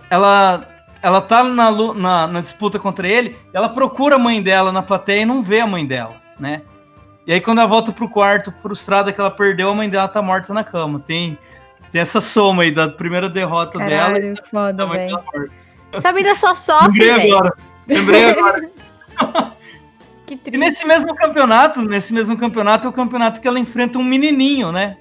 ela 0.09 0.67
ela 1.01 1.21
tá 1.21 1.43
na, 1.43 1.71
na, 1.71 2.27
na, 2.27 2.41
disputa 2.41 2.77
contra 2.77 3.07
ele, 3.07 3.37
ela 3.53 3.69
procura 3.69 4.15
a 4.15 4.19
mãe 4.19 4.41
dela 4.41 4.69
na 4.69 4.83
plateia 4.83 5.21
e 5.21 5.25
não 5.25 5.41
vê 5.41 5.61
a 5.61 5.67
mãe 5.67 5.85
dela, 5.85 6.21
né? 6.37 6.61
E 7.25 7.31
aí 7.31 7.39
quando 7.39 7.59
ela 7.59 7.67
volta 7.67 7.91
pro 7.91 8.09
quarto, 8.09 8.51
frustrada 8.61 9.13
que 9.13 9.19
ela 9.19 9.31
perdeu, 9.31 9.69
a 9.69 9.75
mãe 9.75 9.89
dela 9.89 10.09
tá 10.09 10.21
morta 10.21 10.53
na 10.53 10.63
cama. 10.63 10.99
Tem, 10.99 11.37
tem 11.91 12.01
essa 12.01 12.21
soma 12.21 12.63
aí 12.63 12.71
da 12.71 12.87
primeira 12.87 13.29
derrota 13.29 13.77
Caralho, 13.77 14.35
dela. 14.35 14.47
foda, 14.49 14.85
velho. 14.85 15.19
Essa 15.91 16.11
vida 16.13 16.35
só 16.35 16.53
sofre, 16.53 16.99
Lembrei 16.99 17.15
véio. 17.15 17.35
agora. 17.35 17.53
Lembrei 17.87 18.29
agora. 18.29 18.71
que 20.25 20.37
triste. 20.37 20.55
E 20.55 20.57
nesse 20.57 20.85
mesmo 20.85 21.15
campeonato, 21.15 21.81
nesse 21.81 22.13
mesmo 22.13 22.37
campeonato 22.37 22.85
é 22.85 22.89
o 22.89 22.93
campeonato 22.93 23.41
que 23.41 23.47
ela 23.47 23.59
enfrenta 23.59 23.97
um 23.97 24.03
menininho, 24.03 24.71
né? 24.71 24.97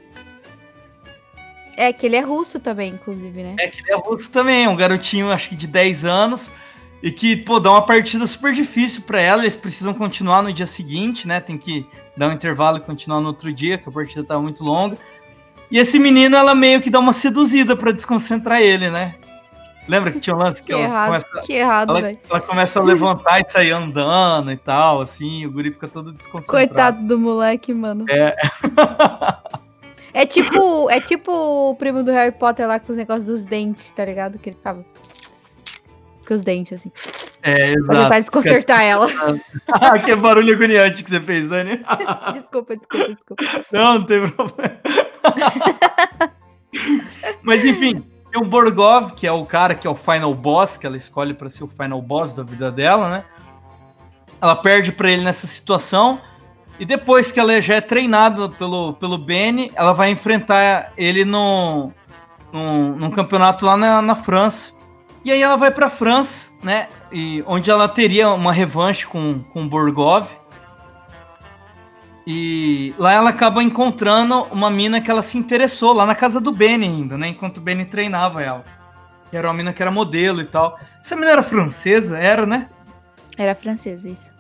É, 1.77 1.93
que 1.93 2.07
ele 2.07 2.17
é 2.17 2.21
russo 2.21 2.59
também, 2.59 2.95
inclusive, 2.95 3.43
né? 3.43 3.55
É, 3.61 3.69
que 3.69 3.81
ele 3.81 3.93
é 3.93 3.97
russo 3.97 4.31
também, 4.31 4.67
um 4.67 4.75
garotinho, 4.75 5.31
acho 5.31 5.51
que 5.51 5.55
de 5.55 5.67
10 5.69 6.05
anos, 6.05 6.51
e 7.01 7.13
que, 7.13 7.37
pô, 7.37 7.61
dá 7.61 7.71
uma 7.71 7.87
partida 7.87 8.27
super 8.27 8.53
difícil 8.53 9.03
para 9.03 9.21
ela, 9.21 9.43
eles 9.43 9.55
precisam 9.55 9.95
continuar 9.95 10.43
no 10.43 10.53
dia 10.53 10.67
seguinte, 10.67 11.29
né? 11.29 11.39
Tem 11.39 11.57
que 11.57 11.87
dar 12.17 12.31
um 12.31 12.33
intervalo 12.33 12.79
e 12.79 12.81
continuar 12.81 13.21
no 13.21 13.29
outro 13.29 13.53
dia, 13.53 13.79
que 13.79 13.89
a 13.89 13.93
partida 13.93 14.25
tava 14.25 14.43
muito 14.43 14.65
longa. 14.65 14.99
E 15.71 15.79
esse 15.79 15.99
menino, 15.99 16.37
ela 16.37 16.55
meio 16.55 16.81
que 16.81 16.91
dá 16.91 16.99
uma 16.99 17.13
seduzida 17.13 17.77
para 17.77 17.93
desconcentrar 17.93 18.61
ele, 18.61 18.91
né? 18.91 19.15
Lembra 19.89 20.13
que 20.13 20.21
tinha 20.21 20.37
um 20.37 20.39
lance 20.39 20.63
que, 20.63 20.67
que 20.67 20.73
ela 20.73 20.83
errado, 20.83 21.07
começa, 21.07 21.47
que 21.47 21.53
errado, 21.55 21.97
ela, 21.97 22.17
ela 22.29 22.41
começa 22.41 22.79
a 22.79 22.83
levantar 22.83 23.41
e 23.41 23.49
sair 23.49 23.71
andando 23.71 24.53
e 24.53 24.57
tal, 24.57 25.01
assim, 25.01 25.47
o 25.47 25.51
guri 25.51 25.71
fica 25.71 25.89
todo 25.89 26.13
desconcentrado. 26.13 26.69
Coitado 26.69 27.07
do 27.07 27.19
moleque, 27.19 27.73
mano. 27.73 28.05
É. 28.09 28.37
É 30.13 30.27
tipo, 30.27 30.91
é 30.91 31.01
tipo 31.01 31.31
o 31.33 31.75
primo 31.77 32.03
do 32.03 32.11
Harry 32.11 32.33
Potter 32.33 32.67
lá 32.67 32.81
com 32.81 32.93
os 32.93 32.99
negócios 32.99 33.27
dos 33.27 33.47
dentes, 33.47 33.91
tá 33.93 34.05
ligado? 34.05 34.39
Que 34.39 34.51
ele 34.51 34.57
ficava 34.57 34.85
com 36.27 36.35
os 36.35 36.43
dentes, 36.43 36.81
assim. 36.81 36.93
É, 37.43 37.71
exato. 37.71 37.87
Pra 37.87 38.03
tentar 38.03 38.21
desconcertar 38.21 38.83
ela. 38.83 39.07
que 40.05 40.15
barulho 40.17 40.55
agoniante 40.55 41.05
que 41.05 41.11
você 41.11 41.21
fez, 41.21 41.49
Dani. 41.49 41.81
desculpa, 42.35 42.77
desculpa, 42.77 43.15
desculpa. 43.15 43.45
Não, 43.73 43.99
não 44.01 44.05
tem 44.05 44.29
problema. 44.29 44.81
Mas 47.43 47.65
enfim, 47.65 48.05
tem 48.31 48.43
o 48.43 48.45
Borgov, 48.45 49.13
que 49.13 49.27
é 49.27 49.33
o 49.33 49.45
cara 49.45 49.75
que 49.75 49.87
é 49.87 49.91
o 49.91 49.95
final 49.95 50.35
boss, 50.35 50.77
que 50.77 50.87
ela 50.87 50.97
escolhe 50.97 51.35
para 51.35 51.49
ser 51.49 51.65
o 51.65 51.69
final 51.69 52.01
boss 52.01 52.33
da 52.33 52.43
vida 52.43 52.71
dela, 52.71 53.11
né? 53.11 53.25
Ela 54.41 54.55
perde 54.55 54.93
para 54.93 55.11
ele 55.11 55.25
nessa 55.25 55.47
situação. 55.47 56.21
E 56.79 56.85
depois 56.85 57.33
que 57.33 57.41
ela 57.41 57.61
já 57.61 57.77
é 57.77 57.81
treinada 57.81 58.49
pelo, 58.51 58.93
pelo 58.95 59.19
Benny, 59.19 59.73
ela 59.75 59.93
vai 59.93 60.11
enfrentar 60.11 60.93
ele 60.97 61.25
no, 61.25 61.91
no, 62.53 62.97
num 62.97 63.11
campeonato 63.11 63.67
lá 63.67 63.77
na, 63.77 64.01
na 64.01 64.15
França. 64.15 64.73
E 65.25 65.33
aí 65.33 65.43
ela 65.43 65.57
vai 65.57 65.71
pra 65.71 65.91
França, 65.91 66.47
né? 66.63 66.89
E, 67.11 67.43
onde 67.47 67.71
ela 67.71 67.89
teria 67.89 68.31
uma 68.31 68.53
revanche 68.53 69.07
com, 69.07 69.41
com 69.53 69.67
Borgov. 69.67 70.29
E 72.31 72.95
lá 72.99 73.11
ela 73.15 73.31
acaba 73.31 73.63
encontrando 73.63 74.43
uma 74.53 74.71
mina 74.71 75.01
que 75.01 75.11
ela 75.11 75.23
se 75.23 75.39
interessou, 75.39 75.95
lá 75.95 76.05
na 76.05 76.15
casa 76.15 76.39
do 76.39 76.53
Benny 76.53 76.85
ainda, 76.85 77.17
né? 77.17 77.29
Enquanto 77.29 77.57
o 77.57 77.61
Benny 77.63 77.87
treinava 77.87 78.43
ela. 78.43 78.65
Que 79.31 79.37
era 79.39 79.49
uma 79.49 79.55
mina 79.55 79.73
que 79.73 79.81
era 79.81 79.91
modelo 79.91 80.43
e 80.43 80.45
tal. 80.45 80.79
Essa 81.03 81.17
mina 81.17 81.31
era 81.31 81.43
francesa? 81.43 82.19
Era, 82.19 82.45
né? 82.45 82.69
Era 83.35 83.55
francesa, 83.55 84.07
isso. 84.07 84.31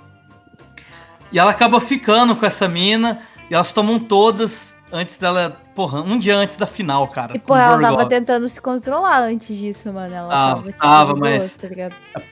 E 1.33 1.39
ela 1.39 1.51
acaba 1.51 1.81
ficando 1.81 2.37
com 2.37 2.45
essa 2.45 2.69
mina. 2.69 3.23
E 3.51 3.55
elas 3.55 3.73
tomam 3.73 3.99
todas 3.99 4.77
antes 4.93 5.17
dela. 5.17 5.57
Porra, 5.75 6.03
um 6.03 6.19
dia 6.19 6.37
antes 6.37 6.59
da 6.59 6.67
final, 6.67 7.09
cara. 7.09 7.35
E, 7.35 7.39
pô, 7.39 7.57
ela 7.57 7.81
tava 7.81 8.05
tentando 8.05 8.47
se 8.51 8.61
controlar 8.61 9.23
antes 9.23 9.57
disso, 9.57 9.91
mano. 9.91 10.15
Ela 10.15 10.29
ah, 10.29 10.55
tava, 10.55 10.67
tipo, 10.67 10.79
tava 10.79 11.15
de 11.15 11.21
mas. 11.21 11.57
tá 11.57 11.69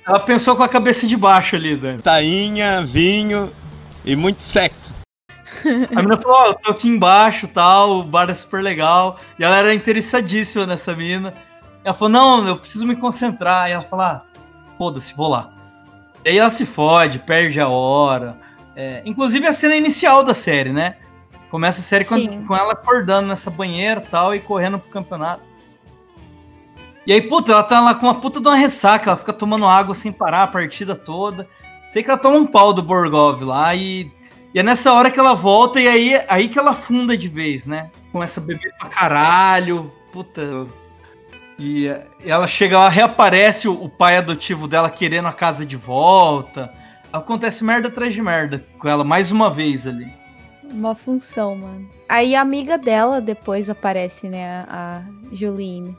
ela 0.07 0.21
pensou 0.21 0.55
com 0.55 0.63
a 0.63 0.69
cabeça 0.69 1.07
de 1.07 1.17
baixo 1.17 1.57
ali, 1.57 1.77
Dani. 1.77 2.03
Tainha, 2.03 2.83
vinho 2.83 3.51
e 4.05 4.15
muito 4.15 4.43
sexo. 4.43 5.06
A 5.93 5.97
menina 5.97 6.17
falou, 6.17 6.37
ó, 6.37 6.43
oh, 6.43 6.47
eu 6.49 6.55
tô 6.55 6.71
aqui 6.71 6.89
embaixo 6.89 7.49
tal, 7.49 8.01
o 8.01 8.05
bar 8.05 8.31
é 8.31 8.35
super 8.35 8.63
legal. 8.63 9.19
E 9.39 9.45
ela 9.45 9.57
era 9.57 9.75
interessadíssima 9.75 10.67
nessa 10.67 10.95
mina. 10.95 11.35
Ela 11.85 11.95
falou, 11.95 12.09
não, 12.09 12.47
eu 12.47 12.57
preciso 12.57 12.87
me 12.87 12.97
concentrar. 12.97 13.69
E 13.69 13.73
ela 13.73 13.85
falou, 13.85 14.05
ah, 14.05 14.23
foda-se, 14.77 15.15
vou 15.15 15.29
lá. 15.29 15.53
E 16.25 16.31
aí 16.31 16.39
ela 16.39 16.51
se 16.51 16.67
fode, 16.67 17.21
perde 17.21 17.61
a 17.61 17.69
hora. 17.69 18.37
É, 18.75 19.03
inclusive 19.05 19.47
a 19.47 19.53
cena 19.53 19.77
inicial 19.77 20.23
da 20.25 20.35
série, 20.35 20.73
né? 20.73 20.97
Começa 21.51 21.81
a 21.81 21.85
série 21.85 22.05
com, 22.05 22.45
com, 22.45 22.57
ela 22.57 22.73
acordando 22.73 23.29
nessa 23.29 23.51
banheira 23.51 24.01
tal 24.01 24.35
e 24.35 24.41
correndo 24.41 24.79
pro 24.79 24.91
campeonato. 24.91 25.43
E 27.07 27.13
aí, 27.13 27.23
puta, 27.23 27.53
ela 27.53 27.63
tá 27.63 27.81
lá 27.81 27.95
com 27.95 28.07
uma 28.07 28.21
puta 28.21 28.41
de 28.41 28.49
uma 28.49 28.57
ressaca, 28.57 29.11
ela 29.11 29.17
fica 29.17 29.33
tomando 29.33 29.65
água 29.65 29.95
sem 29.95 30.11
parar 30.11 30.43
a 30.43 30.47
partida 30.49 30.97
toda. 30.97 31.49
Sei 31.89 32.03
que 32.03 32.11
ela 32.11 32.19
toma 32.19 32.37
um 32.37 32.47
pau 32.47 32.73
do 32.73 32.83
Borgov 32.83 33.43
lá 33.45 33.73
e, 33.77 34.11
e 34.57 34.59
é 34.59 34.63
nessa 34.63 34.91
hora 34.91 35.11
que 35.11 35.21
ela 35.21 35.35
volta 35.35 35.79
e 35.79 35.87
aí, 35.87 36.19
aí 36.27 36.49
que 36.49 36.59
ela 36.59 36.73
funda 36.73 37.15
de 37.15 37.29
vez, 37.29 37.67
né? 37.67 37.91
Começa 38.11 38.41
a 38.41 38.43
beber 38.43 38.73
pra 38.79 38.89
caralho, 38.89 39.93
puta. 40.11 40.67
E, 41.59 41.95
ela 42.25 42.49
chega 42.49 42.79
lá, 42.79 42.89
reaparece 42.89 43.69
o, 43.69 43.75
o 43.75 43.87
pai 43.87 44.17
adotivo 44.17 44.67
dela 44.67 44.89
querendo 44.89 45.29
a 45.29 45.33
casa 45.35 45.67
de 45.67 45.77
volta 45.77 46.73
acontece 47.13 47.63
merda 47.63 47.89
atrás 47.89 48.15
de 48.15 48.23
merda 48.23 48.65
com 48.79 48.89
ela 48.89 49.05
mais 49.05 49.31
uma 49.31 49.51
vez 49.51 49.87
ali. 49.87 50.11
Uma 50.65 50.95
função, 50.95 51.55
mano. 51.55 51.91
Aí 52.09 52.35
a 52.35 52.41
amiga 52.41 52.79
dela 52.79 53.21
depois 53.21 53.69
aparece, 53.69 54.27
né? 54.27 54.65
A 54.71 55.03
Jolene. 55.33 55.95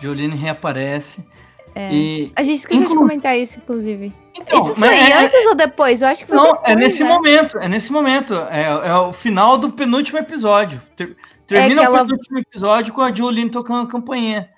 Jolene 0.00 0.36
reaparece. 0.36 1.22
É. 1.76 1.92
E... 1.92 2.32
A 2.34 2.42
gente 2.42 2.56
esqueceu 2.56 2.84
Inclu... 2.84 2.94
de 2.94 2.98
comentar 3.00 3.38
isso, 3.38 3.58
inclusive. 3.58 4.10
Então, 4.34 4.58
isso 4.60 4.74
foi 4.74 4.88
é, 4.88 5.12
antes 5.12 5.44
ou 5.44 5.54
depois? 5.54 6.00
Eu 6.00 6.08
acho 6.08 6.22
que 6.22 6.28
foi 6.28 6.36
Não, 6.38 6.52
depois, 6.54 6.70
é 6.70 6.74
nesse 6.74 7.04
né? 7.04 7.08
momento. 7.10 7.58
É 7.58 7.68
nesse 7.68 7.92
momento. 7.92 8.34
É, 8.50 8.88
é 8.88 8.94
o 8.94 9.12
final 9.12 9.58
do 9.58 9.70
penúltimo 9.70 10.18
episódio. 10.18 10.80
Ter, 10.96 11.14
termina 11.46 11.82
É 11.82 11.84
o 11.84 11.94
ela... 11.94 12.06
penúltimo 12.06 12.38
episódio 12.38 12.94
com 12.94 13.02
a 13.02 13.12
Jolene 13.12 13.50
tocando 13.50 13.86
a 13.86 13.90
campainha. 13.90 14.48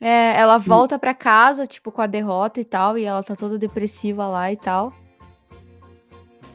É, 0.00 0.36
ela 0.36 0.58
volta 0.58 0.98
pra 0.98 1.14
casa, 1.14 1.64
tipo, 1.64 1.92
com 1.92 2.02
a 2.02 2.06
derrota 2.08 2.60
e 2.60 2.64
tal, 2.64 2.98
e 2.98 3.04
ela 3.04 3.22
tá 3.22 3.36
toda 3.36 3.56
depressiva 3.56 4.26
lá 4.26 4.50
e 4.50 4.56
tal. 4.56 4.92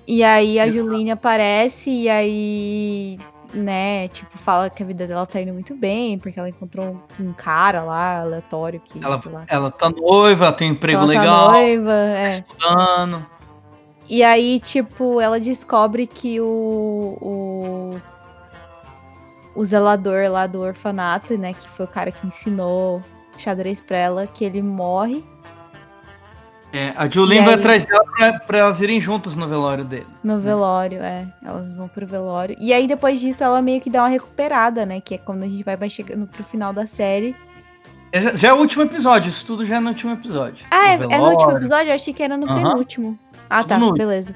E 0.05 0.21
aí 0.21 0.59
a 0.59 0.69
Juline 0.69 1.11
aparece 1.11 1.89
e 1.89 2.09
aí, 2.09 3.17
né, 3.53 4.07
tipo, 4.09 4.37
fala 4.37 4.69
que 4.69 4.81
a 4.81 4.85
vida 4.85 5.07
dela 5.07 5.25
tá 5.25 5.41
indo 5.41 5.53
muito 5.53 5.75
bem, 5.75 6.17
porque 6.17 6.39
ela 6.39 6.49
encontrou 6.49 7.01
um 7.19 7.33
cara 7.33 7.83
lá, 7.83 8.21
aleatório, 8.21 8.79
que, 8.79 9.03
ela, 9.03 9.21
ela 9.47 9.71
tá 9.71 9.89
noiva, 9.89 10.45
ela 10.45 10.53
tem 10.53 10.69
um 10.69 10.73
emprego 10.73 10.99
ela 10.99 11.07
legal, 11.07 11.47
tá 11.47 11.51
noiva, 11.53 11.89
tá 11.89 12.19
é. 12.19 12.29
estudando. 12.29 13.25
E 14.09 14.23
aí, 14.23 14.59
tipo, 14.59 15.21
ela 15.21 15.39
descobre 15.39 16.05
que 16.05 16.41
o, 16.41 17.17
o, 17.21 18.01
o 19.55 19.63
zelador 19.63 20.29
lá 20.29 20.47
do 20.47 20.59
orfanato, 20.59 21.37
né, 21.37 21.53
que 21.53 21.69
foi 21.69 21.85
o 21.85 21.89
cara 21.89 22.11
que 22.11 22.27
ensinou 22.27 23.01
xadrez 23.37 23.81
pra 23.81 23.97
ela, 23.97 24.27
que 24.27 24.43
ele 24.43 24.61
morre. 24.61 25.23
É, 26.73 26.93
a 26.95 27.09
Julien 27.09 27.43
vai 27.43 27.53
aí- 27.55 27.59
atrás 27.59 27.83
dela 27.85 28.03
pra, 28.15 28.39
pra 28.39 28.57
elas 28.59 28.81
irem 28.81 28.99
juntas 29.01 29.35
no 29.35 29.45
velório 29.47 29.83
dele. 29.83 30.07
No 30.23 30.39
velório, 30.39 31.01
é. 31.03 31.27
Elas 31.43 31.69
vão 31.73 31.87
pro 31.89 32.07
velório. 32.07 32.55
E 32.59 32.71
aí, 32.71 32.87
depois 32.87 33.19
disso, 33.19 33.43
ela 33.43 33.61
meio 33.61 33.81
que 33.81 33.89
dá 33.89 34.03
uma 34.03 34.07
recuperada, 34.09 34.85
né? 34.85 35.01
Que 35.01 35.15
é 35.15 35.17
quando 35.17 35.43
a 35.43 35.47
gente 35.47 35.63
vai, 35.63 35.89
chegando 35.89 36.27
pro 36.27 36.43
final 36.45 36.71
da 36.71 36.87
série. 36.87 37.35
É, 38.13 38.35
já- 38.37 38.49
é 38.49 38.53
o 38.53 38.57
último 38.57 38.83
episódio, 38.83 39.29
isso 39.29 39.45
tudo 39.45 39.65
já 39.65 39.77
é 39.77 39.79
no 39.81 39.89
último 39.89 40.13
episódio. 40.13 40.65
Ah, 40.71 40.89
é, 40.93 40.97
No 40.97 41.11
é 41.11 41.17
no 41.17 41.29
último 41.29 41.51
episódio? 41.57 41.89
Eu 41.91 41.95
achei 41.95 42.13
que 42.13 42.23
era 42.23 42.37
no 42.37 42.45
penúltimo. 42.47 43.19
Ah, 43.49 43.59
Tudo 43.63 43.69
tá, 43.69 43.77
no 43.77 43.93
beleza. 43.93 44.33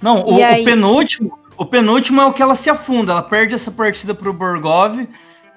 Não, 0.00 0.24
o, 0.24 0.38
E 0.38 0.42
o 0.42 0.44
aí? 0.44 0.64
penúltimo, 0.64 1.38
o 1.56 1.64
penúltimo 1.64 2.20
é 2.20 2.26
o 2.26 2.32
que 2.32 2.42
ela 2.42 2.54
se 2.56 2.68
afunda. 2.68 3.12
Ela 3.12 3.22
perde 3.22 3.54
essa 3.54 3.70
partida 3.70 4.12
pro 4.14 4.32
Borgov 4.32 5.06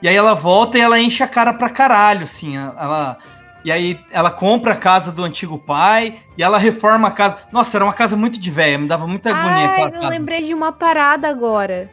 e 0.01 0.07
aí 0.07 0.16
ela 0.16 0.34
volta 0.36 0.78
e 0.78 0.82
ela 0.82 0.99
enche 0.99 1.24
a 1.24 1.28
cara 1.28 1.53
pra 1.53 1.70
caralho, 1.70 2.24
assim. 2.24 2.55
Ela 2.57 3.18
e 3.66 3.72
aí 3.72 3.99
ela 4.11 4.30
compra 4.32 4.74
a 4.74 4.76
casa 4.78 5.11
do 5.11 5.24
antigo 5.24 5.57
pai 5.57 6.20
e 6.38 6.43
ela 6.43 6.57
reforma 6.59 7.07
a 7.07 7.11
casa. 7.11 7.38
Nossa, 7.51 7.76
era 7.78 7.84
uma 7.84 7.93
casa 7.93 8.16
muito 8.16 8.39
de 8.39 8.49
velha, 8.51 8.78
me 8.78 8.88
dava 8.88 9.05
muita 9.07 9.32
agonia 9.32 9.70
Ah, 9.70 9.80
eu 9.88 9.91
casa. 9.91 10.07
lembrei 10.09 10.43
de 10.43 10.53
uma 10.53 10.72
parada 10.72 11.28
agora. 11.28 11.89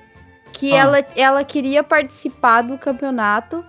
Que 0.53 0.75
Ah. 0.75 0.77
ela, 0.77 1.07
ela 1.17 1.43
queria 1.45 1.83
participar 1.83 2.61
do 2.63 2.77
campeonato, 2.77 3.65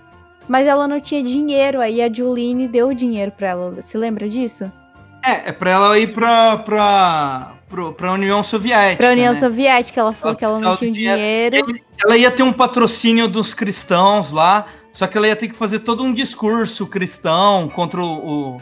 mas 0.49 0.67
ela 0.67 0.85
não 0.87 0.99
tinha 0.99 1.23
dinheiro. 1.23 1.79
Aí 1.79 2.01
a 2.01 2.11
Juline 2.13 2.67
deu 2.67 2.89
o 2.89 2.93
dinheiro 2.93 3.31
pra 3.31 3.47
ela. 3.47 3.71
Você 3.81 3.97
lembra 3.97 4.27
disso? 4.27 4.69
É, 5.25 5.49
é 5.49 5.51
pra 5.53 5.71
ela 5.71 5.97
ir 5.97 6.13
pra, 6.13 6.57
pra, 6.57 7.51
pro- 7.69 7.93
pra 7.93 8.11
União 8.11 8.43
Soviética. 8.43 8.97
Pra 8.97 9.13
União 9.13 9.31
né? 9.33 9.39
Soviética, 9.39 10.01
ela 10.01 10.11
falou 10.11 10.31
Ela 10.31 10.35
que 10.37 10.43
ela 10.43 10.59
não 10.59 10.75
tinha 10.75 10.91
dinheiro. 10.91 11.55
dinheiro. 11.65 11.79
Ela 12.03 12.17
ia 12.17 12.29
ter 12.29 12.43
um 12.43 12.51
patrocínio 12.51 13.29
dos 13.29 13.53
cristãos 13.53 14.31
lá, 14.31 14.65
só 14.93 15.05
que 15.07 15.17
ela 15.17 15.27
ia 15.27 15.35
ter 15.35 15.49
que 15.49 15.55
fazer 15.55 15.79
todo 15.79 16.03
um 16.03 16.13
discurso 16.13 16.87
cristão 16.87 17.67
contra 17.67 18.01
o- 18.01 18.61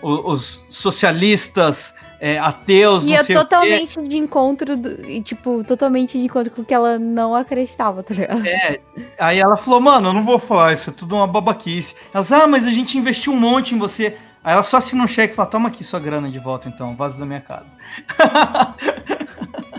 o- 0.00 0.30
os 0.32 0.64
socialistas 0.70 1.94
é, 2.18 2.38
ateus, 2.38 3.04
E 3.04 3.08
não 3.08 3.16
é 3.16 3.24
totalmente 3.24 4.02
de 4.08 4.16
encontro, 4.16 4.74
do, 4.74 5.20
tipo, 5.22 5.62
totalmente 5.64 6.16
de 6.18 6.24
encontro 6.24 6.50
com 6.50 6.62
o 6.62 6.64
que 6.64 6.72
ela 6.72 6.98
não 6.98 7.34
acreditava, 7.34 8.02
tá 8.02 8.14
ligado? 8.14 8.46
É, 8.46 8.80
aí 9.18 9.38
ela 9.38 9.54
falou, 9.54 9.82
mano, 9.82 10.08
eu 10.08 10.12
não 10.14 10.24
vou 10.24 10.38
falar, 10.38 10.72
isso 10.72 10.88
é 10.88 10.92
tudo 10.94 11.14
uma 11.14 11.26
babaquice. 11.26 11.94
Elas, 12.14 12.32
ah, 12.32 12.46
mas 12.46 12.66
a 12.66 12.70
gente 12.70 12.96
investiu 12.96 13.34
um 13.34 13.36
monte 13.38 13.74
em 13.74 13.78
você. 13.78 14.16
Aí 14.42 14.54
ela 14.54 14.62
só 14.62 14.78
assina 14.78 15.04
um 15.04 15.06
cheque 15.06 15.34
e 15.34 15.36
fala, 15.36 15.48
toma 15.50 15.68
aqui 15.68 15.84
sua 15.84 16.00
grana 16.00 16.30
de 16.30 16.38
volta 16.38 16.68
então, 16.70 16.96
vaza 16.96 17.18
da 17.18 17.26
minha 17.26 17.40
casa. 17.40 17.76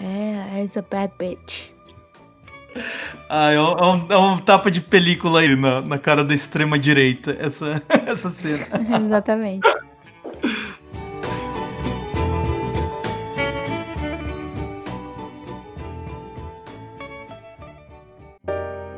É, 0.00 0.62
is 0.64 0.76
a 0.76 0.82
bad 0.82 1.12
bitch. 1.18 1.70
Ah, 3.28 3.50
é 3.50 3.60
um, 3.60 3.72
é 3.78 3.86
um- 3.86 4.06
é 4.10 4.16
um 4.18 4.38
tapa 4.38 4.70
de 4.70 4.80
película 4.80 5.40
aí 5.40 5.54
na, 5.56 5.80
na 5.80 5.98
cara 5.98 6.24
da 6.24 6.34
extrema 6.34 6.78
direita, 6.78 7.36
essa, 7.38 7.82
essa 8.06 8.30
cena. 8.30 8.66
Exatamente. 9.04 9.66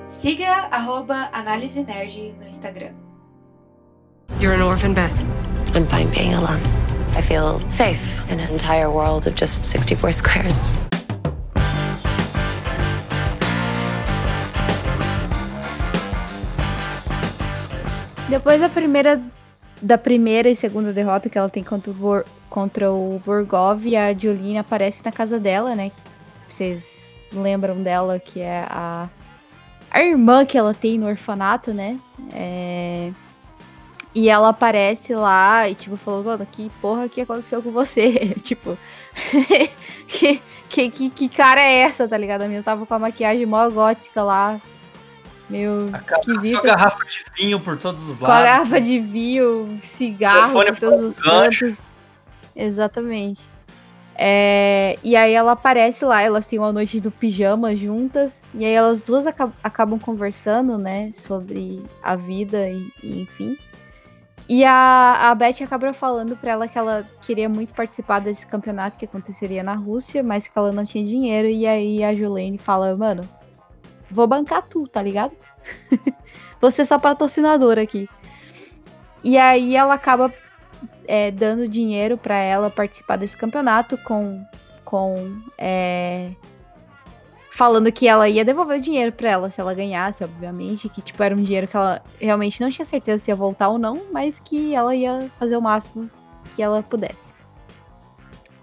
Siga 0.08 0.68
arroba 0.70 1.28
Análise 1.32 1.82
Nerd 1.82 2.34
no 2.40 2.46
Instagram. 2.46 2.94
You're 4.40 4.54
an 4.54 4.62
orphan, 4.62 4.94
Beth. 4.94 5.12
I'm 5.74 5.86
fine 5.86 6.08
being 6.10 6.34
alone. 6.34 6.60
I 7.16 7.22
feel 7.22 7.60
safe 7.70 8.00
in 8.30 8.40
an 8.40 8.50
entire 8.50 8.90
world 8.90 9.26
of 9.26 9.34
just 9.34 9.64
64 9.64 10.12
squares. 10.12 10.72
Depois 18.30 18.60
da 18.60 18.68
primeira, 18.68 19.20
da 19.82 19.98
primeira 19.98 20.48
e 20.48 20.54
segunda 20.54 20.92
derrota 20.92 21.28
que 21.28 21.36
ela 21.36 21.48
tem 21.48 21.64
contra 21.64 21.90
o, 21.90 21.94
Bor- 21.94 22.24
contra 22.48 22.90
o 22.92 23.20
a 23.98 24.14
Jolene 24.16 24.58
aparece 24.58 25.04
na 25.04 25.10
casa 25.10 25.38
dela, 25.38 25.74
né? 25.74 25.90
Vocês 26.48 27.10
lembram 27.32 27.82
dela, 27.82 28.18
que 28.20 28.40
é 28.40 28.64
a, 28.68 29.08
a 29.90 30.02
irmã 30.02 30.44
que 30.44 30.56
ela 30.56 30.72
tem 30.72 30.98
no 30.98 31.06
orfanato, 31.08 31.72
né? 31.74 31.98
É, 32.32 33.10
E 34.14 34.28
ela 34.28 34.50
aparece 34.50 35.12
lá 35.14 35.68
e, 35.68 35.74
tipo, 35.74 35.96
falou, 35.96 36.22
mano, 36.24 36.46
que 36.46 36.70
porra 36.80 37.08
que 37.08 37.20
aconteceu 37.20 37.60
com 37.62 37.70
você? 37.72 38.34
tipo, 38.42 38.78
que, 40.06 40.40
que, 40.68 40.90
que, 40.90 41.10
que 41.10 41.28
cara 41.28 41.60
é 41.60 41.80
essa, 41.80 42.06
tá 42.06 42.16
ligado? 42.16 42.42
A 42.42 42.44
menina 42.44 42.62
tava 42.62 42.86
com 42.86 42.94
a 42.94 42.98
maquiagem 42.98 43.44
mó 43.46 43.68
gótica 43.70 44.22
lá, 44.22 44.60
meio 45.50 45.88
Sua 45.90 46.34
esquisita. 46.34 46.62
garrafa 46.62 47.04
de 47.04 47.24
vinho 47.36 47.60
por 47.60 47.76
todos 47.78 48.02
os 48.08 48.18
lados. 48.20 48.44
garrafa 48.44 48.80
de 48.80 48.98
vinho, 49.00 49.78
cigarro 49.82 50.52
por 50.64 50.78
todos 50.78 51.00
os 51.02 51.18
gancho. 51.18 51.66
cantos. 51.66 51.82
Exatamente. 52.54 53.40
É, 54.22 54.98
e 55.02 55.16
aí 55.16 55.32
ela 55.32 55.52
aparece 55.52 56.04
lá, 56.04 56.20
elas 56.20 56.46
têm 56.46 56.58
uma 56.58 56.72
noite 56.72 57.00
do 57.00 57.10
pijama 57.10 57.74
juntas, 57.74 58.42
e 58.54 58.64
aí 58.66 58.72
elas 58.72 59.02
duas 59.02 59.26
aca- 59.26 59.50
acabam 59.64 59.98
conversando, 59.98 60.76
né, 60.76 61.10
sobre 61.14 61.82
a 62.02 62.16
vida 62.16 62.68
e, 62.68 62.86
e 63.02 63.22
enfim. 63.22 63.56
E 64.46 64.62
a, 64.64 65.30
a 65.30 65.34
Beth 65.34 65.62
acaba 65.62 65.92
falando 65.94 66.36
pra 66.36 66.50
ela 66.50 66.68
que 66.68 66.76
ela 66.76 67.06
queria 67.22 67.48
muito 67.48 67.72
participar 67.72 68.18
desse 68.18 68.46
campeonato 68.46 68.98
que 68.98 69.06
aconteceria 69.06 69.62
na 69.62 69.74
Rússia, 69.74 70.22
mas 70.22 70.46
que 70.46 70.58
ela 70.58 70.70
não 70.72 70.84
tinha 70.84 71.04
dinheiro, 71.04 71.48
e 71.48 71.66
aí 71.66 72.04
a 72.04 72.14
Julene 72.14 72.58
fala, 72.58 72.94
mano, 72.94 73.26
vou 74.10 74.26
bancar 74.26 74.62
tu, 74.62 74.86
tá 74.88 75.02
ligado? 75.02 75.32
Ser 76.72 76.84
só 76.84 76.98
patrocinadora 76.98 77.82
aqui. 77.82 78.08
E 79.24 79.38
aí 79.38 79.76
ela 79.76 79.94
acaba 79.94 80.32
é, 81.06 81.30
dando 81.30 81.68
dinheiro 81.68 82.16
pra 82.16 82.36
ela 82.36 82.70
participar 82.70 83.16
desse 83.16 83.36
campeonato 83.36 83.96
com, 83.98 84.44
com 84.84 85.40
é, 85.58 86.32
falando 87.50 87.90
que 87.92 88.08
ela 88.08 88.28
ia 88.28 88.44
devolver 88.44 88.78
o 88.78 88.80
dinheiro 88.80 89.12
pra 89.12 89.28
ela 89.28 89.50
se 89.50 89.60
ela 89.60 89.74
ganhasse, 89.74 90.24
obviamente, 90.24 90.88
que 90.88 91.02
tipo 91.02 91.22
era 91.22 91.34
um 91.34 91.42
dinheiro 91.42 91.68
que 91.68 91.76
ela 91.76 92.02
realmente 92.20 92.60
não 92.60 92.70
tinha 92.70 92.84
certeza 92.84 93.24
se 93.24 93.30
ia 93.30 93.36
voltar 93.36 93.68
ou 93.68 93.78
não, 93.78 94.02
mas 94.12 94.40
que 94.40 94.74
ela 94.74 94.94
ia 94.94 95.30
fazer 95.36 95.56
o 95.56 95.62
máximo 95.62 96.10
que 96.54 96.62
ela 96.62 96.82
pudesse. 96.82 97.34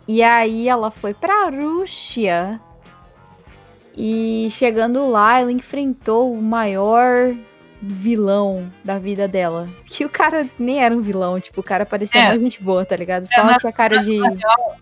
E 0.07 0.23
aí 0.23 0.69
ela 0.69 0.89
foi 0.89 1.13
pra 1.13 1.49
Rússia. 1.49 2.61
E 3.97 4.47
chegando 4.51 5.09
lá, 5.09 5.39
ela 5.39 5.51
enfrentou 5.51 6.31
o 6.31 6.41
maior 6.41 7.33
vilão 7.81 8.71
da 8.83 8.99
vida 8.99 9.27
dela. 9.27 9.67
Que 9.85 10.05
o 10.05 10.09
cara 10.09 10.47
nem 10.59 10.83
era 10.83 10.95
um 10.95 11.01
vilão, 11.01 11.39
tipo, 11.39 11.61
o 11.61 11.63
cara 11.63 11.85
parecia 11.85 12.21
É. 12.21 12.33
gente 12.39 12.61
boa, 12.61 12.85
tá 12.85 12.95
ligado? 12.95 13.25
Só 13.27 13.43
na- 13.43 13.57
tinha 13.57 13.71
cara 13.71 13.97
de. 14.03 14.19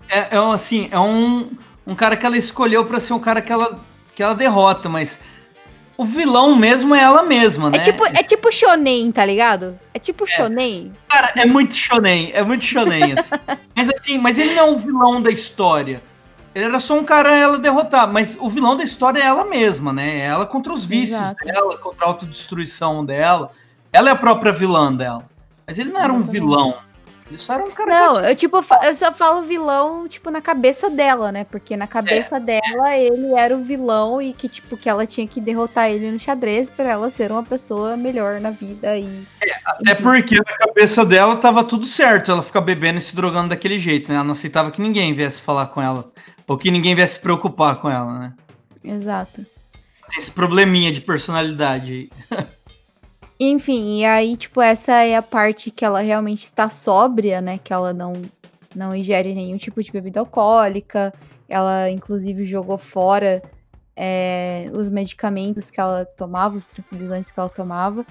É, 0.09 0.36
é 0.36 0.41
um, 0.41 0.51
assim, 0.51 0.88
é 0.91 0.99
um, 0.99 1.49
um 1.88 1.95
cara 1.95 2.16
que 2.18 2.26
ela 2.26 2.38
escolheu 2.38 2.86
pra 2.86 2.99
ser 2.99 3.13
um 3.13 3.20
cara 3.20 3.41
que 3.41 3.51
ela, 3.51 3.80
que 4.13 4.22
ela 4.22 4.36
derrota, 4.36 4.89
mas 4.89 5.20
o 5.97 6.03
vilão 6.05 6.55
mesmo 6.55 6.93
é 6.93 7.01
ela 7.01 7.24
mesma, 7.24 7.70
né? 7.70 7.78
É 7.78 7.82
tipo, 7.82 8.05
é 8.05 8.24
tipo 8.24 8.51
shonen, 8.51 9.11
tá 9.11 9.26
ligado? 9.26 9.80
É 9.93 9.99
tipo 9.99 10.26
shonen. 10.28 10.91
Cara, 11.07 11.32
é 11.38 11.45
muito 11.45 11.74
shonen, 11.74 12.32
é 12.34 12.43
muito 12.43 12.63
shonen, 12.66 13.13
assim. 13.18 13.36
mas 13.76 13.89
assim, 13.89 14.18
mas 14.18 14.38
ele 14.38 14.53
não 14.55 14.68
é 14.68 14.72
o 14.72 14.78
vilão 14.78 15.22
da 15.22 15.32
história. 15.32 16.01
Ele 16.56 16.64
era 16.64 16.80
só 16.80 16.97
um 16.97 17.03
cara 17.03 17.36
ela 17.36 17.60
derrotar, 17.60 18.10
mas 18.10 18.38
o 18.39 18.47
vilão 18.47 18.78
da 18.78 18.84
história 18.86 19.20
é 19.20 19.26
ela 19.26 19.43
mesma, 19.43 19.91
né? 19.91 20.20
É 20.20 20.26
ela 20.28 20.45
contra 20.45 20.72
os 20.72 20.86
vícios 20.86 21.20
Exato. 21.20 21.43
dela, 21.43 21.78
contra 21.78 22.06
a 22.06 22.08
autodestruição 22.08 23.06
dela. 23.06 23.51
Ela 23.91 24.08
é 24.08 24.14
a 24.14 24.16
própria 24.16 24.53
vilã 24.53 24.93
dela. 24.93 25.30
Mas 25.68 25.78
ele 25.78 25.91
não 25.91 25.99
era 25.99 26.14
um 26.14 26.22
vilão. 26.22 26.78
Ele 27.28 27.38
só 27.38 27.56
era 27.56 27.64
um 27.66 27.72
cara 27.72 27.99
Não, 27.99 28.22
que 28.22 28.30
eu 28.30 28.36
tipo, 28.36 28.64
eu 28.84 28.95
só 28.95 29.12
falo 29.12 29.41
vilão, 29.41 30.08
tipo, 30.08 30.30
na 30.30 30.39
cabeça 30.39 30.89
dela, 30.89 31.30
né? 31.30 31.43
Porque 31.43 31.76
na 31.76 31.88
cabeça 31.88 32.39
dela 32.39 32.95
ele 32.95 33.34
era 33.34 33.53
o 33.53 33.62
vilão 33.62 34.22
e 34.22 34.32
que, 34.32 34.47
tipo, 34.47 34.78
que 34.78 34.88
ela 34.88 35.06
tinha 35.06 35.28
que 35.28 35.41
derrotar 35.41 35.89
ele 35.89 36.10
no 36.10 36.20
xadrez 36.20 36.70
pra 36.70 36.89
ela 36.89 37.10
ser 37.10 37.32
uma 37.34 37.43
pessoa 37.43 37.97
melhor 37.97 38.39
na 38.39 38.51
vida 38.51 38.95
e. 38.95 39.28
Até 39.66 39.95
porque 39.95 40.36
na 40.36 40.58
cabeça 40.68 41.03
dela 41.03 41.36
tava 41.36 41.66
tudo 41.66 41.86
certo, 41.86 42.32
ela 42.32 42.43
ficar 42.43 42.62
bebendo 42.62 42.99
e 42.99 43.01
se 43.01 43.14
drogando 43.14 43.49
daquele 43.49 43.78
jeito, 43.78 44.10
né? 44.10 44.16
Ela 44.16 44.24
não 44.24 44.34
aceitava 44.34 44.72
que 44.72 44.82
ninguém 44.82 45.14
viesse 45.14 45.41
falar 45.41 45.66
com 45.66 45.82
ela. 45.82 46.12
Ou 46.48 46.58
que 46.58 46.72
ninguém 46.72 46.96
viesse 46.96 47.16
se 47.16 47.20
preocupar 47.20 47.80
com 47.82 47.89
ela, 47.89 48.20
né? 48.20 48.34
Exato. 48.84 49.46
Tem 50.10 50.20
esse 50.20 50.32
probleminha 50.32 50.91
de 50.91 51.02
personalidade 51.02 52.10
aí. 52.30 52.48
Enfim, 53.39 54.00
e 54.00 54.06
aí, 54.06 54.38
tipo, 54.38 54.62
essa 54.62 55.04
é 55.04 55.16
a 55.16 55.22
parte 55.22 55.70
que 55.70 55.84
ela 55.84 56.00
realmente 56.00 56.43
está 56.43 56.70
sóbria, 56.70 57.41
né? 57.41 57.58
Que 57.62 57.74
ela 57.74 57.93
não, 57.93 58.14
não 58.74 58.96
ingere 58.96 59.34
nenhum 59.34 59.58
tipo 59.58 59.84
de 59.84 59.91
bebida 59.91 60.22
alcoólica. 60.22 61.14
Ela, 61.50 61.89
inclusive, 61.89 62.46
jogou 62.46 62.78
fora 62.78 63.43
é, 63.96 64.70
os 64.74 64.89
medicamentos 64.89 65.70
que 65.70 65.80
ela 65.80 66.06
tomava, 66.06 66.56
os 66.56 66.70
tranquilizantes 66.70 67.30
que 67.30 67.39
ela 67.39 67.50
tomava. 67.50 68.06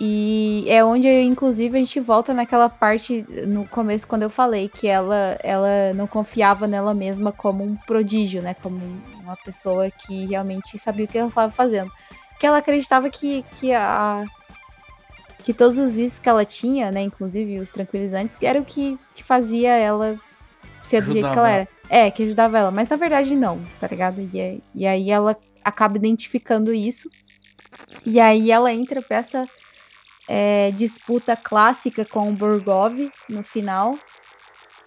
E 0.00 0.64
é 0.68 0.84
onde, 0.84 1.08
inclusive, 1.08 1.76
a 1.76 1.80
gente 1.80 2.00
volta 2.00 2.34
naquela 2.34 2.68
parte 2.68 3.24
no 3.46 3.66
começo, 3.68 4.06
quando 4.06 4.22
eu 4.22 4.30
falei 4.30 4.68
que 4.68 4.88
ela, 4.88 5.38
ela 5.42 5.92
não 5.94 6.06
confiava 6.06 6.66
nela 6.66 6.92
mesma 6.92 7.30
como 7.32 7.62
um 7.62 7.76
prodígio, 7.76 8.42
né? 8.42 8.54
Como 8.54 8.80
uma 9.22 9.36
pessoa 9.36 9.90
que 9.90 10.26
realmente 10.26 10.78
sabia 10.78 11.04
o 11.04 11.08
que 11.08 11.18
ela 11.18 11.28
estava 11.28 11.52
fazendo 11.52 11.90
que 12.42 12.46
ela 12.46 12.58
acreditava 12.58 13.08
que, 13.08 13.44
que 13.54 13.72
a 13.72 14.24
que 15.44 15.54
todos 15.54 15.78
os 15.78 15.94
vícios 15.94 16.18
que 16.18 16.28
ela 16.28 16.44
tinha, 16.44 16.90
né, 16.90 17.00
inclusive 17.00 17.60
os 17.60 17.70
tranquilizantes, 17.70 18.36
era 18.42 18.60
o 18.60 18.64
que, 18.64 18.98
que 19.14 19.22
fazia 19.22 19.70
ela 19.70 20.18
ser 20.82 21.02
do 21.02 21.12
jeito 21.12 21.20
que 21.20 21.38
Ajudava 21.38 21.38
ela 21.48 21.50
era. 21.50 21.68
É, 21.88 22.10
que 22.10 22.24
ajudava 22.24 22.58
ela, 22.58 22.70
mas 22.72 22.88
na 22.88 22.96
verdade 22.96 23.36
não, 23.36 23.64
tá 23.78 23.86
ligado? 23.86 24.28
E, 24.32 24.40
é- 24.40 24.58
e 24.74 24.84
aí 24.84 25.08
ela 25.08 25.36
acaba 25.64 25.96
identificando 25.96 26.74
isso. 26.74 27.08
E 28.04 28.18
aí 28.18 28.50
ela 28.50 28.72
entra 28.72 29.00
pra 29.00 29.18
essa 29.18 29.48
é, 30.34 30.70
disputa 30.70 31.36
clássica 31.36 32.06
com 32.06 32.30
o 32.30 32.32
Borgov 32.32 33.12
no 33.28 33.42
final, 33.42 33.94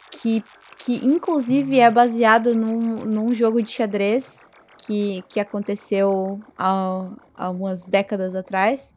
que 0.10 0.44
que 0.80 1.04
inclusive 1.06 1.80
é 1.80 1.90
baseado 1.90 2.54
num, 2.54 3.06
num 3.06 3.34
jogo 3.34 3.62
de 3.62 3.72
xadrez 3.72 4.46
que, 4.78 5.24
que 5.30 5.40
aconteceu 5.40 6.40
há, 6.58 7.10
há 7.36 7.52
décadas 7.88 8.36
atrás. 8.36 8.94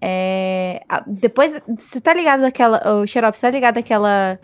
É, 0.00 0.82
depois, 1.06 1.60
você 1.78 2.00
tá 2.00 2.14
ligado 2.14 2.40
daquela. 2.40 2.80
O 2.94 3.06
Xarope, 3.06 3.36
você 3.36 3.46
tá 3.46 3.50
ligado 3.50 3.74
daquela. 3.74 4.38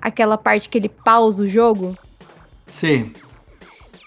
Aquela 0.00 0.36
parte 0.36 0.68
que 0.68 0.78
ele 0.78 0.88
pausa 0.88 1.44
o 1.44 1.48
jogo? 1.48 1.96
Sim. 2.68 3.12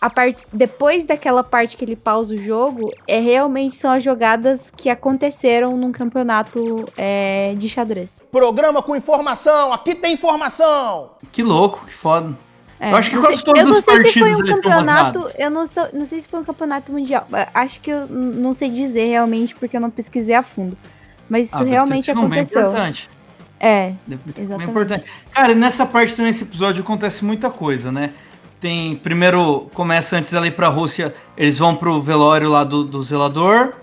A 0.01 0.09
parte, 0.09 0.45
depois 0.53 1.05
daquela 1.05 1.43
parte 1.43 1.75
que 1.77 1.83
ele 1.85 1.95
pausa 1.95 2.33
o 2.35 2.37
jogo, 2.37 2.91
é 3.07 3.19
realmente 3.19 3.75
são 3.77 3.91
as 3.91 4.03
jogadas 4.03 4.71
que 4.75 4.89
aconteceram 4.89 5.75
num 5.77 5.91
campeonato 5.91 6.87
é, 6.97 7.55
de 7.57 7.67
xadrez. 7.69 8.21
Programa 8.31 8.83
com 8.83 8.95
informação, 8.95 9.73
aqui 9.73 9.95
tem 9.95 10.13
informação! 10.13 11.11
Que 11.31 11.41
louco, 11.41 11.85
que 11.85 11.93
foda. 11.93 12.33
É, 12.79 12.91
Eu 12.91 12.97
acho 12.97 13.09
que 13.09 13.15
não 13.15 13.23
quase 13.23 13.37
sei- 13.37 13.45
todos 13.45 13.61
eu 13.61 13.67
não 13.67 13.77
os 13.79 13.85
sei 13.85 13.97
se 13.97 14.19
foi 14.19 14.29
partidos 14.31 14.49
um 14.49 14.53
campeonato, 14.55 15.27
eu 15.39 15.49
não, 15.49 15.65
sou- 15.65 15.87
não 15.93 16.05
sei 16.05 16.19
se 16.21 16.27
foi 16.27 16.39
um 16.41 16.43
campeonato 16.43 16.91
mundial. 16.91 17.25
É, 17.33 17.47
Acho 17.53 17.79
que 17.79 17.89
eu 17.89 18.05
não 18.07 18.53
sei 18.53 18.69
dizer 18.69 19.05
realmente 19.05 19.55
porque 19.55 19.77
eu 19.77 19.81
não 19.81 19.89
pesquisei 19.89 20.35
a 20.35 20.43
fundo. 20.43 20.77
Mas 21.29 21.47
isso 21.47 21.57
Ah, 21.57 21.63
realmente 21.63 22.11
aconteceu. 22.11 22.61
importante. 22.67 23.09
É, 23.57 23.93
sido 24.07 24.19
bem 24.33 24.43
Exatamente. 24.43 24.69
importante. 24.69 25.05
Cara, 25.31 25.55
nessa 25.55 25.85
parte 25.85 26.13
também, 26.15 26.31
nesse 26.31 26.43
episódio, 26.43 26.83
acontece 26.83 27.23
muita 27.23 27.49
coisa, 27.49 27.91
né? 27.91 28.11
Tem. 28.65 28.95
Primeiro, 28.95 29.69
começa 29.75 30.17
antes 30.17 30.31
dela 30.31 30.47
ir 30.47 30.55
pra 30.55 30.69
Rússia, 30.69 31.13
eles 31.37 31.59
vão 31.59 31.75
pro 31.75 32.01
velório 32.01 32.49
lá 32.49 32.63
do, 32.63 32.83
do 32.83 33.03
zelador. 33.03 33.75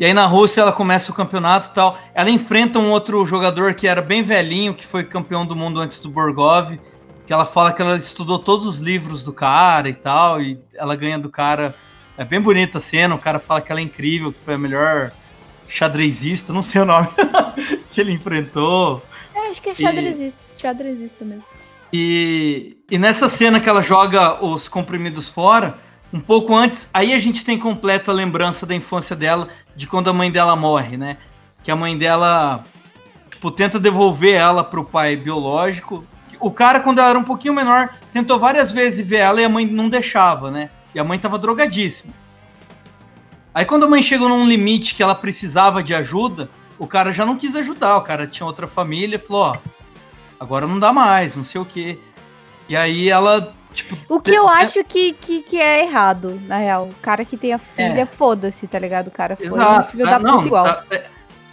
E 0.00 0.04
aí 0.06 0.14
na 0.14 0.24
Rússia 0.24 0.62
ela 0.62 0.72
começa 0.72 1.12
o 1.12 1.14
campeonato 1.14 1.68
e 1.68 1.74
tal. 1.74 1.98
Ela 2.14 2.30
enfrenta 2.30 2.78
um 2.78 2.90
outro 2.90 3.26
jogador 3.26 3.74
que 3.74 3.86
era 3.86 4.00
bem 4.00 4.22
velhinho, 4.22 4.72
que 4.72 4.86
foi 4.86 5.04
campeão 5.04 5.44
do 5.44 5.54
mundo 5.54 5.78
antes 5.78 6.00
do 6.00 6.08
Borgov. 6.08 6.80
Que 7.26 7.34
ela 7.34 7.44
fala 7.44 7.70
que 7.70 7.82
ela 7.82 7.98
estudou 7.98 8.38
todos 8.38 8.64
os 8.64 8.78
livros 8.78 9.22
do 9.22 9.30
cara 9.30 9.90
e 9.90 9.94
tal. 9.94 10.40
E 10.40 10.58
ela 10.72 10.96
ganha 10.96 11.18
do 11.18 11.28
cara. 11.28 11.74
É 12.16 12.24
bem 12.24 12.40
bonita 12.40 12.78
a 12.78 12.80
cena. 12.80 13.14
O 13.14 13.18
cara 13.18 13.38
fala 13.38 13.60
que 13.60 13.70
ela 13.70 13.80
é 13.82 13.84
incrível, 13.84 14.32
que 14.32 14.42
foi 14.42 14.54
a 14.54 14.58
melhor 14.58 15.12
xadrezista, 15.68 16.50
não 16.50 16.62
sei 16.62 16.80
o 16.80 16.86
nome, 16.86 17.08
que 17.92 18.00
ele 18.00 18.12
enfrentou. 18.12 19.02
é, 19.34 19.50
acho 19.50 19.60
que 19.60 19.68
é 19.68 19.74
xadrezista, 19.74 20.40
xadrezista 20.56 21.26
mesmo. 21.26 21.44
E, 21.92 22.78
e 22.90 22.96
nessa 22.96 23.28
cena 23.28 23.60
que 23.60 23.68
ela 23.68 23.82
joga 23.82 24.42
os 24.42 24.68
comprimidos 24.68 25.28
fora, 25.28 25.78
um 26.12 26.20
pouco 26.20 26.54
antes, 26.54 26.88
aí 26.92 27.12
a 27.12 27.18
gente 27.18 27.44
tem 27.44 27.58
completa 27.58 28.12
lembrança 28.12 28.64
da 28.64 28.74
infância 28.74 29.14
dela, 29.14 29.48
de 29.76 29.86
quando 29.86 30.08
a 30.08 30.12
mãe 30.12 30.30
dela 30.30 30.56
morre, 30.56 30.96
né? 30.96 31.18
Que 31.62 31.70
a 31.70 31.76
mãe 31.76 31.96
dela, 31.96 32.64
tipo, 33.30 33.50
tenta 33.50 33.78
devolver 33.78 34.34
ela 34.34 34.64
pro 34.64 34.84
pai 34.84 35.16
biológico. 35.16 36.04
O 36.40 36.50
cara, 36.50 36.80
quando 36.80 36.98
ela 36.98 37.10
era 37.10 37.18
um 37.18 37.24
pouquinho 37.24 37.54
menor, 37.54 37.94
tentou 38.10 38.38
várias 38.38 38.72
vezes 38.72 39.06
ver 39.06 39.18
ela 39.18 39.40
e 39.40 39.44
a 39.44 39.48
mãe 39.48 39.66
não 39.66 39.88
deixava, 39.88 40.50
né? 40.50 40.70
E 40.94 40.98
a 40.98 41.04
mãe 41.04 41.18
tava 41.18 41.38
drogadíssima. 41.38 42.12
Aí 43.54 43.64
quando 43.66 43.84
a 43.84 43.88
mãe 43.88 44.02
chegou 44.02 44.28
num 44.28 44.46
limite 44.46 44.94
que 44.94 45.02
ela 45.02 45.14
precisava 45.14 45.82
de 45.82 45.94
ajuda, 45.94 46.48
o 46.78 46.86
cara 46.86 47.12
já 47.12 47.24
não 47.24 47.36
quis 47.36 47.54
ajudar, 47.54 47.98
o 47.98 48.02
cara 48.02 48.26
tinha 48.26 48.46
outra 48.46 48.66
família, 48.66 49.18
falou, 49.18 49.42
ó, 49.42 49.56
agora 50.42 50.66
não 50.66 50.78
dá 50.78 50.92
mais, 50.92 51.36
não 51.36 51.44
sei 51.44 51.60
o 51.60 51.64
quê. 51.64 51.98
E 52.68 52.76
aí 52.76 53.08
ela, 53.08 53.52
tipo. 53.72 53.96
O 54.08 54.20
que 54.20 54.32
eu 54.32 54.44
te- 54.46 54.50
acho 54.50 54.84
que, 54.84 55.12
que, 55.14 55.42
que 55.42 55.60
é 55.60 55.84
errado, 55.84 56.40
na 56.46 56.58
real. 56.58 56.86
O 56.86 56.94
cara 57.02 57.24
que 57.24 57.36
tem 57.36 57.52
a 57.52 57.58
filha, 57.58 58.02
É. 58.02 58.06
foda-se, 58.06 58.66
tá 58.66 58.78
ligado? 58.78 59.08
O 59.08 59.10
cara 59.10 59.36
foi 59.36 59.46
Exato, 59.46 59.90
filho 59.92 60.04
tá- 60.04 60.10
da 60.12 60.18
não, 60.18 60.34
puta 60.36 60.46
igual. 60.46 60.64
Tá, 60.64 60.74
tá- 60.88 61.00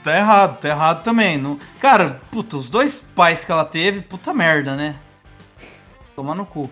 tá 0.03 0.17
errado, 0.17 0.59
tá 0.59 0.67
errado 0.69 1.03
também. 1.03 1.37
Não, 1.37 1.59
cara, 1.79 2.21
puta, 2.31 2.57
os 2.57 2.69
dois 2.69 2.99
pais 3.15 3.43
que 3.45 3.51
ela 3.51 3.65
teve, 3.65 4.01
puta 4.01 4.33
merda, 4.33 4.75
né? 4.75 4.95
Tomar 6.15 6.35
no 6.35 6.45
cu. 6.45 6.69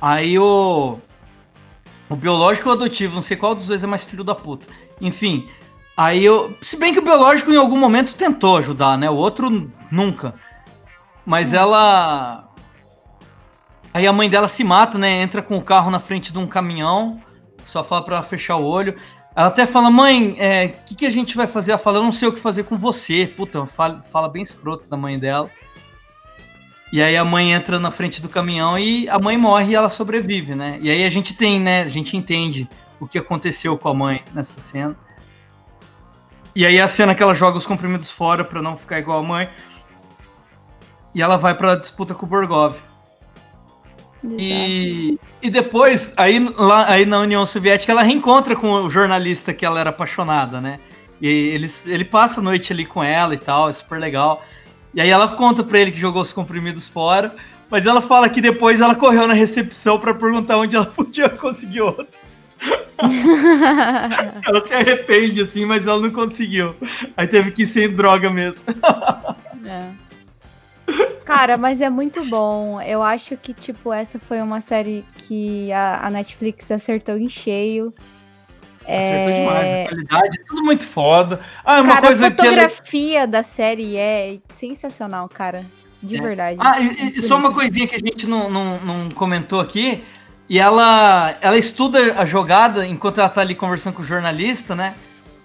Aí 0.00 0.38
o. 0.38 0.98
O 2.10 2.16
biológico 2.16 2.68
e 2.68 2.70
o 2.70 2.72
adotivo, 2.72 3.14
não 3.16 3.22
sei 3.22 3.36
qual 3.36 3.54
dos 3.54 3.66
dois 3.66 3.84
é 3.84 3.86
mais 3.86 4.02
filho 4.04 4.24
da 4.24 4.34
puta. 4.34 4.66
Enfim. 5.00 5.48
Aí 5.96 6.24
eu. 6.24 6.56
Se 6.62 6.76
bem 6.76 6.92
que 6.92 6.98
o 6.98 7.02
biológico 7.02 7.52
em 7.52 7.56
algum 7.56 7.76
momento 7.76 8.14
tentou 8.14 8.56
ajudar, 8.56 8.96
né? 8.96 9.10
O 9.10 9.14
outro 9.16 9.70
nunca. 9.90 10.34
Mas 11.28 11.52
ela. 11.52 12.48
Aí 13.92 14.06
a 14.06 14.12
mãe 14.14 14.30
dela 14.30 14.48
se 14.48 14.64
mata, 14.64 14.96
né? 14.96 15.20
Entra 15.20 15.42
com 15.42 15.58
o 15.58 15.62
carro 15.62 15.90
na 15.90 16.00
frente 16.00 16.32
de 16.32 16.38
um 16.38 16.46
caminhão. 16.46 17.20
Só 17.66 17.84
fala 17.84 18.02
pra 18.02 18.16
ela 18.16 18.24
fechar 18.24 18.56
o 18.56 18.64
olho. 18.64 18.96
Ela 19.36 19.48
até 19.48 19.66
fala, 19.66 19.90
mãe, 19.90 20.38
o 20.80 20.84
que, 20.86 20.94
que 20.94 21.06
a 21.06 21.10
gente 21.10 21.36
vai 21.36 21.46
fazer? 21.46 21.72
Ela 21.72 21.78
fala, 21.78 21.98
eu 21.98 22.02
não 22.02 22.12
sei 22.12 22.28
o 22.28 22.32
que 22.32 22.40
fazer 22.40 22.64
com 22.64 22.78
você. 22.78 23.26
Puta, 23.26 23.66
fala, 23.66 24.02
fala 24.04 24.26
bem 24.26 24.42
escroto 24.42 24.88
da 24.88 24.96
mãe 24.96 25.18
dela. 25.18 25.50
E 26.90 27.02
aí 27.02 27.14
a 27.14 27.26
mãe 27.26 27.52
entra 27.52 27.78
na 27.78 27.90
frente 27.90 28.22
do 28.22 28.28
caminhão 28.30 28.78
e 28.78 29.06
a 29.10 29.18
mãe 29.18 29.36
morre 29.36 29.72
e 29.72 29.74
ela 29.74 29.90
sobrevive, 29.90 30.54
né? 30.54 30.78
E 30.80 30.90
aí 30.90 31.04
a 31.04 31.10
gente 31.10 31.34
tem, 31.34 31.60
né? 31.60 31.82
A 31.82 31.90
gente 31.90 32.16
entende 32.16 32.66
o 32.98 33.06
que 33.06 33.18
aconteceu 33.18 33.76
com 33.76 33.90
a 33.90 33.94
mãe 33.94 34.24
nessa 34.32 34.60
cena. 34.60 34.96
E 36.56 36.64
aí 36.64 36.80
a 36.80 36.88
cena 36.88 37.14
que 37.14 37.22
ela 37.22 37.34
joga 37.34 37.58
os 37.58 37.66
comprimidos 37.66 38.10
fora 38.10 38.42
pra 38.42 38.62
não 38.62 38.78
ficar 38.78 38.98
igual 38.98 39.18
a 39.18 39.22
mãe. 39.22 39.50
E 41.18 41.20
ela 41.20 41.36
vai 41.36 41.52
pra 41.52 41.74
disputa 41.74 42.14
com 42.14 42.24
o 42.24 42.28
Borgov. 42.28 42.76
E, 44.38 45.18
e 45.42 45.50
depois, 45.50 46.12
aí, 46.16 46.38
lá, 46.56 46.88
aí 46.88 47.04
na 47.04 47.18
União 47.18 47.44
Soviética, 47.44 47.90
ela 47.90 48.02
reencontra 48.02 48.54
com 48.54 48.70
o 48.70 48.88
jornalista 48.88 49.52
que 49.52 49.66
ela 49.66 49.80
era 49.80 49.90
apaixonada, 49.90 50.60
né? 50.60 50.78
E 51.20 51.26
eles, 51.26 51.88
ele 51.88 52.04
passa 52.04 52.38
a 52.38 52.42
noite 52.42 52.72
ali 52.72 52.86
com 52.86 53.02
ela 53.02 53.34
e 53.34 53.36
tal, 53.36 53.68
é 53.68 53.72
super 53.72 53.98
legal. 53.98 54.44
E 54.94 55.00
aí 55.00 55.10
ela 55.10 55.26
conta 55.26 55.64
pra 55.64 55.80
ele 55.80 55.90
que 55.90 55.98
jogou 55.98 56.22
os 56.22 56.32
comprimidos 56.32 56.88
fora, 56.88 57.34
mas 57.68 57.84
ela 57.84 58.00
fala 58.00 58.28
que 58.28 58.40
depois 58.40 58.80
ela 58.80 58.94
correu 58.94 59.26
na 59.26 59.34
recepção 59.34 59.98
pra 59.98 60.14
perguntar 60.14 60.56
onde 60.56 60.76
ela 60.76 60.86
podia 60.94 61.28
conseguir 61.28 61.80
outros. 61.80 62.38
Ela 64.44 64.66
se 64.66 64.74
arrepende, 64.74 65.42
assim, 65.42 65.64
mas 65.64 65.86
ela 65.86 66.00
não 66.00 66.10
conseguiu. 66.10 66.74
Aí 67.16 67.28
teve 67.28 67.52
que 67.52 67.62
ir 67.62 67.66
sem 67.68 67.88
droga 67.88 68.28
mesmo. 68.28 68.64
É. 69.64 70.07
Cara, 71.28 71.58
mas 71.58 71.82
é 71.82 71.90
muito 71.90 72.24
bom. 72.24 72.80
Eu 72.80 73.02
acho 73.02 73.36
que, 73.36 73.52
tipo, 73.52 73.92
essa 73.92 74.18
foi 74.18 74.40
uma 74.40 74.62
série 74.62 75.04
que 75.18 75.70
a, 75.70 76.06
a 76.06 76.10
Netflix 76.10 76.70
acertou 76.70 77.18
em 77.18 77.28
cheio. 77.28 77.92
Acertou 78.80 79.30
É, 79.30 79.40
demais, 79.40 79.72
a 79.72 79.88
qualidade, 79.90 80.44
tudo 80.46 80.62
muito 80.62 80.86
foda. 80.86 81.40
Ah, 81.62 81.82
uma 81.82 81.96
Cara, 81.96 82.06
coisa 82.06 82.24
a 82.24 82.26
ela... 82.28 82.34
fotografia 82.34 83.26
da 83.26 83.42
série 83.42 83.94
é 83.98 84.38
sensacional, 84.48 85.28
cara. 85.28 85.66
De 86.02 86.16
É. 86.16 86.20
verdade. 86.22 86.58
Ah, 86.62 86.80
e, 86.80 87.18
e 87.18 87.22
só 87.22 87.36
uma 87.36 87.52
coisinha 87.52 87.86
que 87.86 87.96
a 87.96 87.98
gente 87.98 88.26
não, 88.26 88.48
não, 88.48 88.80
não 88.80 89.08
comentou 89.10 89.60
aqui. 89.60 90.02
E 90.48 90.58
ela, 90.58 91.36
ela 91.42 91.58
estuda 91.58 92.14
a 92.18 92.24
jogada 92.24 92.86
enquanto 92.86 93.18
ela 93.18 93.28
tá 93.28 93.42
ali 93.42 93.54
conversando 93.54 93.92
com 93.96 94.00
o 94.00 94.04
jornalista, 94.06 94.74
né? 94.74 94.94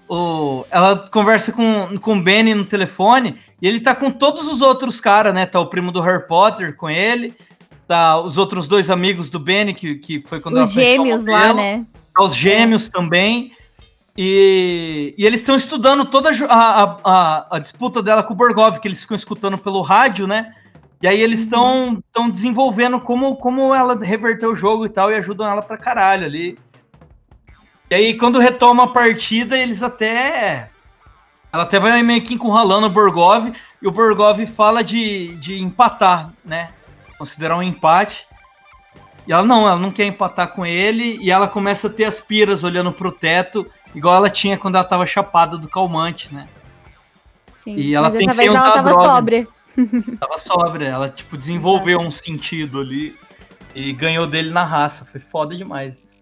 O, 0.07 0.65
ela 0.71 1.09
conversa 1.09 1.51
com, 1.51 1.97
com 1.97 2.13
o 2.13 2.21
Benny 2.21 2.53
no 2.53 2.63
telefone 2.63 3.37
e 3.63 3.67
ele 3.67 3.79
tá 3.79 3.95
com 3.95 4.11
todos 4.11 4.45
os 4.45 4.61
outros 4.61 4.99
caras, 4.99 5.33
né? 5.33 5.45
Tá 5.45 5.57
o 5.57 5.67
primo 5.67 5.89
do 5.89 6.01
Harry 6.01 6.27
Potter 6.27 6.75
com 6.75 6.89
ele, 6.89 7.33
tá 7.87 8.19
os 8.19 8.37
outros 8.37 8.67
dois 8.67 8.89
amigos 8.89 9.29
do 9.29 9.39
Benny, 9.39 9.73
que, 9.73 9.95
que 9.95 10.21
foi 10.27 10.41
quando 10.41 10.55
Os 10.55 10.75
ela 10.75 10.85
gêmeos 10.85 11.25
lá, 11.25 11.53
né? 11.53 11.85
tá 12.13 12.25
os 12.25 12.35
gêmeos 12.35 12.89
também. 12.89 13.53
E, 14.17 15.15
e 15.17 15.25
eles 15.25 15.39
estão 15.39 15.55
estudando 15.55 16.03
toda 16.03 16.29
a, 16.49 16.99
a, 17.05 17.55
a, 17.55 17.59
disputa 17.59 18.03
dela 18.03 18.21
com 18.21 18.33
o 18.33 18.35
Borgov, 18.35 18.79
que 18.79 18.87
eles 18.89 18.99
ficam 18.99 19.15
escutando 19.15 19.57
pelo 19.57 19.81
rádio, 19.81 20.27
né? 20.27 20.53
E 21.01 21.07
aí 21.07 21.21
eles 21.21 21.39
estão 21.39 22.03
estão 22.05 22.29
desenvolvendo 22.29 22.99
como, 22.99 23.37
como 23.37 23.73
ela 23.73 23.97
reverteu 23.97 24.51
o 24.51 24.55
jogo 24.55 24.85
e 24.85 24.89
tal, 24.89 25.09
e 25.09 25.15
ajudam 25.15 25.49
ela 25.49 25.61
pra 25.61 25.77
caralho 25.77 26.25
ali. 26.25 26.59
E 27.89 27.95
aí, 27.95 28.17
quando 28.17 28.39
retoma 28.39 28.83
a 28.83 28.87
partida, 28.87 29.57
eles 29.57 29.81
até. 29.81 30.69
Ela 31.53 31.63
até 31.63 31.79
vai 31.79 32.01
meio 32.01 32.21
que 32.23 32.33
encurralando 32.33 32.87
o 32.87 32.89
Borgov, 32.89 33.53
e 33.79 33.87
o 33.87 33.91
Borgov 33.91 34.43
fala 34.47 34.83
de, 34.83 35.35
de 35.37 35.61
empatar, 35.61 36.33
né? 36.43 36.71
Considerar 37.15 37.55
um 37.57 37.61
empate. 37.61 38.25
E 39.27 39.31
ela 39.31 39.43
não, 39.43 39.67
ela 39.67 39.77
não 39.77 39.91
quer 39.91 40.05
empatar 40.05 40.47
com 40.47 40.65
ele, 40.65 41.17
e 41.21 41.29
ela 41.29 41.47
começa 41.47 41.85
a 41.85 41.89
ter 41.91 42.05
as 42.05 42.19
piras 42.19 42.63
olhando 42.63 42.91
pro 42.91 43.11
teto, 43.11 43.69
igual 43.93 44.15
ela 44.15 44.31
tinha 44.31 44.57
quando 44.57 44.75
ela 44.75 44.83
tava 44.83 45.05
chapada 45.05 45.55
do 45.55 45.69
calmante, 45.69 46.33
né? 46.33 46.49
Sim. 47.53 47.75
E 47.75 47.93
ela 47.93 48.09
tem 48.09 48.27
que 48.27 48.33
vez 48.33 48.49
ela 48.49 48.59
usar 48.59 48.73
tava 48.73 48.89
droga. 48.89 49.05
sóbria. 49.05 49.47
Tava 50.19 50.37
sóbria, 50.37 50.85
ela, 50.85 51.09
tipo, 51.09 51.35
desenvolveu 51.35 51.99
um 51.99 52.11
sentido 52.11 52.79
ali 52.79 53.17
e 53.73 53.91
ganhou 53.91 54.27
dele 54.27 54.51
na 54.51 54.63
raça. 54.63 55.03
Foi 55.03 55.19
foda 55.19 55.55
demais. 55.55 55.95
isso. 55.95 56.21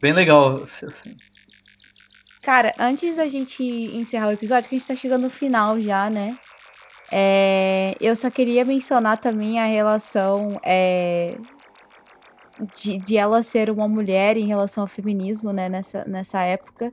Bem 0.00 0.12
legal, 0.12 0.62
assim. 0.62 1.12
Cara, 2.42 2.74
antes 2.78 3.16
da 3.16 3.26
gente 3.26 3.62
encerrar 3.62 4.28
o 4.28 4.32
episódio, 4.32 4.68
que 4.68 4.76
a 4.76 4.78
gente 4.78 4.88
tá 4.88 4.96
chegando 4.96 5.22
no 5.22 5.30
final 5.30 5.80
já, 5.80 6.08
né? 6.08 6.38
É, 7.10 7.94
eu 8.00 8.14
só 8.14 8.30
queria 8.30 8.64
mencionar 8.64 9.18
também 9.18 9.58
a 9.58 9.66
relação 9.66 10.60
é, 10.62 11.36
de, 12.76 12.98
de 12.98 13.16
ela 13.16 13.42
ser 13.42 13.70
uma 13.70 13.88
mulher 13.88 14.36
em 14.36 14.46
relação 14.46 14.82
ao 14.82 14.88
feminismo, 14.88 15.52
né? 15.52 15.68
Nessa, 15.68 16.04
nessa 16.04 16.40
época. 16.42 16.92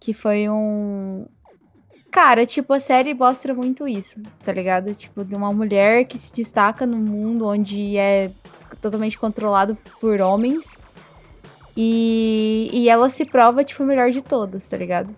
Que 0.00 0.12
foi 0.12 0.48
um, 0.48 1.26
Cara, 2.12 2.44
tipo, 2.44 2.74
a 2.74 2.78
série 2.78 3.14
mostra 3.14 3.54
muito 3.54 3.88
isso, 3.88 4.20
tá 4.44 4.52
ligado? 4.52 4.94
Tipo, 4.94 5.24
de 5.24 5.34
uma 5.34 5.50
mulher 5.50 6.04
que 6.04 6.18
se 6.18 6.30
destaca 6.30 6.84
num 6.84 6.98
mundo 6.98 7.46
onde 7.46 7.96
é 7.96 8.30
totalmente 8.82 9.18
controlado 9.18 9.78
por 9.98 10.20
homens. 10.20 10.78
E, 11.76 12.68
e 12.72 12.88
ela 12.88 13.08
se 13.08 13.24
prova, 13.24 13.64
tipo, 13.64 13.82
a 13.82 13.86
melhor 13.86 14.10
de 14.10 14.20
todas, 14.20 14.68
tá 14.68 14.76
ligado? 14.76 15.14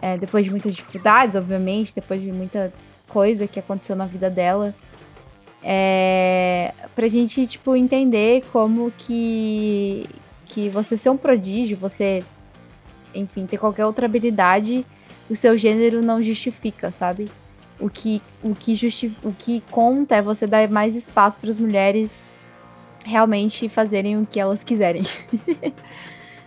É, 0.00 0.18
depois 0.18 0.44
de 0.44 0.50
muitas 0.50 0.74
dificuldades, 0.74 1.36
obviamente, 1.36 1.94
depois 1.94 2.20
de 2.20 2.32
muita 2.32 2.72
coisa 3.08 3.46
que 3.46 3.60
aconteceu 3.60 3.94
na 3.94 4.06
vida 4.06 4.28
dela. 4.28 4.74
É, 5.62 6.74
pra 6.94 7.06
gente, 7.06 7.46
tipo, 7.46 7.76
entender 7.76 8.42
como 8.52 8.90
que, 8.90 10.08
que 10.46 10.68
você 10.68 10.96
ser 10.96 11.10
um 11.10 11.16
prodígio, 11.16 11.76
você, 11.76 12.24
enfim, 13.14 13.46
ter 13.46 13.58
qualquer 13.58 13.86
outra 13.86 14.06
habilidade, 14.06 14.84
o 15.30 15.36
seu 15.36 15.56
gênero 15.56 16.02
não 16.02 16.20
justifica, 16.20 16.90
sabe? 16.90 17.30
O 17.78 17.88
que, 17.88 18.20
o 18.42 18.54
que, 18.56 18.74
justi 18.74 19.16
o 19.22 19.32
que 19.32 19.62
conta 19.70 20.16
é 20.16 20.22
você 20.22 20.48
dar 20.48 20.68
mais 20.68 20.96
espaço 20.96 21.38
para 21.38 21.50
as 21.50 21.60
mulheres 21.60 22.20
realmente 23.04 23.68
fazerem 23.68 24.18
o 24.20 24.26
que 24.26 24.38
elas 24.40 24.62
quiserem. 24.64 25.02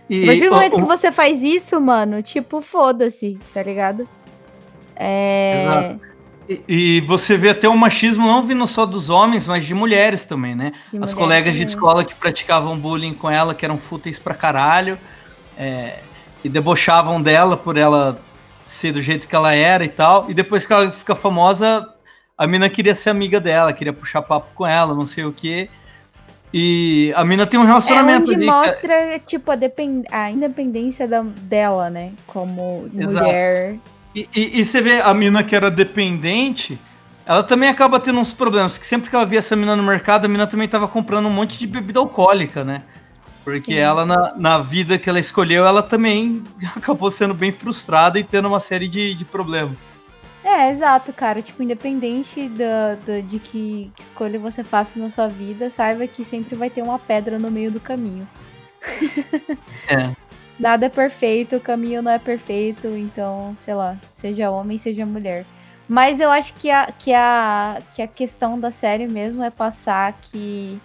E, 0.08 0.22
A 0.22 0.26
partir 0.28 0.44
do 0.48 0.54
momento 0.54 0.74
o- 0.76 0.80
que 0.82 0.86
você 0.86 1.10
faz 1.10 1.42
isso, 1.42 1.80
mano, 1.80 2.22
tipo, 2.22 2.60
foda-se, 2.60 3.36
tá 3.52 3.60
ligado? 3.60 4.08
É. 4.94 5.62
Exato. 5.64 6.00
E, 6.48 6.62
e 6.68 7.00
você 7.00 7.36
vê 7.36 7.50
até 7.50 7.68
o 7.68 7.76
machismo 7.76 8.24
não 8.24 8.46
vindo 8.46 8.64
só 8.68 8.86
dos 8.86 9.10
homens, 9.10 9.48
mas 9.48 9.64
de 9.64 9.74
mulheres 9.74 10.24
também, 10.24 10.54
né? 10.54 10.70
de 10.70 10.76
As 11.02 11.12
mulheres 11.12 11.14
colegas 11.14 11.54
de 11.54 11.60
também. 11.62 11.74
escola 11.74 12.04
que 12.04 12.14
praticavam 12.14 12.78
bullying 12.78 13.14
com 13.14 13.28
ela, 13.28 13.52
que 13.52 13.64
eram 13.64 13.78
fúteis 13.78 14.16
pra 14.16 14.32
caralho, 14.32 14.96
é, 15.58 15.98
e 16.44 16.48
debochavam 16.48 17.20
dela 17.20 17.56
por 17.56 17.76
ela 17.76 18.20
ser 18.64 18.92
do 18.92 19.02
jeito 19.02 19.26
que 19.26 19.34
ela 19.34 19.52
era 19.52 19.84
e 19.84 19.88
tal. 19.88 20.30
E 20.30 20.34
depois 20.34 20.64
que 20.64 20.72
ela 20.72 20.88
fica 20.92 21.16
famosa, 21.16 21.84
a 22.38 22.46
mina 22.46 22.70
queria 22.70 22.94
ser 22.94 23.10
amiga 23.10 23.40
dela, 23.40 23.72
queria 23.72 23.92
puxar 23.92 24.22
papo 24.22 24.52
com 24.54 24.64
ela, 24.64 24.94
não 24.94 25.04
sei 25.04 25.24
o 25.24 25.32
quê. 25.32 25.68
E 26.58 27.12
a 27.14 27.22
mina 27.22 27.46
tem 27.46 27.60
um 27.60 27.64
É 27.64 27.66
relacionamento 27.66 28.22
onde 28.32 28.34
ali. 28.34 28.44
que 28.44 28.50
é- 28.50 28.52
mostra, 28.54 29.18
tipo, 29.26 29.50
a, 29.50 29.54
depend... 29.56 30.04
a 30.10 30.30
independência 30.30 31.06
da- 31.06 31.20
dela, 31.22 31.90
né? 31.90 32.12
Como 32.26 32.88
Exato. 32.98 33.24
mulher. 33.26 33.76
E, 34.14 34.26
e- 34.34 34.60
e 34.60 34.64
você 34.64 34.80
vê 34.80 35.02
a 35.02 35.12
mina 35.12 35.44
que 35.44 35.54
era 35.54 35.70
dependente, 35.70 36.78
ela 37.26 37.42
também 37.42 37.68
acaba 37.68 38.00
tendo 38.00 38.18
uns 38.18 38.32
problemas, 38.32 38.78
que 38.78 38.86
sempre 38.86 39.10
que 39.10 39.14
ela 39.14 39.26
via 39.26 39.40
essa 39.40 39.54
mina 39.54 39.76
no 39.76 39.82
mercado, 39.82 40.24
a 40.24 40.28
mina 40.28 40.46
também 40.46 40.66
tava 40.66 40.88
comprando 40.88 41.26
um 41.26 41.30
monte 41.30 41.58
de 41.58 41.66
bebida 41.66 41.98
alcoólica, 42.00 42.64
né? 42.64 42.82
Porque 43.44 43.60
Sim. 43.72 43.74
ela, 43.74 44.06
na, 44.06 44.32
na 44.36 44.58
vida 44.58 44.96
que 44.98 45.10
ela 45.10 45.20
escolheu, 45.20 45.66
ela 45.66 45.82
também 45.82 46.42
acabou 46.74 47.10
sendo 47.10 47.34
bem 47.34 47.52
frustrada 47.52 48.18
e 48.18 48.24
tendo 48.24 48.48
uma 48.48 48.60
série 48.60 48.88
de, 48.88 49.12
de 49.14 49.26
problemas. 49.26 49.86
É, 50.56 50.70
exato, 50.70 51.12
cara. 51.12 51.42
Tipo, 51.42 51.62
independente 51.62 52.48
da, 52.48 52.94
da- 52.94 53.20
de 53.20 53.38
que 53.38 53.92
escolha 53.98 54.38
você 54.38 54.64
faça 54.64 54.98
na 54.98 55.10
sua 55.10 55.28
vida, 55.28 55.68
saiba 55.70 56.06
que 56.06 56.24
sempre 56.24 56.54
vai 56.56 56.70
ter 56.70 56.82
uma 56.82 56.98
pedra 56.98 57.38
no 57.38 57.50
meio 57.50 57.70
do 57.70 57.80
caminho. 57.80 58.26
É. 59.88 60.14
Nada 60.58 60.86
é 60.86 60.88
perfeito, 60.88 61.56
o 61.56 61.60
caminho 61.60 62.00
não 62.02 62.10
é 62.10 62.18
perfeito, 62.18 62.88
então, 62.88 63.54
sei 63.60 63.74
lá, 63.74 63.98
seja 64.14 64.50
homem, 64.50 64.78
seja 64.78 65.04
mulher. 65.04 65.44
Mas 65.86 66.18
eu 66.18 66.30
acho 66.30 66.54
que 66.54 66.70
a, 66.70 66.90
que 66.92 67.12
a, 67.12 67.82
que 67.94 68.00
a 68.02 68.08
questão 68.08 68.58
da 68.58 68.70
série 68.70 69.06
mesmo 69.06 69.42
é 69.42 69.50
passar 69.50 70.14
que. 70.22 70.80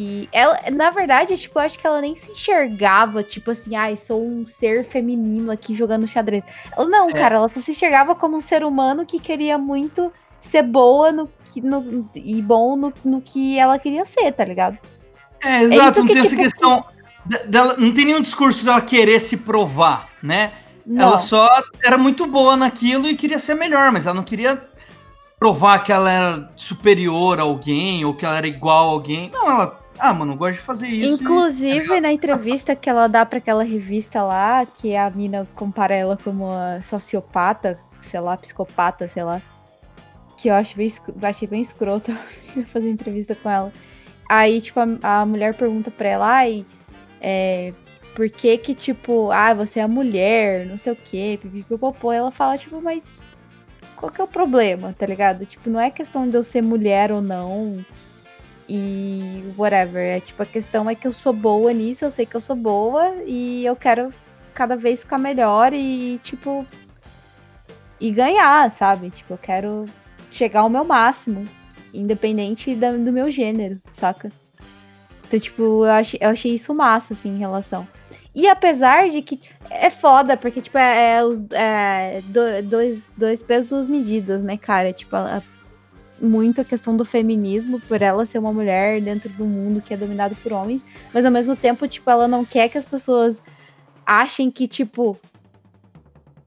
Que 0.00 0.30
ela, 0.32 0.58
na 0.72 0.88
verdade, 0.88 1.36
tipo, 1.36 1.58
eu 1.58 1.62
acho 1.62 1.78
que 1.78 1.86
ela 1.86 2.00
nem 2.00 2.16
se 2.16 2.30
enxergava, 2.30 3.22
tipo 3.22 3.50
assim, 3.50 3.76
ai, 3.76 3.96
sou 3.98 4.24
um 4.26 4.48
ser 4.48 4.82
feminino 4.82 5.50
aqui 5.50 5.74
jogando 5.74 6.06
xadrez. 6.08 6.42
Ela, 6.74 6.88
não, 6.88 7.10
É. 7.10 7.12
cara, 7.12 7.34
ela 7.34 7.48
só 7.48 7.60
se 7.60 7.72
enxergava 7.72 8.14
como 8.14 8.34
um 8.34 8.40
ser 8.40 8.64
humano 8.64 9.04
que 9.04 9.20
queria 9.20 9.58
muito 9.58 10.10
ser 10.40 10.62
boa 10.62 11.12
no, 11.12 11.30
que- 11.44 11.60
no, 11.60 12.08
e 12.14 12.40
bom 12.40 12.76
no, 12.76 12.94
no 13.04 13.20
que 13.20 13.58
ela 13.58 13.78
queria 13.78 14.06
ser, 14.06 14.32
tá 14.32 14.42
ligado? 14.42 14.78
É, 15.44 15.64
exato, 15.64 15.90
isso 15.90 16.00
não 16.00 16.06
que, 16.06 16.12
tem 16.14 16.22
essa 16.22 16.30
tipo, 16.30 16.42
questão. 16.44 16.84
de- 17.26 17.38
Dela, 17.44 17.76
não 17.76 17.92
tem 17.92 18.06
nenhum 18.06 18.22
discurso 18.22 18.64
dela 18.64 18.80
querer 18.80 19.20
se 19.20 19.36
provar, 19.36 20.08
né? 20.22 20.52
Não. 20.86 21.08
Ela 21.08 21.18
só 21.18 21.46
era 21.84 21.98
muito 21.98 22.26
boa 22.26 22.56
naquilo 22.56 23.06
e 23.06 23.14
queria 23.14 23.38
ser 23.38 23.54
melhor, 23.54 23.92
mas 23.92 24.06
ela 24.06 24.14
não 24.14 24.24
queria 24.24 24.58
provar 25.38 25.80
que 25.80 25.92
ela 25.92 26.10
era 26.10 26.52
superior 26.56 27.38
a 27.38 27.42
alguém 27.42 28.02
ou 28.06 28.14
que 28.14 28.24
ela 28.24 28.38
era 28.38 28.46
igual 28.48 28.88
a 28.88 28.92
alguém. 28.92 29.30
Não, 29.30 29.46
ela, 29.50 29.78
ah, 30.00 30.14
mano, 30.14 30.32
eu 30.32 30.36
gosto 30.36 30.54
de 30.54 30.60
fazer 30.60 30.86
isso. 30.88 31.08
e- 31.10 31.24
Inclusive, 31.24 32.00
na 32.00 32.12
entrevista 32.12 32.74
que 32.74 32.88
ela 32.88 33.06
dá 33.08 33.24
pra 33.26 33.38
aquela 33.38 33.62
revista 33.62 34.22
lá, 34.22 34.64
que 34.66 34.96
a 34.96 35.08
mina 35.10 35.46
compara 35.54 35.94
ela 35.94 36.16
como 36.16 36.44
uma 36.46 36.80
sociopata, 36.82 37.78
sei 38.00 38.20
lá, 38.20 38.36
psicopata, 38.36 39.06
sei 39.08 39.22
lá. 39.24 39.40
Que 40.36 40.48
eu 40.48 40.54
acho 40.54 40.76
bem, 40.76 40.92
achei 41.22 41.46
bem 41.46 41.60
escroto 41.62 42.12
fazer 42.72 42.90
entrevista 42.90 43.34
com 43.34 43.48
ela. 43.50 43.72
Aí, 44.28 44.60
tipo, 44.60 44.80
a, 44.80 45.20
a 45.20 45.26
mulher 45.26 45.54
pergunta 45.54 45.90
pra 45.90 46.08
ela, 46.08 46.26
ai, 46.26 46.64
é, 47.20 47.72
por 48.14 48.28
que 48.30 48.56
que, 48.58 48.74
tipo, 48.74 49.30
ah, 49.30 49.52
você 49.54 49.80
é 49.80 49.86
mulher, 49.86 50.66
não 50.66 50.78
sei 50.78 50.92
o 50.92 50.96
quê, 50.96 51.38
pipipopopô. 51.42 52.10
Ela 52.12 52.30
fala, 52.30 52.56
tipo, 52.56 52.80
mas 52.80 53.24
qual 53.96 54.10
que 54.10 54.20
é 54.20 54.24
o 54.24 54.28
problema, 54.28 54.94
tá 54.98 55.04
ligado? 55.04 55.44
Tipo, 55.44 55.68
não 55.68 55.80
é 55.80 55.90
questão 55.90 56.28
de 56.28 56.36
eu 56.36 56.42
ser 56.44 56.62
mulher 56.62 57.12
ou 57.12 57.20
não 57.20 57.84
e 58.72 59.52
whatever. 59.58 60.00
É 60.00 60.20
tipo, 60.20 60.40
a 60.42 60.46
questão 60.46 60.88
é 60.88 60.94
que 60.94 61.06
eu 61.06 61.12
sou 61.12 61.32
boa 61.32 61.72
nisso, 61.72 62.04
eu 62.04 62.10
sei 62.10 62.24
que 62.24 62.36
eu 62.36 62.40
sou 62.40 62.54
boa 62.54 63.16
e 63.26 63.66
eu 63.66 63.74
quero 63.74 64.14
cada 64.54 64.76
vez 64.76 65.00
ficar 65.00 65.18
melhor 65.18 65.72
e, 65.72 66.20
tipo, 66.22 66.64
e 68.00 68.10
ganhar, 68.12 68.70
sabe? 68.70 69.10
Tipo, 69.10 69.34
eu 69.34 69.38
quero 69.38 69.86
chegar 70.30 70.60
ao 70.60 70.70
meu 70.70 70.84
máximo, 70.84 71.46
independente 71.92 72.74
da- 72.76 72.92
do 72.92 73.12
meu 73.12 73.30
gênero, 73.30 73.80
saca? 73.92 74.30
Então, 75.26 75.40
tipo, 75.40 75.62
eu 75.84 75.90
achei, 75.90 76.18
eu 76.22 76.30
achei 76.30 76.54
isso 76.54 76.72
massa, 76.74 77.14
assim, 77.14 77.30
em 77.30 77.38
relação. 77.38 77.86
E 78.34 78.48
apesar 78.48 79.08
de 79.10 79.22
que 79.22 79.40
é 79.68 79.90
foda, 79.90 80.36
porque, 80.36 80.60
tipo, 80.60 80.78
é, 80.78 81.16
é 81.16 81.24
os 81.24 81.42
é, 81.52 82.20
do- 82.26 82.62
dois, 82.68 83.10
dois 83.16 83.42
pesos, 83.42 83.70
duas 83.70 83.88
medidas, 83.88 84.42
né, 84.42 84.56
cara? 84.56 84.92
Tipo, 84.92 85.16
a, 85.16 85.42
muito 86.20 86.60
a 86.60 86.64
questão 86.64 86.96
do 86.96 87.04
feminismo, 87.04 87.80
por 87.80 88.02
ela 88.02 88.26
ser 88.26 88.38
uma 88.38 88.52
mulher 88.52 89.00
dentro 89.00 89.28
do 89.30 89.44
mundo 89.44 89.80
que 89.80 89.94
é 89.94 89.96
dominado 89.96 90.36
por 90.36 90.52
homens, 90.52 90.84
mas 91.12 91.24
ao 91.24 91.30
mesmo 91.30 91.56
tempo, 91.56 91.88
tipo, 91.88 92.10
ela 92.10 92.28
não 92.28 92.44
quer 92.44 92.68
que 92.68 92.78
as 92.78 92.86
pessoas 92.86 93.42
achem 94.04 94.50
que, 94.50 94.68
tipo, 94.68 95.18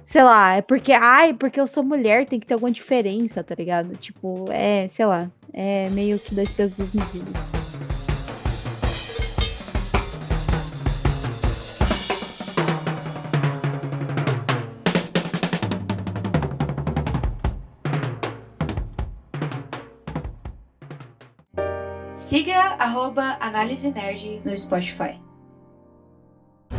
sei 0.06 0.24
lá, 0.24 0.56
é 0.56 0.62
porque, 0.62 0.92
ai, 0.92 1.34
porque 1.34 1.60
eu 1.60 1.68
sou 1.68 1.84
mulher, 1.84 2.26
tem 2.26 2.40
que 2.40 2.46
ter 2.46 2.54
alguma 2.54 2.72
diferença, 2.72 3.44
tá 3.44 3.56
ligado? 3.56 3.96
Tipo, 3.96 4.46
é, 4.52 4.88
sei 4.88 5.06
lá, 5.06 5.32
é 5.52 5.90
meio 5.90 6.20
que 6.20 6.36
dois 6.36 6.50
pesos, 6.52 6.76
duas 6.76 6.94
medidas. 6.94 7.63
Siga 22.34 22.78
arroba 22.80 23.38
Análise 23.40 23.92
Nerd 23.92 24.42
no 24.44 24.54
Spotify. 24.54 25.20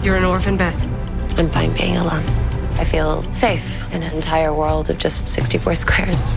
You're 0.03 0.17
an 0.17 0.25
orphan, 0.25 0.57
Beth. 0.57 0.75
I'm 1.39 1.49
fine 1.49 1.73
being 1.75 1.97
alone. 1.97 2.25
I 2.77 2.85
feel 2.85 3.23
safe 3.33 3.63
in 3.93 4.03
an 4.03 4.13
entire 4.13 4.53
world 4.53 4.91
of 4.91 4.99
just 4.99 5.29
64 5.29 5.77
squares. 5.77 6.37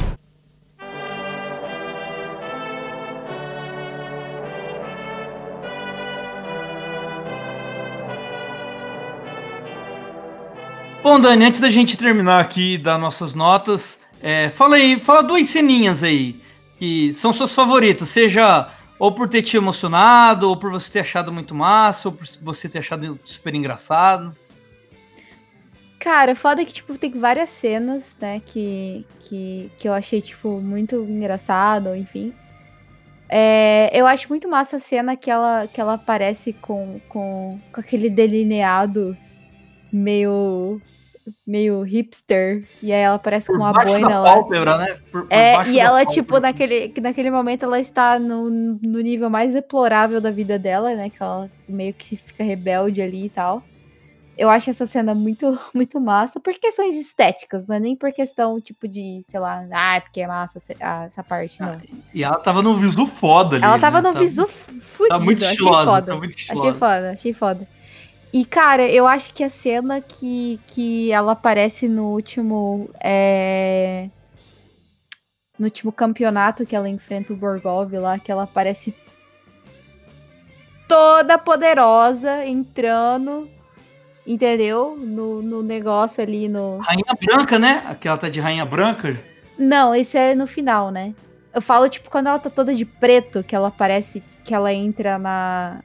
Bom, 11.01 11.19
Dani, 11.19 11.43
antes 11.43 11.59
da 11.59 11.71
gente 11.71 11.97
terminar 11.97 12.39
aqui 12.39 12.77
das 12.77 13.01
nossas 13.01 13.33
notas, 13.33 13.97
é, 14.21 14.51
fala 14.51 14.75
aí, 14.75 14.99
fala 14.99 15.23
duas 15.23 15.47
ceninhas 15.47 16.03
aí 16.03 16.39
que 16.77 17.15
são 17.15 17.33
suas 17.33 17.55
favoritas, 17.55 18.09
seja 18.09 18.76
ou 18.99 19.11
por 19.11 19.29
ter 19.29 19.41
te 19.41 19.57
emocionado, 19.57 20.49
ou 20.49 20.57
por 20.57 20.71
você 20.71 20.91
ter 20.91 20.99
achado 20.99 21.31
muito 21.31 21.53
massa, 21.53 22.09
ou 22.09 22.13
por 22.13 22.27
você 22.41 22.67
ter 22.67 22.79
achado 22.79 23.19
super 23.23 23.53
engraçado. 23.53 24.35
Cara, 25.99 26.35
foda 26.35 26.63
que, 26.63 26.73
tipo, 26.73 26.97
tem 26.97 27.11
várias 27.11 27.49
cenas, 27.49 28.15
né, 28.19 28.41
que, 28.45 29.05
que, 29.21 29.71
que 29.77 29.87
eu 29.87 29.93
achei, 29.93 30.21
tipo, 30.21 30.61
muito 30.61 30.95
engraçado, 30.95 31.95
enfim. 31.95 32.33
É, 33.29 33.89
eu 33.93 34.07
acho 34.07 34.29
muito 34.29 34.47
massa 34.47 34.77
a 34.77 34.79
cena 34.79 35.17
que 35.17 35.29
ela, 35.29 35.67
que 35.67 35.81
ela 35.81 35.95
aparece 35.95 36.53
com, 36.53 36.99
com, 37.09 37.59
com 37.73 37.81
aquele 37.81 38.09
delineado 38.09 39.17
meio, 39.91 40.81
meio 41.45 41.81
hipster. 41.81 42.63
E 42.81 42.91
aí 42.91 43.01
ela 43.01 43.15
aparece 43.15 43.47
com 43.47 43.53
uma 43.53 43.71
boina 43.73 44.07
da 44.09 44.19
lá. 44.21 44.33
pálpebra, 44.33 44.77
né? 44.77 44.97
Por- 45.11 45.23
por 45.27 45.33
É, 45.33 45.67
e 45.69 45.79
ela, 45.79 45.97
pálpebra. 45.99 46.13
tipo, 46.13 46.39
naquele, 46.39 46.89
que 46.89 47.01
naquele 47.01 47.31
momento 47.31 47.63
ela 47.63 47.79
está 47.79 48.17
no, 48.19 48.49
no 48.49 48.99
nível 48.99 49.29
mais 49.29 49.53
deplorável 49.53 50.19
da 50.21 50.31
vida 50.31 50.57
dela, 50.59 50.93
né? 50.95 51.09
Que 51.09 51.21
ela 51.21 51.49
meio 51.67 51.93
que 51.93 52.15
fica 52.17 52.43
rebelde 52.43 53.01
ali 53.01 53.25
e 53.25 53.29
tal. 53.29 53.63
Eu 54.37 54.51
acho 54.51 54.69
essa 54.69 54.85
cena 54.85 55.15
muito, 55.15 55.57
muito 55.73 55.99
massa 55.99 56.39
por 56.39 56.53
questões 56.53 56.93
estéticas, 56.93 57.65
não 57.65 57.75
é 57.75 57.79
nem 57.79 57.95
por 57.95 58.11
questão, 58.13 58.61
tipo, 58.61 58.87
de, 58.87 59.23
sei 59.31 59.39
lá, 59.39 59.65
ah, 59.71 59.95
é 59.95 59.99
porque 59.99 60.21
é 60.21 60.27
massa 60.27 60.59
essa- 60.59 60.75
ah, 61.19 61.23
parte, 61.23 61.59
não. 61.59 61.81
E 62.13 62.23
ela 62.23 62.37
tava 62.37 62.61
no 62.61 62.75
visu 62.77 63.07
foda 63.07 63.55
ali. 63.55 63.65
Ela 63.65 63.79
tava 63.79 63.99
né? 63.99 64.09
no 64.09 64.13
Tá- 64.13 64.19
visu 64.19 64.45
fudido, 64.47 65.07
Tá 65.09 65.17
muito 65.17 65.39
achei 65.43 65.51
estilosa, 65.53 65.89
foda. 65.91 66.05
tá 66.11 66.15
muito 66.17 66.33
Achei 66.35 66.43
estilosa. 66.55 66.73
foda, 66.77 67.11
achei 67.11 67.33
foda. 67.33 67.67
E, 68.31 68.45
cara, 68.45 68.87
eu 68.87 69.07
acho 69.07 69.33
que 69.33 69.43
a 69.43 69.49
cena 69.49 70.01
que, 70.01 70.59
que 70.67 71.11
ela 71.11 71.31
aparece 71.31 71.87
no 71.87 72.11
último. 72.11 72.89
É... 73.01 74.09
No 75.57 75.65
último 75.65 75.91
campeonato 75.91 76.65
que 76.65 76.75
ela 76.75 76.87
enfrenta 76.87 77.33
o 77.33 77.35
Borgov 77.35 77.91
lá, 77.93 78.19
que 78.19 78.31
ela 78.31 78.43
aparece 78.43 78.93
toda 80.87 81.37
poderosa, 81.37 82.45
entrando, 82.45 83.49
entendeu? 84.25 84.95
No, 84.97 85.41
no 85.41 85.63
negócio 85.63 86.23
ali, 86.23 86.47
no. 86.47 86.77
Rainha 86.77 87.17
Branca, 87.23 87.59
né? 87.59 87.83
Aquela 87.87 88.17
tá 88.17 88.29
de 88.29 88.39
Rainha 88.39 88.65
Branca. 88.65 89.17
Não, 89.57 89.95
esse 89.95 90.17
é 90.17 90.35
no 90.35 90.45
final, 90.45 90.91
né? 90.91 91.15
Eu 91.53 91.61
falo, 91.61 91.89
tipo, 91.89 92.09
quando 92.09 92.27
ela 92.27 92.37
tá 92.37 92.49
toda 92.49 92.75
de 92.75 92.85
preto, 92.85 93.43
que 93.43 93.55
ela 93.55 93.69
aparece, 93.69 94.21
que 94.43 94.53
ela 94.53 94.71
entra 94.73 95.17
na. 95.17 95.79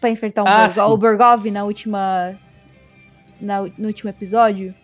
Pra 0.00 0.10
enfrentar 0.10 0.44
um 0.44 0.46
Ah, 0.46 0.68
Borgov, 0.68 0.92
o 0.92 0.96
Borgov 0.96 1.50
na 1.50 1.64
última. 1.64 2.38
Na, 3.40 3.62
no 3.62 3.88
último 3.88 4.10
episódio. 4.10 4.74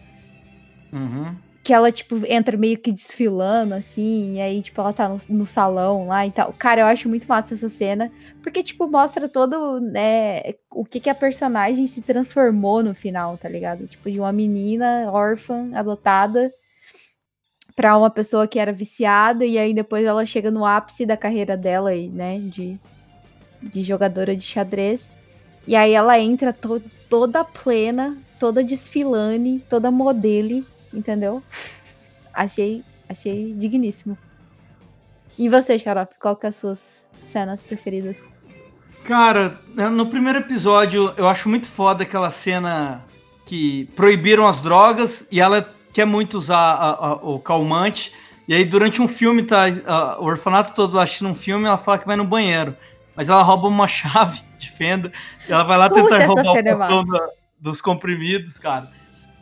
Uhum. 0.93 1.35
Que 1.65 1.73
ela, 1.73 1.93
tipo, 1.93 2.21
entra 2.27 2.57
meio 2.57 2.77
que 2.77 2.91
desfilando, 2.91 3.73
assim, 3.75 4.35
e 4.35 4.41
aí, 4.41 4.61
tipo, 4.61 4.81
ela 4.81 4.93
tá 4.93 5.09
no, 5.09 5.17
no 5.29 5.47
salão 5.47 6.09
lá 6.09 6.27
e 6.27 6.33
tal. 6.33 6.53
Cara, 6.59 6.81
eu 6.83 6.87
acho 6.87 7.09
muito 7.09 7.27
massa 7.27 7.55
essa 7.55 7.69
cena, 7.69 8.11
porque, 8.43 8.65
tipo, 8.65 8.89
mostra 8.89 9.29
todo, 9.29 9.81
né, 9.81 10.43
o 10.73 10.85
que 10.85 10.99
que 10.99 11.09
a 11.09 11.15
personagem 11.15 11.87
se 11.87 12.03
transformou 12.03 12.83
no 12.83 12.95
final, 12.95 13.39
tá 13.39 13.49
ligado? 13.49 13.87
Tipo, 13.87 14.11
de 14.11 14.19
uma 14.19 14.33
menina 14.33 15.09
órfã, 15.13 15.71
adotada, 15.73 16.53
pra 17.77 17.97
uma 17.97 18.11
pessoa 18.11 18.49
que 18.49 18.59
era 18.59 18.73
viciada, 18.73 19.45
e 19.47 19.57
aí 19.57 19.73
depois 19.73 20.05
ela 20.05 20.27
chega 20.27 20.51
no 20.51 20.67
ápice 20.67 21.07
da 21.07 21.17
carreira 21.17 21.57
dela, 21.57 21.95
e, 21.95 22.09
né, 22.09 22.41
de, 22.41 22.79
de 23.63 23.83
jogadora 23.83 24.35
de 24.35 24.43
xadrez. 24.43 25.11
E 25.67 25.77
aí 25.77 25.93
ela 25.93 26.19
entra 26.19 26.53
to- 26.53 26.83
toda 27.09 27.45
plena, 27.45 28.17
toda 28.39 28.65
desfilane, 28.65 29.61
toda 29.69 29.91
modele, 29.91 30.65
entendeu? 30.93 31.43
Achei, 32.35 32.83
achei 33.09 33.53
digníssimo. 33.53 34.17
E 35.39 35.49
você, 35.51 35.79
Xarope, 35.79 36.15
qual 36.19 36.35
que 36.35 36.47
é 36.47 36.49
as 36.49 36.57
suas 36.57 37.07
cenas 37.27 37.63
preferidas? 37.63 38.25
Cara, 39.05 39.59
né, 39.75 39.89
no 39.91 40.07
primeiro 40.07 40.39
episódio 40.39 41.13
eu 41.17 41.29
acho 41.29 41.49
muito 41.49 41.69
foda 41.69 42.05
aquela 42.05 42.31
cena 42.31 43.03
que 43.45 43.85
proibiram 43.97 44.47
as 44.47 44.63
drogas 44.63 45.27
e 45.31 45.41
ela 45.41 45.69
quer 45.93 46.07
muito 46.07 46.39
usar 46.39 46.57
a- 46.57 47.07
a- 47.09 47.13
o 47.17 47.39
calmante. 47.39 48.13
E 48.49 48.55
aí, 48.55 48.65
durante 48.65 49.03
um 49.03 49.09
filme, 49.09 49.43
tá 49.43 49.65
a- 49.87 50.19
o 50.19 50.25
orfanato 50.25 50.75
todo 50.75 50.99
assistindo 50.99 51.29
um 51.31 51.35
filme, 51.35 51.67
ela 51.67 51.77
fala 51.79 51.99
que 51.99 52.07
vai 52.07 52.17
no 52.17 52.25
banheiro. 52.25 52.75
Mas 53.15 53.29
ela 53.29 53.43
rouba 53.43 53.69
uma 53.69 53.87
chave 53.89 54.41
de 54.59 54.71
fenda 54.71 55.13
e 55.49 55.53
ela 55.53 55.65
vai 55.65 55.79
lá 55.79 55.89
Puta, 55.89 56.03
tentar 56.03 56.27
roubar 56.27 56.51
o 56.51 56.53
cena 56.53 56.71
é 56.71 56.75
botão 56.75 57.05
da- 57.05 57.29
dos 57.59 57.81
comprimidos, 57.81 58.59
cara. 58.59 58.91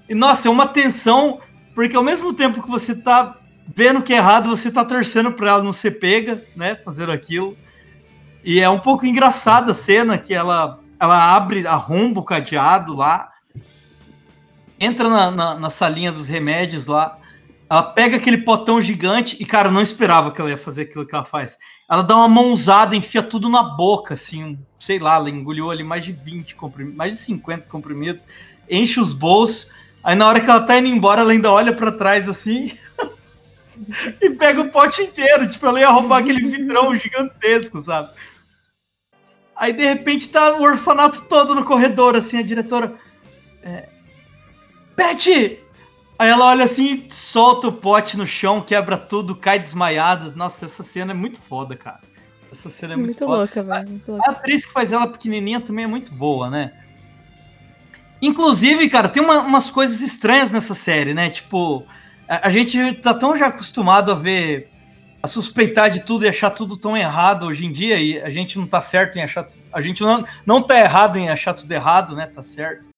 E 0.08 0.14
nossa, 0.14 0.48
é 0.48 0.50
uma 0.50 0.66
tensão, 0.66 1.40
porque 1.74 1.96
ao 1.96 2.02
mesmo 2.02 2.34
tempo 2.34 2.62
que 2.62 2.68
você 2.68 2.94
tá 2.94 3.36
vendo 3.74 4.02
que 4.02 4.12
é 4.12 4.16
errado, 4.16 4.50
você 4.50 4.70
tá 4.70 4.84
torcendo 4.84 5.32
pra 5.32 5.50
ela 5.50 5.62
não 5.62 5.72
ser 5.72 5.92
pega, 5.92 6.42
né? 6.56 6.74
Fazendo 6.74 7.12
aquilo. 7.12 7.56
E 8.44 8.58
é 8.60 8.68
um 8.68 8.80
pouco 8.80 9.06
engraçada 9.06 9.72
a 9.72 9.74
cena 9.74 10.18
que 10.18 10.34
ela, 10.34 10.80
ela 10.98 11.36
abre, 11.36 11.66
arromba 11.66 12.20
o 12.20 12.24
cadeado 12.24 12.94
lá, 12.96 13.30
entra 14.78 15.08
na, 15.08 15.30
na, 15.30 15.54
na 15.54 15.70
salinha 15.70 16.10
dos 16.10 16.26
remédios 16.26 16.86
lá, 16.86 17.18
ela 17.68 17.82
pega 17.82 18.16
aquele 18.16 18.38
potão 18.38 18.80
gigante 18.80 19.36
e, 19.38 19.44
cara, 19.44 19.68
eu 19.68 19.72
não 19.72 19.82
esperava 19.82 20.32
que 20.32 20.40
ela 20.40 20.50
ia 20.50 20.56
fazer 20.56 20.82
aquilo 20.82 21.06
que 21.06 21.14
ela 21.14 21.24
faz. 21.24 21.56
Ela 21.91 22.03
dá 22.03 22.16
uma 22.16 22.28
mãozada, 22.28 22.95
enfia 22.95 23.20
tudo 23.20 23.49
na 23.49 23.64
boca, 23.64 24.14
assim, 24.14 24.57
sei 24.78 25.01
lá, 25.01 25.16
ela 25.16 25.28
engoliu 25.28 25.72
ali 25.72 25.82
mais 25.82 26.05
de 26.05 26.12
20 26.12 26.55
comprimidos, 26.55 26.97
mais 26.97 27.14
de 27.14 27.20
50 27.24 27.66
comprimidos, 27.68 28.22
enche 28.68 29.01
os 29.01 29.12
bolsos, 29.12 29.68
aí 30.01 30.14
na 30.14 30.28
hora 30.28 30.41
que 30.41 30.49
ela 30.49 30.61
tá 30.61 30.78
indo 30.78 30.86
embora, 30.86 31.22
ela 31.22 31.32
ainda 31.32 31.51
olha 31.51 31.72
pra 31.72 31.91
trás 31.91 32.28
assim 32.28 32.72
e 34.22 34.30
pega 34.30 34.61
o 34.61 34.68
pote 34.68 35.03
inteiro, 35.03 35.51
tipo, 35.51 35.66
ela 35.66 35.80
ia 35.80 35.91
roubar 35.91 36.18
aquele 36.18 36.47
vidrão 36.47 36.95
gigantesco, 36.97 37.82
sabe? 37.82 38.09
Aí 39.57 39.72
de 39.72 39.84
repente 39.84 40.28
tá 40.28 40.57
o 40.57 40.62
orfanato 40.62 41.22
todo 41.22 41.57
no 41.57 41.64
corredor, 41.64 42.14
assim, 42.14 42.38
a 42.38 42.43
diretora. 42.43 42.95
É, 43.64 43.88
Pet! 44.95 45.59
Aí 46.20 46.28
ela 46.28 46.44
olha 46.44 46.66
assim, 46.66 47.06
solta 47.10 47.68
o 47.68 47.72
pote 47.72 48.14
no 48.14 48.26
chão, 48.26 48.60
quebra 48.60 48.98
tudo, 48.98 49.34
cai 49.34 49.58
desmaiada. 49.58 50.30
Nossa, 50.36 50.66
essa 50.66 50.82
cena 50.82 51.12
é 51.12 51.14
muito 51.14 51.40
foda, 51.40 51.74
cara. 51.74 52.00
Essa 52.52 52.68
cena 52.68 52.92
é 52.92 52.96
muito, 52.96 53.06
muito 53.06 53.18
foda. 53.20 53.36
louca, 53.38 53.62
velho. 53.62 54.02
A 54.06 54.12
louca. 54.12 54.30
atriz 54.30 54.66
que 54.66 54.70
faz 54.70 54.92
ela 54.92 55.06
pequenininha 55.06 55.62
também 55.62 55.86
é 55.86 55.88
muito 55.88 56.12
boa, 56.12 56.50
né? 56.50 56.72
Inclusive, 58.20 58.86
cara, 58.90 59.08
tem 59.08 59.22
uma- 59.22 59.38
umas 59.40 59.70
coisas 59.70 60.02
estranhas 60.02 60.50
nessa 60.50 60.74
série, 60.74 61.14
né? 61.14 61.30
Tipo, 61.30 61.86
a, 62.28 62.48
a 62.48 62.50
gente 62.50 62.96
tá 62.96 63.14
tão 63.14 63.34
já 63.34 63.46
acostumado 63.46 64.12
a 64.12 64.14
ver, 64.14 64.70
a 65.22 65.26
suspeitar 65.26 65.90
de 65.90 66.00
tudo 66.00 66.26
e 66.26 66.28
achar 66.28 66.50
tudo 66.50 66.76
tão 66.76 66.94
errado 66.94 67.46
hoje 67.46 67.64
em 67.64 67.72
dia, 67.72 67.98
e 67.98 68.20
a 68.20 68.28
gente 68.28 68.58
não 68.58 68.66
tá 68.66 68.82
certo 68.82 69.16
em 69.18 69.22
achar. 69.22 69.48
A 69.72 69.80
gente 69.80 70.02
não, 70.02 70.22
não 70.44 70.60
tá 70.60 70.78
errado 70.78 71.18
em 71.18 71.30
achar 71.30 71.54
tudo 71.54 71.72
errado, 71.72 72.14
né? 72.14 72.26
Tá 72.26 72.44
certo. 72.44 72.90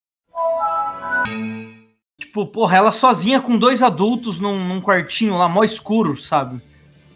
Tipo, 2.33 2.47
porra, 2.47 2.79
ela 2.79 2.91
sozinha 2.91 3.43
com 3.43 3.59
dois 3.59 3.83
adultos 3.83 4.41
num, 4.41 4.67
num 4.67 4.81
quartinho 4.81 5.37
lá, 5.37 5.51
mó 5.51 5.63
escuro, 5.63 6.19
sabe? 6.19 6.63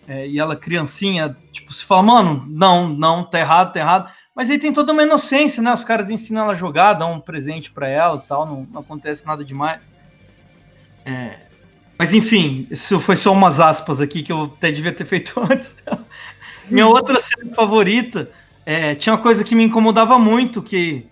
É, 0.06 0.28
e 0.28 0.38
ela 0.38 0.54
criancinha, 0.54 1.34
tipo, 1.50 1.72
se 1.72 1.86
fala, 1.86 2.02
mano, 2.02 2.44
não, 2.46 2.86
não, 2.86 3.24
tá 3.24 3.40
errado, 3.40 3.72
tá 3.72 3.80
errado. 3.80 4.12
Mas 4.34 4.50
aí 4.50 4.58
tem 4.58 4.74
toda 4.74 4.92
uma 4.92 5.02
inocência, 5.02 5.62
né? 5.62 5.72
Os 5.72 5.84
caras 5.84 6.10
ensinam 6.10 6.42
ela 6.42 6.52
a 6.52 6.54
jogar, 6.54 6.92
dão 6.92 7.14
um 7.14 7.20
presente 7.20 7.70
pra 7.70 7.88
ela 7.88 8.22
e 8.22 8.28
tal, 8.28 8.44
não, 8.44 8.68
não 8.70 8.82
acontece 8.82 9.24
nada 9.24 9.42
demais. 9.42 9.80
É, 11.02 11.38
Mas 11.98 12.12
enfim, 12.12 12.66
isso 12.70 13.00
foi 13.00 13.16
só 13.16 13.32
umas 13.32 13.58
aspas 13.58 14.02
aqui 14.02 14.22
que 14.22 14.30
eu 14.30 14.52
até 14.54 14.70
devia 14.70 14.92
ter 14.92 15.06
feito 15.06 15.40
antes. 15.50 15.78
Minha 16.68 16.88
outra 16.88 17.18
cena 17.20 17.54
favorita 17.54 18.30
é, 18.66 18.94
tinha 18.94 19.14
uma 19.14 19.22
coisa 19.22 19.42
que 19.42 19.54
me 19.54 19.64
incomodava 19.64 20.18
muito, 20.18 20.60
que 20.60 21.06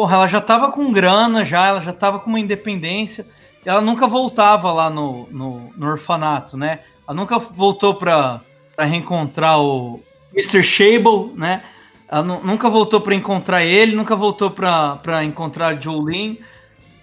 porra, 0.00 0.16
ela 0.16 0.26
já 0.26 0.40
tava 0.40 0.72
com 0.72 0.90
grana, 0.90 1.44
já, 1.44 1.66
ela 1.66 1.80
já 1.82 1.92
tava 1.92 2.18
com 2.20 2.30
uma 2.30 2.40
independência, 2.40 3.26
ela 3.66 3.82
nunca 3.82 4.08
voltava 4.08 4.72
lá 4.72 4.88
no, 4.88 5.28
no, 5.30 5.70
no 5.76 5.86
orfanato, 5.86 6.56
né? 6.56 6.78
Ela 7.06 7.14
nunca 7.14 7.38
voltou 7.38 7.92
pra, 7.92 8.40
pra 8.74 8.86
reencontrar 8.86 9.60
o 9.60 10.02
Mr. 10.32 10.62
Shable, 10.62 11.34
né? 11.36 11.62
Ela 12.08 12.22
nu- 12.22 12.40
nunca 12.42 12.70
voltou 12.70 12.98
pra 13.02 13.14
encontrar 13.14 13.62
ele, 13.62 13.94
nunca 13.94 14.16
voltou 14.16 14.50
pra 14.50 15.22
encontrar 15.22 15.66
a 15.66 15.76
Jolene. 15.78 16.40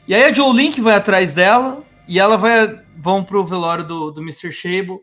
E 0.08 0.16
aí 0.16 0.24
a 0.24 0.34
Jolene 0.34 0.74
que 0.74 0.82
vai 0.82 0.96
atrás 0.96 1.32
dela, 1.32 1.84
e 2.08 2.20
ela 2.20 2.36
vai 2.36 2.80
vão 2.98 3.24
pro 3.24 3.46
velório 3.46 3.84
do, 3.84 4.10
do 4.10 4.24
Mr. 4.24 4.52
Shable. 4.52 5.02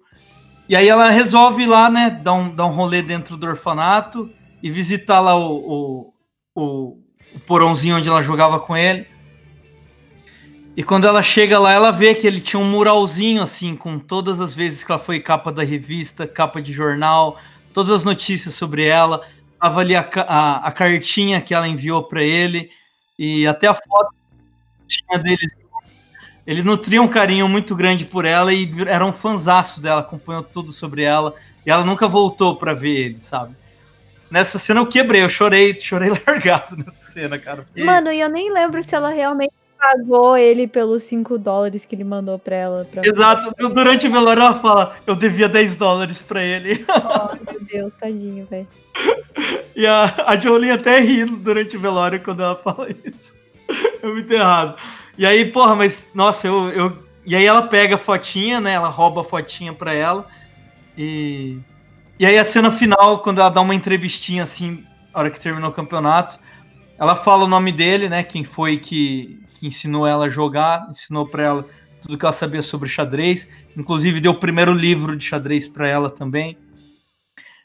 E 0.68 0.74
aí 0.74 0.88
ela 0.88 1.11
resolve 1.11 1.64
lá, 1.64 1.88
né, 1.88 2.11
dar 2.11 2.32
um, 2.32 2.53
dar 2.53 2.66
um 2.66 2.74
rolê 2.74 3.03
dentro 3.03 3.36
do 3.36 3.47
orfanato 3.47 4.28
e 4.61 4.68
visitar 4.68 5.20
lá 5.20 5.36
o, 5.38 5.55
o, 6.57 6.61
o, 6.61 7.03
o 7.35 7.41
porãozinho 7.41 7.97
onde 7.97 8.09
ela 8.09 8.22
jogava 8.22 8.59
com 8.61 8.76
ele. 8.76 9.07
E 10.76 10.82
quando 10.82 11.07
ela 11.07 11.22
chega 11.22 11.59
lá, 11.59 11.72
ela 11.72 11.91
vê 11.93 12.14
que 12.14 12.26
ele 12.26 12.41
tinha 12.41 12.59
um 12.59 12.68
muralzinho, 12.68 13.43
assim, 13.43 13.76
com 13.76 13.99
todas 13.99 14.41
as 14.41 14.55
vezes 14.55 14.82
que 14.82 14.91
ela 14.91 15.01
foi 15.01 15.20
capa 15.20 15.53
da 15.53 15.62
revista, 15.62 16.26
capa 16.26 16.61
de 16.61 16.72
jornal, 16.72 17.39
todas 17.72 17.93
as 17.93 18.05
notícias 18.05 18.55
sobre 18.55 18.85
ela. 18.85 19.24
Tava 19.61 19.80
ali 19.80 19.95
a, 19.95 20.09
a, 20.26 20.68
a 20.68 20.72
cartinha 20.72 21.41
que 21.41 21.55
ela 21.55 21.68
enviou 21.68 22.03
para 22.03 22.22
ele 22.22 22.70
e 23.16 23.47
até 23.47 23.68
a 23.68 23.74
foto 23.74 24.14
tinha 24.89 25.18
deles. 25.18 25.55
Ele 26.47 26.62
nutria 26.62 27.01
um 27.01 27.09
carinho 27.09 27.49
muito 27.49 27.74
grande 27.74 28.05
por 28.05 28.24
ela 28.24 28.53
e 28.53 28.68
era 28.87 29.07
um 29.07 29.12
fanzaço 29.12 29.80
dela, 29.80 30.01
acompanhou 30.01 30.43
tudo 30.43 30.72
sobre 30.72 31.03
ela. 31.03 31.35
E 31.64 31.70
ela 31.70 31.85
nunca 31.85 32.09
voltou 32.09 32.57
para 32.57 32.74
ver 32.74 32.97
ele, 32.97 33.20
sabe? 33.20 33.55
Nessa 34.35 34.59
cena 34.59 34.80
eu 34.80 34.87
quebrei, 34.87 35.22
eu 35.22 35.28
chorei, 35.28 35.78
chorei 35.78 36.11
largado 36.26 36.76
nessa 36.76 37.12
cena, 37.12 37.39
cara. 37.39 37.62
Fiquei- 37.62 37.85
Mano, 37.85 38.11
e 38.11 38.18
eu 38.20 38.28
nem 38.28 38.53
lembro 38.53 38.82
se 38.82 38.93
ela 38.93 39.09
realmente 39.11 39.53
pagou 39.78 40.37
ele 40.37 40.66
pelos 40.66 41.05
5 41.05 41.39
dólares 41.39 41.85
que 41.85 41.95
ele 41.95 42.03
mandou 42.03 42.37
pra 42.37 42.57
ela. 42.57 42.85
Pra... 42.85 43.07
Exato, 43.07 43.55
durante 43.68 44.09
o 44.09 44.11
velório 44.11 44.43
ela 44.43 44.59
fala, 44.59 44.97
eu 45.07 45.14
devia 45.14 45.49
10 45.49 45.76
dólares 45.76 46.20
pra 46.20 46.43
ele. 46.43 46.85
Oh, 46.91 47.53
meu 47.53 47.61
Deus, 47.64 47.95
tadinho, 47.95 48.45
velho. 48.51 48.66
E 49.76 49.87
a, 49.87 50.12
a 50.26 50.37
Jolene 50.37 50.72
até 50.72 50.99
ri 50.99 51.24
durante 51.26 51.76
o 51.76 51.80
velório 51.80 52.20
quando 52.20 52.43
ela 52.43 52.57
fala 52.57 52.89
isso. 52.91 53.32
É 54.03 54.07
muito 54.09 54.32
errado. 54.32 54.76
E 55.16 55.24
aí, 55.24 55.45
porra, 55.53 55.76
mas, 55.76 56.09
nossa, 56.12 56.49
eu, 56.49 56.68
eu. 56.70 56.99
E 57.24 57.37
aí 57.37 57.47
ela 57.47 57.68
pega 57.68 57.95
a 57.95 57.99
fotinha, 57.99 58.61
né? 58.61 58.72
Ela 58.72 58.89
rouba 58.89 59.20
a 59.20 59.24
fotinha 59.24 59.72
pra 59.72 59.95
ela. 59.95 60.26
E. 60.99 61.57
E 62.18 62.24
aí 62.24 62.38
a 62.38 62.44
cena 62.44 62.70
final, 62.70 63.18
quando 63.20 63.40
ela 63.40 63.50
dá 63.50 63.60
uma 63.60 63.74
entrevistinha 63.74 64.44
assim, 64.44 64.84
na 65.12 65.20
hora 65.20 65.30
que 65.30 65.40
terminou 65.40 65.70
o 65.70 65.74
campeonato, 65.74 66.38
Ela 66.98 67.16
fala 67.16 67.44
o 67.44 67.48
nome 67.48 67.72
dele, 67.72 68.08
né? 68.08 68.22
Quem 68.22 68.44
foi 68.44 68.78
que, 68.78 69.40
que 69.58 69.66
ensinou 69.66 70.06
ela 70.06 70.26
a 70.26 70.30
jogar, 70.30 70.86
ensinou 70.90 71.26
para 71.26 71.42
ela 71.42 71.66
tudo 72.00 72.16
que 72.16 72.24
ela 72.24 72.32
sabia 72.32 72.62
sobre 72.62 72.88
xadrez. 72.88 73.48
Inclusive 73.76 74.20
deu 74.20 74.32
o 74.32 74.36
primeiro 74.36 74.72
livro 74.72 75.16
de 75.16 75.24
xadrez 75.24 75.66
para 75.66 75.88
ela 75.88 76.08
também. 76.08 76.56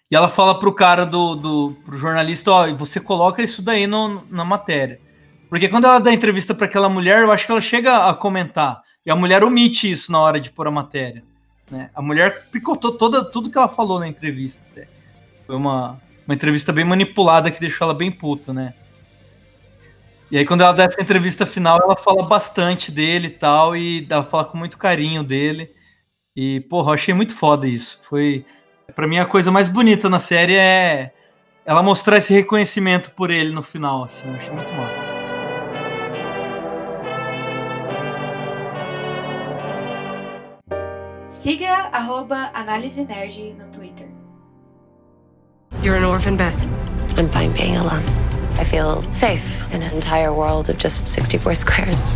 E 0.10 0.16
ela 0.16 0.30
fala 0.30 0.60
pro 0.60 0.74
cara 0.74 1.06
do, 1.06 1.36
do 1.36 1.78
pro 1.86 1.97
jornalista, 1.97 2.52
ó, 2.52 2.74
você 2.74 3.00
coloca 3.00 3.43
isso 3.43 3.62
daí 3.62 3.86
no, 3.86 4.24
na 4.30 4.43
matéria. 4.43 5.00
Porque 5.47 5.70
quando 5.70 5.86
ela 5.86 6.00
dá 6.00 6.12
entrevista 6.12 6.56
para 6.56 6.66
aquela 6.66 6.89
mulher, 6.89 7.20
eu 7.20 7.32
acho 7.32 7.45
que 7.45 7.52
ela 7.52 7.62
chega 7.62 8.10
a 8.10 8.14
comentar. 8.16 8.82
E 9.06 9.12
a 9.12 9.16
mulher 9.16 9.43
omite 9.43 9.89
isso 9.91 10.12
na 10.12 10.20
hora 10.20 10.39
de 10.39 10.52
pôr 10.52 10.66
a 10.68 10.72
matéria. 10.72 11.24
Né? 11.70 11.90
A 11.94 12.02
mulher 12.02 12.46
picotou 12.52 12.92
toda, 12.92 13.24
tudo 13.24 13.50
que 13.50 13.58
ela 13.58 13.70
falou 13.70 14.00
na 14.00 14.08
entrevista. 14.08 14.62
Até. 14.72 14.88
Foi 15.46 15.56
uma, 15.56 16.00
uma 16.26 16.36
entrevista 16.36 16.72
bem 16.72 16.86
manipulada 16.86 17.52
que 17.52 17.60
deixou 17.60 17.86
ela 17.86 17.94
bem 17.94 18.12
puta, 18.12 18.54
né? 18.54 18.74
E 20.32 20.38
aí, 20.38 20.46
quando 20.46 20.62
ela 20.62 20.74
dá 20.74 20.84
essa 20.84 21.02
entrevista 21.02 21.46
final, 21.46 21.80
ela 21.82 21.96
fala 21.96 22.24
bastante 22.24 22.92
dele 22.92 23.28
e 23.28 23.32
tal, 23.32 23.76
e 23.76 24.06
ela 24.08 24.24
fala 24.24 24.46
com 24.46 24.58
muito 24.58 24.78
carinho 24.78 25.24
dele. 25.24 25.68
E, 26.36 26.60
porra, 26.62 26.92
eu 26.92 26.94
achei 26.94 27.14
muito 27.14 27.36
foda 27.36 27.68
isso. 27.68 28.00
Foi. 28.08 28.46
para 28.96 29.08
mim, 29.08 29.18
a 29.18 29.26
coisa 29.26 29.52
mais 29.52 29.68
bonita 29.68 30.08
na 30.08 30.20
série 30.20 30.56
é 30.56 31.12
ela 31.66 31.82
mostrar 31.84 32.18
esse 32.18 32.34
reconhecimento 32.34 33.12
por 33.12 33.32
ele 33.32 33.52
no 33.52 33.64
final, 33.64 34.04
assim. 34.04 34.28
Eu 34.28 34.36
achei 34.36 34.54
muito 34.54 34.72
massa. 34.74 35.19
Siga 41.50 41.89
arroba 41.91 42.52
Análise 42.54 43.04
Nerd 43.04 43.56
no 43.58 43.66
Twitter. 43.72 44.08
You're 45.82 45.95
an 45.95 46.04
orphan, 46.04 46.38
Beth. 46.38 46.54
I'm 47.18 47.28
fine 47.30 47.52
being 47.54 47.76
alone. 47.76 48.04
I 48.60 48.64
feel 48.64 49.02
safe 49.12 49.58
in 49.74 49.82
an 49.82 49.91
entire 49.91 50.32
world 50.32 50.70
of 50.70 50.78
just 50.78 51.08
64 51.08 51.56
squares. 51.56 52.16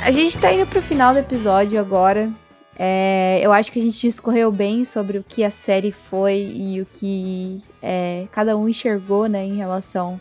A 0.00 0.12
gente 0.12 0.38
tá 0.38 0.52
indo 0.52 0.68
pro 0.68 0.80
final 0.80 1.14
do 1.14 1.18
episódio 1.18 1.80
agora. 1.80 2.30
É, 2.78 3.40
eu 3.42 3.50
acho 3.50 3.72
que 3.72 3.80
a 3.80 3.82
gente 3.82 3.98
discorreu 4.00 4.52
bem 4.52 4.84
sobre 4.84 5.18
o 5.18 5.24
que 5.24 5.42
a 5.42 5.50
série 5.50 5.90
foi 5.90 6.48
e 6.54 6.80
o 6.80 6.86
que 6.86 7.60
é, 7.82 8.28
cada 8.30 8.56
um 8.56 8.68
enxergou, 8.68 9.26
né, 9.26 9.44
em 9.44 9.56
relação 9.56 10.20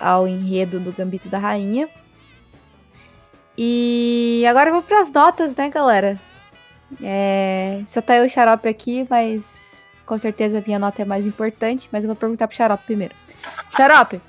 ao 0.00 0.26
enredo 0.26 0.80
do 0.80 0.92
Gambito 0.92 1.28
da 1.28 1.38
Rainha. 1.38 1.88
E 3.56 4.44
agora 4.48 4.70
eu 4.70 4.74
vou 4.74 4.82
pras 4.82 5.12
notas, 5.12 5.54
né, 5.54 5.68
galera? 5.68 6.18
É, 7.02 7.82
só 7.86 8.00
tá 8.00 8.16
eu 8.16 8.24
e 8.24 8.26
o 8.26 8.30
Xarope 8.30 8.68
aqui, 8.68 9.06
mas 9.08 9.86
com 10.06 10.18
certeza 10.18 10.58
a 10.58 10.62
minha 10.62 10.78
nota 10.78 11.02
é 11.02 11.04
mais 11.04 11.24
importante, 11.26 11.88
mas 11.92 12.04
eu 12.04 12.08
vou 12.08 12.16
perguntar 12.16 12.48
pro 12.48 12.56
Xarope 12.56 12.84
primeiro. 12.84 13.14
Xarope, 13.76 14.20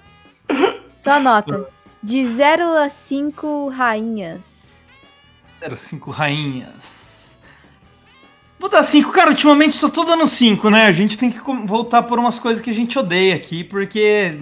sua 1.00 1.20
nota. 1.20 1.68
De 2.04 2.26
0 2.26 2.78
a 2.78 2.90
5 2.90 3.70
rainhas. 3.70 4.82
0 5.62 5.78
5 5.78 6.12
rainhas. 6.12 7.02
Vou 8.60 8.70
dar 8.70 8.84
5. 8.84 9.12
Cara, 9.12 9.32
ultimamente 9.32 9.76
só 9.76 9.90
tô 9.90 10.04
dando 10.04 10.28
5, 10.28 10.70
né? 10.70 10.86
A 10.86 10.92
gente 10.92 11.18
tem 11.18 11.32
que 11.32 11.40
voltar 11.66 12.04
por 12.04 12.20
umas 12.20 12.38
coisas 12.38 12.62
que 12.62 12.70
a 12.70 12.74
gente 12.74 12.98
odeia 12.98 13.36
aqui, 13.36 13.64
porque. 13.64 14.38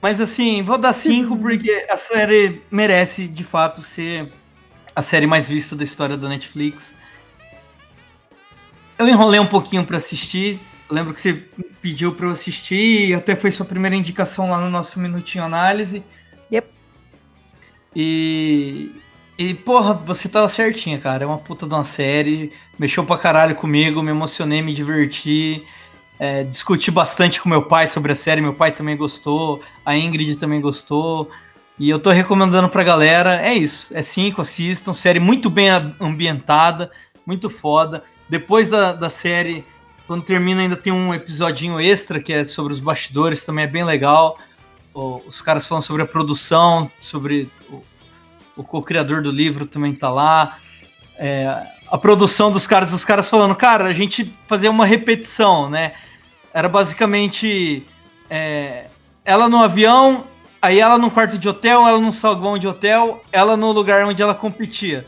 Mas 0.00 0.20
assim, 0.20 0.62
vou 0.62 0.78
dar 0.78 0.92
5 0.92 1.36
porque 1.36 1.86
a 1.90 1.96
série 1.96 2.62
merece 2.70 3.26
de 3.26 3.42
fato 3.42 3.82
ser 3.82 4.32
a 4.94 5.02
série 5.02 5.26
mais 5.26 5.48
vista 5.48 5.74
da 5.74 5.84
história 5.84 6.16
da 6.16 6.28
Netflix. 6.28 6.94
Eu 8.98 9.08
enrolei 9.08 9.38
um 9.38 9.46
pouquinho 9.46 9.84
para 9.84 9.96
assistir. 9.96 10.60
Lembro 10.90 11.12
que 11.14 11.20
você 11.20 11.34
pediu 11.80 12.14
para 12.14 12.26
eu 12.26 12.32
assistir 12.32 13.10
e 13.10 13.14
até 13.14 13.36
foi 13.36 13.50
sua 13.50 13.66
primeira 13.66 13.94
indicação 13.94 14.50
lá 14.50 14.58
no 14.58 14.70
nosso 14.70 14.98
Minutinho 14.98 15.44
Análise. 15.44 16.02
Yep. 16.50 16.68
E. 17.94 18.90
E, 19.38 19.54
porra, 19.54 19.94
você 19.94 20.28
tava 20.28 20.48
certinha, 20.48 20.98
cara. 20.98 21.22
É 21.22 21.26
uma 21.26 21.38
puta 21.38 21.64
de 21.64 21.72
uma 21.72 21.84
série. 21.84 22.52
Mexeu 22.76 23.04
pra 23.04 23.16
caralho 23.16 23.54
comigo, 23.54 24.02
me 24.02 24.10
emocionei, 24.10 24.60
me 24.60 24.74
diverti. 24.74 25.64
É, 26.18 26.42
discuti 26.42 26.90
bastante 26.90 27.40
com 27.40 27.48
meu 27.48 27.62
pai 27.62 27.86
sobre 27.86 28.12
a 28.12 28.16
série. 28.16 28.40
Meu 28.40 28.54
pai 28.54 28.72
também 28.72 28.96
gostou. 28.96 29.62
A 29.84 29.96
Ingrid 29.96 30.36
também 30.36 30.60
gostou. 30.60 31.30
E 31.78 31.88
eu 31.88 31.98
tô 31.98 32.10
recomendando 32.10 32.68
pra 32.68 32.82
galera. 32.82 33.40
É 33.40 33.54
isso. 33.54 33.92
É 33.94 34.02
cinco, 34.02 34.40
assistam. 34.40 34.92
Série 34.92 35.20
muito 35.20 35.48
bem 35.48 35.68
ambientada. 36.00 36.90
Muito 37.24 37.48
foda. 37.48 38.02
Depois 38.28 38.68
da, 38.68 38.92
da 38.92 39.08
série, 39.08 39.64
quando 40.06 40.24
termina, 40.24 40.62
ainda 40.62 40.76
tem 40.76 40.92
um 40.92 41.14
episodinho 41.14 41.80
extra 41.80 42.20
que 42.20 42.32
é 42.32 42.44
sobre 42.44 42.72
os 42.72 42.80
bastidores. 42.80 43.44
Também 43.44 43.64
é 43.64 43.68
bem 43.68 43.84
legal. 43.84 44.38
Os 44.92 45.40
caras 45.40 45.66
falam 45.66 45.80
sobre 45.80 46.02
a 46.02 46.06
produção, 46.06 46.90
sobre 47.00 47.48
o, 47.70 47.84
o 48.56 48.64
co-criador 48.64 49.22
do 49.22 49.30
livro 49.30 49.64
também 49.64 49.94
tá 49.94 50.10
lá. 50.10 50.58
É, 51.16 51.64
a 51.88 51.96
produção 51.96 52.50
dos 52.50 52.66
caras, 52.66 52.90
dos 52.90 53.04
caras 53.04 53.30
falando, 53.30 53.54
cara, 53.54 53.84
a 53.84 53.92
gente 53.92 54.34
fazia 54.48 54.70
uma 54.70 54.84
repetição, 54.84 55.70
né? 55.70 55.92
Era 56.58 56.68
basicamente 56.68 57.86
é, 58.28 58.86
ela 59.24 59.48
no 59.48 59.58
avião, 59.58 60.24
aí 60.60 60.80
ela 60.80 60.98
no 60.98 61.08
quarto 61.08 61.38
de 61.38 61.48
hotel, 61.48 61.86
ela 61.86 62.00
no 62.00 62.10
salão 62.10 62.58
de 62.58 62.66
hotel, 62.66 63.22
ela 63.30 63.56
no 63.56 63.70
lugar 63.70 64.04
onde 64.04 64.20
ela 64.20 64.34
competia. 64.34 65.06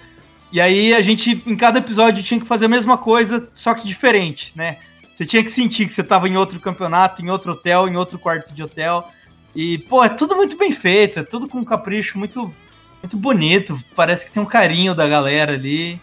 E 0.52 0.60
aí 0.60 0.94
a 0.94 1.00
gente, 1.00 1.42
em 1.44 1.56
cada 1.56 1.80
episódio, 1.80 2.22
tinha 2.22 2.38
que 2.38 2.46
fazer 2.46 2.66
a 2.66 2.68
mesma 2.68 2.96
coisa, 2.96 3.50
só 3.52 3.74
que 3.74 3.84
diferente, 3.84 4.52
né? 4.54 4.76
Você 5.12 5.26
tinha 5.26 5.42
que 5.42 5.50
sentir 5.50 5.88
que 5.88 5.92
você 5.92 6.02
estava 6.02 6.28
em 6.28 6.36
outro 6.36 6.60
campeonato, 6.60 7.20
em 7.20 7.30
outro 7.30 7.50
hotel, 7.50 7.88
em 7.88 7.96
outro 7.96 8.16
quarto 8.16 8.54
de 8.54 8.62
hotel. 8.62 9.10
E, 9.52 9.78
pô, 9.78 10.04
é 10.04 10.08
tudo 10.08 10.36
muito 10.36 10.56
bem 10.56 10.70
feito, 10.70 11.18
é 11.18 11.24
tudo 11.24 11.48
com 11.48 11.58
um 11.58 11.64
capricho 11.64 12.16
muito, 12.16 12.54
muito 13.02 13.16
bonito. 13.16 13.76
Parece 13.96 14.24
que 14.24 14.30
tem 14.30 14.40
um 14.40 14.46
carinho 14.46 14.94
da 14.94 15.08
galera 15.08 15.54
ali. 15.54 16.00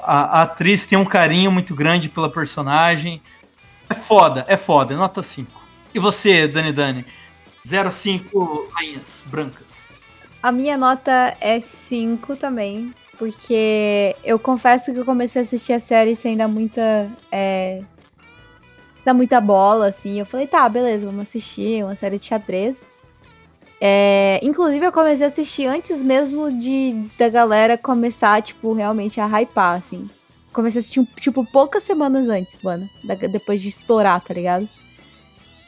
A, 0.00 0.38
a 0.38 0.42
atriz 0.42 0.86
tem 0.86 0.96
um 0.96 1.04
carinho 1.04 1.50
muito 1.50 1.74
grande 1.74 2.08
pela 2.08 2.30
personagem. 2.30 3.20
É 3.88 3.94
foda, 3.94 4.44
é 4.48 4.56
foda, 4.56 4.96
nota 4.96 5.22
5. 5.22 5.50
E 5.94 5.98
você, 5.98 6.48
Dani 6.48 6.72
Dani? 6.72 7.04
0 7.66 7.88
a 7.88 7.90
5 7.90 8.68
rainhas 8.72 9.24
brancas. 9.28 9.88
A 10.42 10.52
minha 10.52 10.76
nota 10.76 11.34
é 11.40 11.58
5 11.58 12.36
também, 12.36 12.92
porque 13.18 14.14
eu 14.22 14.38
confesso 14.38 14.92
que 14.92 14.98
eu 14.98 15.04
comecei 15.04 15.40
a 15.40 15.44
assistir 15.44 15.72
a 15.72 15.80
série 15.80 16.14
sem 16.14 16.36
dar 16.36 16.48
muita. 16.48 17.10
É, 17.32 17.82
sem 18.96 19.04
dar 19.04 19.14
muita 19.14 19.40
bola, 19.40 19.88
assim. 19.88 20.18
Eu 20.18 20.26
falei, 20.26 20.46
tá, 20.46 20.68
beleza, 20.68 21.06
vamos 21.06 21.22
assistir 21.22 21.82
uma 21.82 21.94
série 21.94 22.18
de 22.18 22.26
xadrez. 22.26 22.86
É, 23.80 24.38
inclusive, 24.42 24.84
eu 24.84 24.92
comecei 24.92 25.26
a 25.26 25.28
assistir 25.28 25.66
antes 25.66 26.02
mesmo 26.02 26.50
de 26.50 27.06
da 27.18 27.28
galera 27.28 27.78
começar, 27.78 28.42
tipo, 28.42 28.72
realmente 28.72 29.20
a 29.20 29.26
hypar, 29.26 29.78
assim. 29.78 30.08
Comecei 30.54 30.78
a 30.78 30.80
assistir, 30.80 31.06
tipo, 31.20 31.44
poucas 31.44 31.82
semanas 31.82 32.28
antes, 32.28 32.60
mano. 32.62 32.88
Da, 33.02 33.14
depois 33.14 33.60
de 33.60 33.68
estourar, 33.68 34.20
tá 34.22 34.32
ligado? 34.32 34.66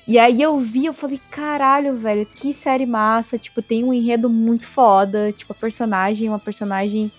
E 0.09 0.19
aí 0.19 0.41
eu 0.41 0.59
vi, 0.61 0.87
eu 0.87 0.95
falei, 0.95 1.21
caralho, 1.31 1.97
velho, 1.97 2.25
que 2.25 2.55
série 2.55 2.87
massa. 2.87 3.37
Tipo, 3.37 3.61
tem 3.61 3.85
um 3.85 3.93
enredo 3.93 4.31
muito 4.31 4.65
foda. 4.67 5.33
Tipo, 5.33 5.53
a 5.53 5.57
personagem, 5.57 6.29
uma 6.29 6.39
personagem 6.39 7.11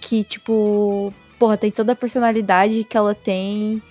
que, 0.00 0.22
tipo, 0.24 1.12
porra, 1.38 1.56
tem 1.56 1.70
toda 1.70 1.92
a 1.92 1.96
personalidade 1.96 2.84
que 2.84 2.96
ela 2.96 3.14
tem. 3.14 3.82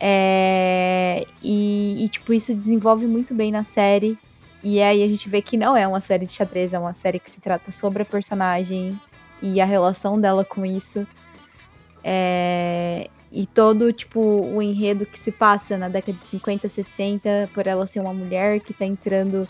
É, 0.00 1.26
e, 1.42 2.04
e, 2.04 2.08
tipo, 2.08 2.32
isso 2.32 2.54
desenvolve 2.54 3.06
muito 3.06 3.34
bem 3.34 3.52
na 3.52 3.62
série. 3.62 4.18
E 4.62 4.80
aí 4.82 5.02
a 5.02 5.08
gente 5.08 5.28
vê 5.28 5.42
que 5.42 5.56
não 5.56 5.76
é 5.76 5.86
uma 5.86 6.00
série 6.00 6.26
de 6.26 6.32
xadrez, 6.32 6.72
é 6.72 6.78
uma 6.78 6.94
série 6.94 7.20
que 7.20 7.30
se 7.30 7.40
trata 7.40 7.70
sobre 7.70 8.02
a 8.02 8.06
personagem 8.06 8.98
e 9.40 9.60
a 9.60 9.64
relação 9.64 10.20
dela 10.20 10.44
com 10.44 10.64
isso. 10.64 11.06
É, 12.08 13.10
e 13.32 13.46
todo, 13.46 13.92
tipo, 13.92 14.20
o 14.20 14.62
enredo 14.62 15.04
que 15.04 15.18
se 15.18 15.32
passa 15.32 15.76
na 15.76 15.88
década 15.88 16.16
de 16.16 16.24
50, 16.26 16.68
60, 16.68 17.50
por 17.52 17.66
ela 17.66 17.84
ser 17.84 17.98
uma 17.98 18.14
mulher 18.14 18.60
que 18.60 18.72
tá 18.72 18.84
entrando, 18.86 19.48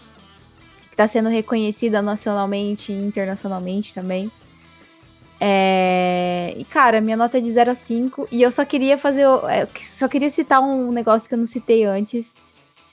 que 0.88 0.96
tá 0.96 1.06
sendo 1.06 1.28
reconhecida 1.28 2.00
nacionalmente 2.00 2.92
e 2.92 3.06
internacionalmente 3.06 3.92
também. 3.92 4.32
É... 5.38 6.54
E, 6.56 6.64
cara, 6.64 6.98
minha 7.02 7.16
nota 7.18 7.36
é 7.36 7.42
de 7.42 7.52
0 7.52 7.72
a 7.72 7.74
5. 7.74 8.26
E 8.32 8.40
eu 8.40 8.50
só 8.50 8.64
queria 8.64 8.96
fazer. 8.96 9.26
é, 9.50 9.68
Só 9.78 10.08
queria 10.08 10.30
citar 10.30 10.62
um 10.62 10.90
negócio 10.90 11.28
que 11.28 11.34
eu 11.34 11.38
não 11.38 11.46
citei 11.46 11.84
antes. 11.84 12.34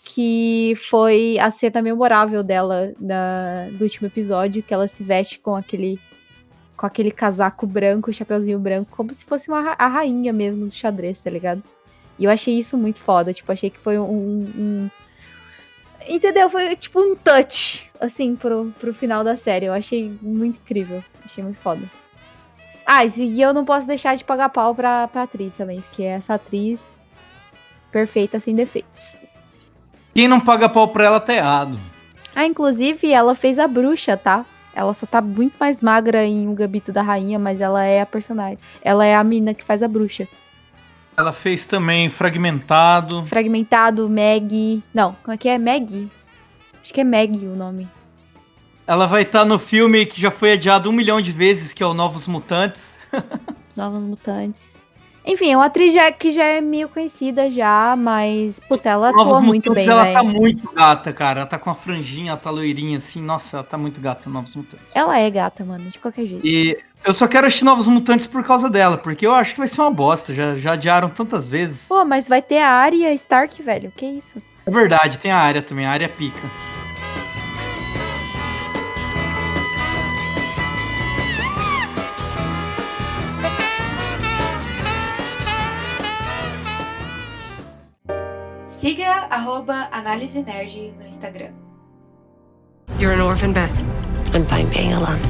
Que 0.03 0.77
foi 0.89 1.39
a 1.39 1.49
cena 1.49 1.81
memorável 1.81 2.43
dela 2.43 2.93
da, 2.99 3.69
do 3.71 3.85
último 3.85 4.07
episódio, 4.07 4.61
que 4.61 4.73
ela 4.73 4.87
se 4.89 5.01
veste 5.01 5.39
com 5.39 5.55
aquele 5.55 5.97
com 6.83 6.87
aquele 6.87 7.11
casaco 7.11 7.65
branco, 7.65 8.11
chapeuzinho 8.11 8.59
branco, 8.59 8.91
como 8.91 9.13
se 9.13 9.23
fosse 9.23 9.47
uma, 9.47 9.73
a 9.79 9.87
rainha 9.87 10.33
mesmo 10.33 10.65
do 10.65 10.71
xadrez, 10.73 11.21
tá 11.21 11.29
ligado? 11.29 11.63
E 12.19 12.25
eu 12.25 12.29
achei 12.29 12.59
isso 12.59 12.77
muito 12.77 12.99
foda, 12.99 13.33
tipo, 13.33 13.49
achei 13.53 13.69
que 13.69 13.79
foi 13.79 13.97
um... 13.97 14.03
um- 14.03 14.89
Entendeu? 16.05 16.49
Foi 16.49 16.75
tipo 16.75 16.99
um 16.99 17.15
touch, 17.15 17.89
assim, 18.01 18.35
pro, 18.35 18.73
pro 18.77 18.93
final 18.93 19.23
da 19.23 19.37
série. 19.37 19.67
Eu 19.67 19.71
achei 19.73 20.13
muito 20.21 20.57
incrível. 20.59 21.01
Achei 21.23 21.41
muito 21.41 21.55
foda. 21.61 21.89
Ah, 22.85 23.05
e 23.05 23.41
eu 23.41 23.53
não 23.53 23.63
posso 23.63 23.87
deixar 23.87 24.17
de 24.17 24.25
pagar 24.25 24.49
pau 24.49 24.75
pra, 24.75 25.07
pra 25.07 25.23
atriz 25.23 25.53
também, 25.53 25.79
porque 25.79 26.03
essa 26.03 26.33
atriz 26.33 26.93
perfeita, 27.93 28.41
sem 28.41 28.53
defeitos. 28.53 29.17
Quem 30.13 30.27
não 30.27 30.41
paga 30.41 30.67
pau 30.67 30.89
pra 30.89 31.05
ela 31.05 31.21
tá 31.21 31.33
errado. 31.33 31.79
Ah, 32.35 32.45
inclusive, 32.45 33.09
ela 33.09 33.33
fez 33.33 33.57
a 33.57 33.69
bruxa, 33.69 34.17
tá? 34.17 34.45
Ela 34.75 34.93
só 34.93 35.05
tá 35.05 35.21
muito 35.21 35.55
mais 35.59 35.81
magra 35.81 36.25
em 36.25 36.47
O 36.47 36.53
Gambito 36.53 36.91
da 36.91 37.01
Rainha, 37.01 37.37
mas 37.37 37.61
ela 37.61 37.83
é 37.83 38.01
a 38.01 38.05
personagem. 38.05 38.57
Ela 38.81 39.05
é 39.05 39.15
a 39.15 39.23
mina 39.23 39.53
que 39.53 39.63
faz 39.63 39.83
a 39.83 39.87
bruxa. 39.87 40.27
Ela 41.15 41.31
fez 41.31 41.65
também 41.65 42.09
Fragmentado. 42.09 43.25
Fragmentado, 43.25 44.09
Meg. 44.09 44.83
Não, 44.93 45.15
como 45.23 45.33
é 45.33 45.37
que 45.37 45.47
é? 45.47 45.57
Meg? 45.57 46.09
Acho 46.81 46.93
que 46.93 47.01
é 47.01 47.03
Meg 47.03 47.37
o 47.45 47.55
nome. 47.55 47.87
Ela 48.85 49.05
vai 49.05 49.21
estar 49.21 49.45
no 49.45 49.59
filme 49.59 50.05
que 50.05 50.19
já 50.19 50.31
foi 50.31 50.53
adiado 50.53 50.89
um 50.89 50.93
milhão 50.93 51.21
de 51.21 51.31
vezes, 51.31 51.71
que 51.71 51.81
é 51.83 51.85
o 51.85 51.93
Novos 51.93 52.27
Mutantes. 52.27 52.97
Novos 53.77 54.03
Mutantes. 54.03 54.72
Enfim, 55.25 55.51
é 55.51 55.57
uma 55.57 55.67
atriz 55.67 55.93
já, 55.93 56.11
que 56.11 56.31
já 56.31 56.43
é 56.43 56.59
meio 56.59 56.89
conhecida 56.89 57.49
já, 57.49 57.95
mas, 57.97 58.59
puta, 58.59 58.89
ela 58.89 59.09
atua 59.09 59.23
Novos 59.23 59.43
muito 59.43 59.69
Mutantes, 59.69 59.87
bem, 59.87 59.95
ela 59.95 60.03
velho. 60.03 60.15
tá 60.15 60.23
muito 60.23 60.71
gata, 60.73 61.13
cara. 61.13 61.39
Ela 61.41 61.49
tá 61.49 61.57
com 61.57 61.69
a 61.69 61.75
franjinha, 61.75 62.31
ela 62.31 62.39
tá 62.39 62.49
loirinha 62.49 62.97
assim. 62.97 63.21
Nossa, 63.21 63.57
ela 63.57 63.63
tá 63.63 63.77
muito 63.77 64.01
gata 64.01 64.27
em 64.27 64.31
Novos 64.31 64.55
Mutantes. 64.55 64.93
Ela 64.93 65.17
é 65.17 65.29
gata, 65.29 65.63
mano, 65.63 65.89
de 65.89 65.97
qualquer 65.97 66.25
jeito. 66.25 66.45
E 66.45 66.77
eu 67.05 67.13
só 67.13 67.25
quero 67.27 67.47
assistir 67.47 67.63
Novos 67.65 67.87
Mutantes 67.87 68.27
por 68.27 68.43
causa 68.43 68.69
dela, 68.69 68.97
porque 68.97 69.25
eu 69.25 69.33
acho 69.33 69.53
que 69.53 69.59
vai 69.59 69.67
ser 69.67 69.81
uma 69.81 69.91
bosta. 69.91 70.33
Já, 70.33 70.55
já 70.55 70.73
adiaram 70.73 71.09
tantas 71.09 71.47
vezes. 71.47 71.87
Pô, 71.87 72.03
mas 72.03 72.27
vai 72.27 72.41
ter 72.41 72.59
a 72.59 72.69
Arya 72.69 73.13
Stark, 73.13 73.61
velho. 73.61 73.93
Que 73.95 74.05
isso? 74.05 74.41
É 74.65 74.71
verdade, 74.71 75.19
tem 75.19 75.31
a 75.31 75.37
área 75.37 75.61
também, 75.61 75.85
a 75.85 75.91
área 75.91 76.09
pica. 76.09 76.72
Siga 88.83 89.29
arroba 89.31 89.87
Análise 89.93 90.43
Nerd 90.43 90.91
no 90.99 91.05
Instagram. 91.05 91.53
You're 92.99 93.13
an 93.13 93.21
orphan, 93.21 93.53
Beth. 93.53 93.71
I'm 94.33 94.45
fine 94.45 94.69
being 94.71 94.91
alone. 94.91 95.21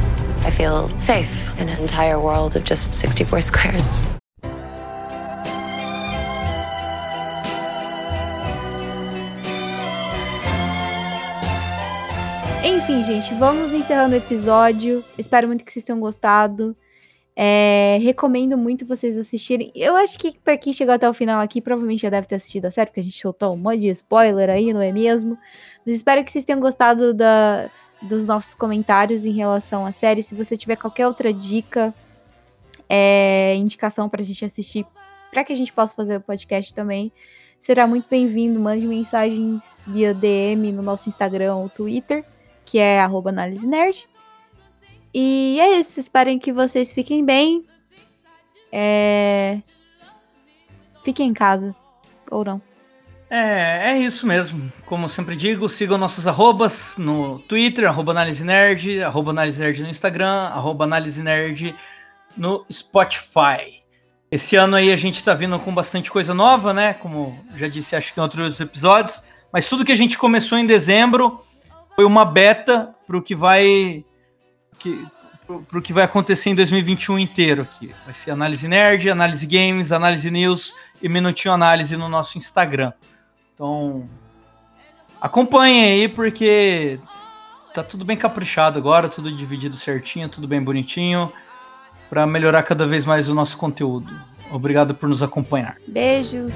I 0.43 0.49
feel 0.49 0.89
safe 0.97 1.29
in 1.59 1.69
an 1.69 1.77
entire 1.77 2.19
world 2.19 2.55
of 2.55 2.63
just 2.63 2.91
64 2.95 3.41
squares. 3.41 4.01
Enfim, 12.63 13.03
gente, 13.05 13.35
vamos 13.35 13.71
encerrando 13.71 14.15
o 14.15 14.17
episódio. 14.17 15.05
Espero 15.15 15.45
muito 15.45 15.63
que 15.63 15.71
vocês 15.71 15.85
tenham 15.85 15.99
gostado. 15.99 16.75
É, 17.35 17.97
recomendo 18.01 18.55
muito 18.57 18.85
vocês 18.85 19.17
assistirem. 19.17 19.71
Eu 19.73 19.95
acho 19.95 20.19
que 20.19 20.37
pra 20.39 20.55
quem 20.55 20.71
chegou 20.71 20.93
até 20.93 21.09
o 21.09 21.13
final 21.13 21.41
aqui, 21.41 21.59
provavelmente 21.59 22.03
já 22.03 22.09
deve 22.09 22.27
ter 22.27 22.35
assistido 22.35 22.65
a 22.65 22.71
série, 22.71 22.87
porque 22.87 22.99
a 22.99 23.03
gente 23.03 23.19
soltou 23.19 23.53
um 23.53 23.57
monte 23.57 23.79
de 23.79 23.89
spoiler 23.89 24.49
aí, 24.49 24.71
não 24.71 24.81
é 24.81 24.91
mesmo? 24.91 25.37
Mas 25.85 25.95
espero 25.95 26.23
que 26.23 26.31
vocês 26.31 26.45
tenham 26.45 26.59
gostado 26.59 27.13
da, 27.13 27.69
dos 28.01 28.27
nossos 28.27 28.53
comentários 28.53 29.25
em 29.25 29.31
relação 29.31 29.85
à 29.85 29.91
série. 29.91 30.21
Se 30.21 30.35
você 30.35 30.55
tiver 30.55 30.75
qualquer 30.75 31.07
outra 31.07 31.33
dica, 31.33 31.93
é, 32.87 33.55
indicação 33.55 34.07
pra 34.07 34.21
gente 34.21 34.45
assistir, 34.45 34.85
pra 35.31 35.43
que 35.43 35.53
a 35.53 35.55
gente 35.55 35.73
possa 35.73 35.95
fazer 35.95 36.17
o 36.17 36.21
podcast 36.21 36.71
também, 36.71 37.11
será 37.59 37.87
muito 37.87 38.07
bem-vindo. 38.07 38.59
Mande 38.59 38.85
mensagens 38.85 39.83
via 39.87 40.13
DM 40.13 40.71
no 40.71 40.83
nosso 40.83 41.09
Instagram 41.09 41.55
ou 41.55 41.67
Twitter, 41.67 42.23
que 42.63 42.77
é 42.77 42.99
arroba 42.99 43.31
análise 43.31 43.65
nerd. 43.65 44.07
E 45.13 45.59
é 45.59 45.77
isso, 45.77 45.99
esperem 45.99 46.39
que 46.39 46.51
vocês 46.51 46.91
fiquem 46.91 47.23
bem. 47.23 47.65
É... 48.71 49.59
Fiquem 51.03 51.29
em 51.29 51.33
casa. 51.33 51.75
Ou 52.31 52.43
não. 52.43 52.61
É, 53.29 53.91
é 53.91 53.97
isso 53.97 54.25
mesmo. 54.25 54.71
Como 54.85 55.09
sempre 55.09 55.35
digo, 55.35 55.69
sigam 55.69 55.97
nossos 55.97 56.27
arrobas 56.27 56.95
no 56.97 57.39
Twitter, 57.39 57.87
arroba 57.87 58.11
análise 58.11 58.43
nerd, 58.43 59.01
arroba 59.01 59.31
análise 59.31 59.59
nerd 59.59 59.81
no 59.81 59.89
Instagram, 59.89 60.49
arroba 60.49 60.83
análise 60.83 61.21
nerd 61.21 61.75
no 62.37 62.65
Spotify. 62.71 63.83
Esse 64.31 64.55
ano 64.55 64.75
aí 64.75 64.91
a 64.91 64.95
gente 64.95 65.23
tá 65.23 65.33
vindo 65.33 65.57
com 65.59 65.73
bastante 65.73 66.09
coisa 66.09 66.33
nova, 66.33 66.73
né? 66.73 66.93
Como 66.93 67.37
já 67.55 67.67
disse, 67.67 67.95
acho 67.95 68.13
que 68.13 68.19
em 68.19 68.23
outros 68.23 68.59
episódios. 68.59 69.23
Mas 69.51 69.67
tudo 69.67 69.85
que 69.85 69.91
a 69.91 69.97
gente 69.97 70.17
começou 70.17 70.57
em 70.57 70.65
dezembro 70.65 71.39
foi 71.95 72.05
uma 72.05 72.25
beta 72.25 72.95
pro 73.05 73.21
que 73.21 73.35
vai 73.35 74.03
que, 74.83 75.07
pro, 75.47 75.61
pro 75.61 75.81
que 75.81 75.93
vai 75.93 76.03
acontecer 76.03 76.49
em 76.49 76.55
2021 76.55 77.17
inteiro 77.17 77.61
aqui. 77.61 77.95
Vai 78.03 78.13
ser 78.13 78.31
análise 78.31 78.67
nerd, 78.67 79.09
análise 79.09 79.47
games, 79.47 79.91
análise 79.91 80.29
news 80.29 80.75
e 81.01 81.07
minutinho 81.07 81.53
análise 81.53 81.95
no 81.95 82.09
nosso 82.09 82.37
Instagram. 82.37 82.91
Então, 83.53 84.07
acompanhem 85.21 85.85
aí 85.85 86.07
porque 86.09 86.99
tá 87.73 87.81
tudo 87.81 88.03
bem 88.03 88.17
caprichado 88.17 88.77
agora, 88.77 89.07
tudo 89.07 89.35
dividido 89.35 89.75
certinho, 89.75 90.27
tudo 90.27 90.47
bem 90.47 90.61
bonitinho 90.61 91.31
para 92.09 92.27
melhorar 92.27 92.63
cada 92.63 92.85
vez 92.85 93.05
mais 93.05 93.29
o 93.29 93.33
nosso 93.33 93.57
conteúdo. 93.57 94.13
Obrigado 94.51 94.93
por 94.93 95.09
nos 95.09 95.23
acompanhar. 95.23 95.77
Beijos. 95.87 96.53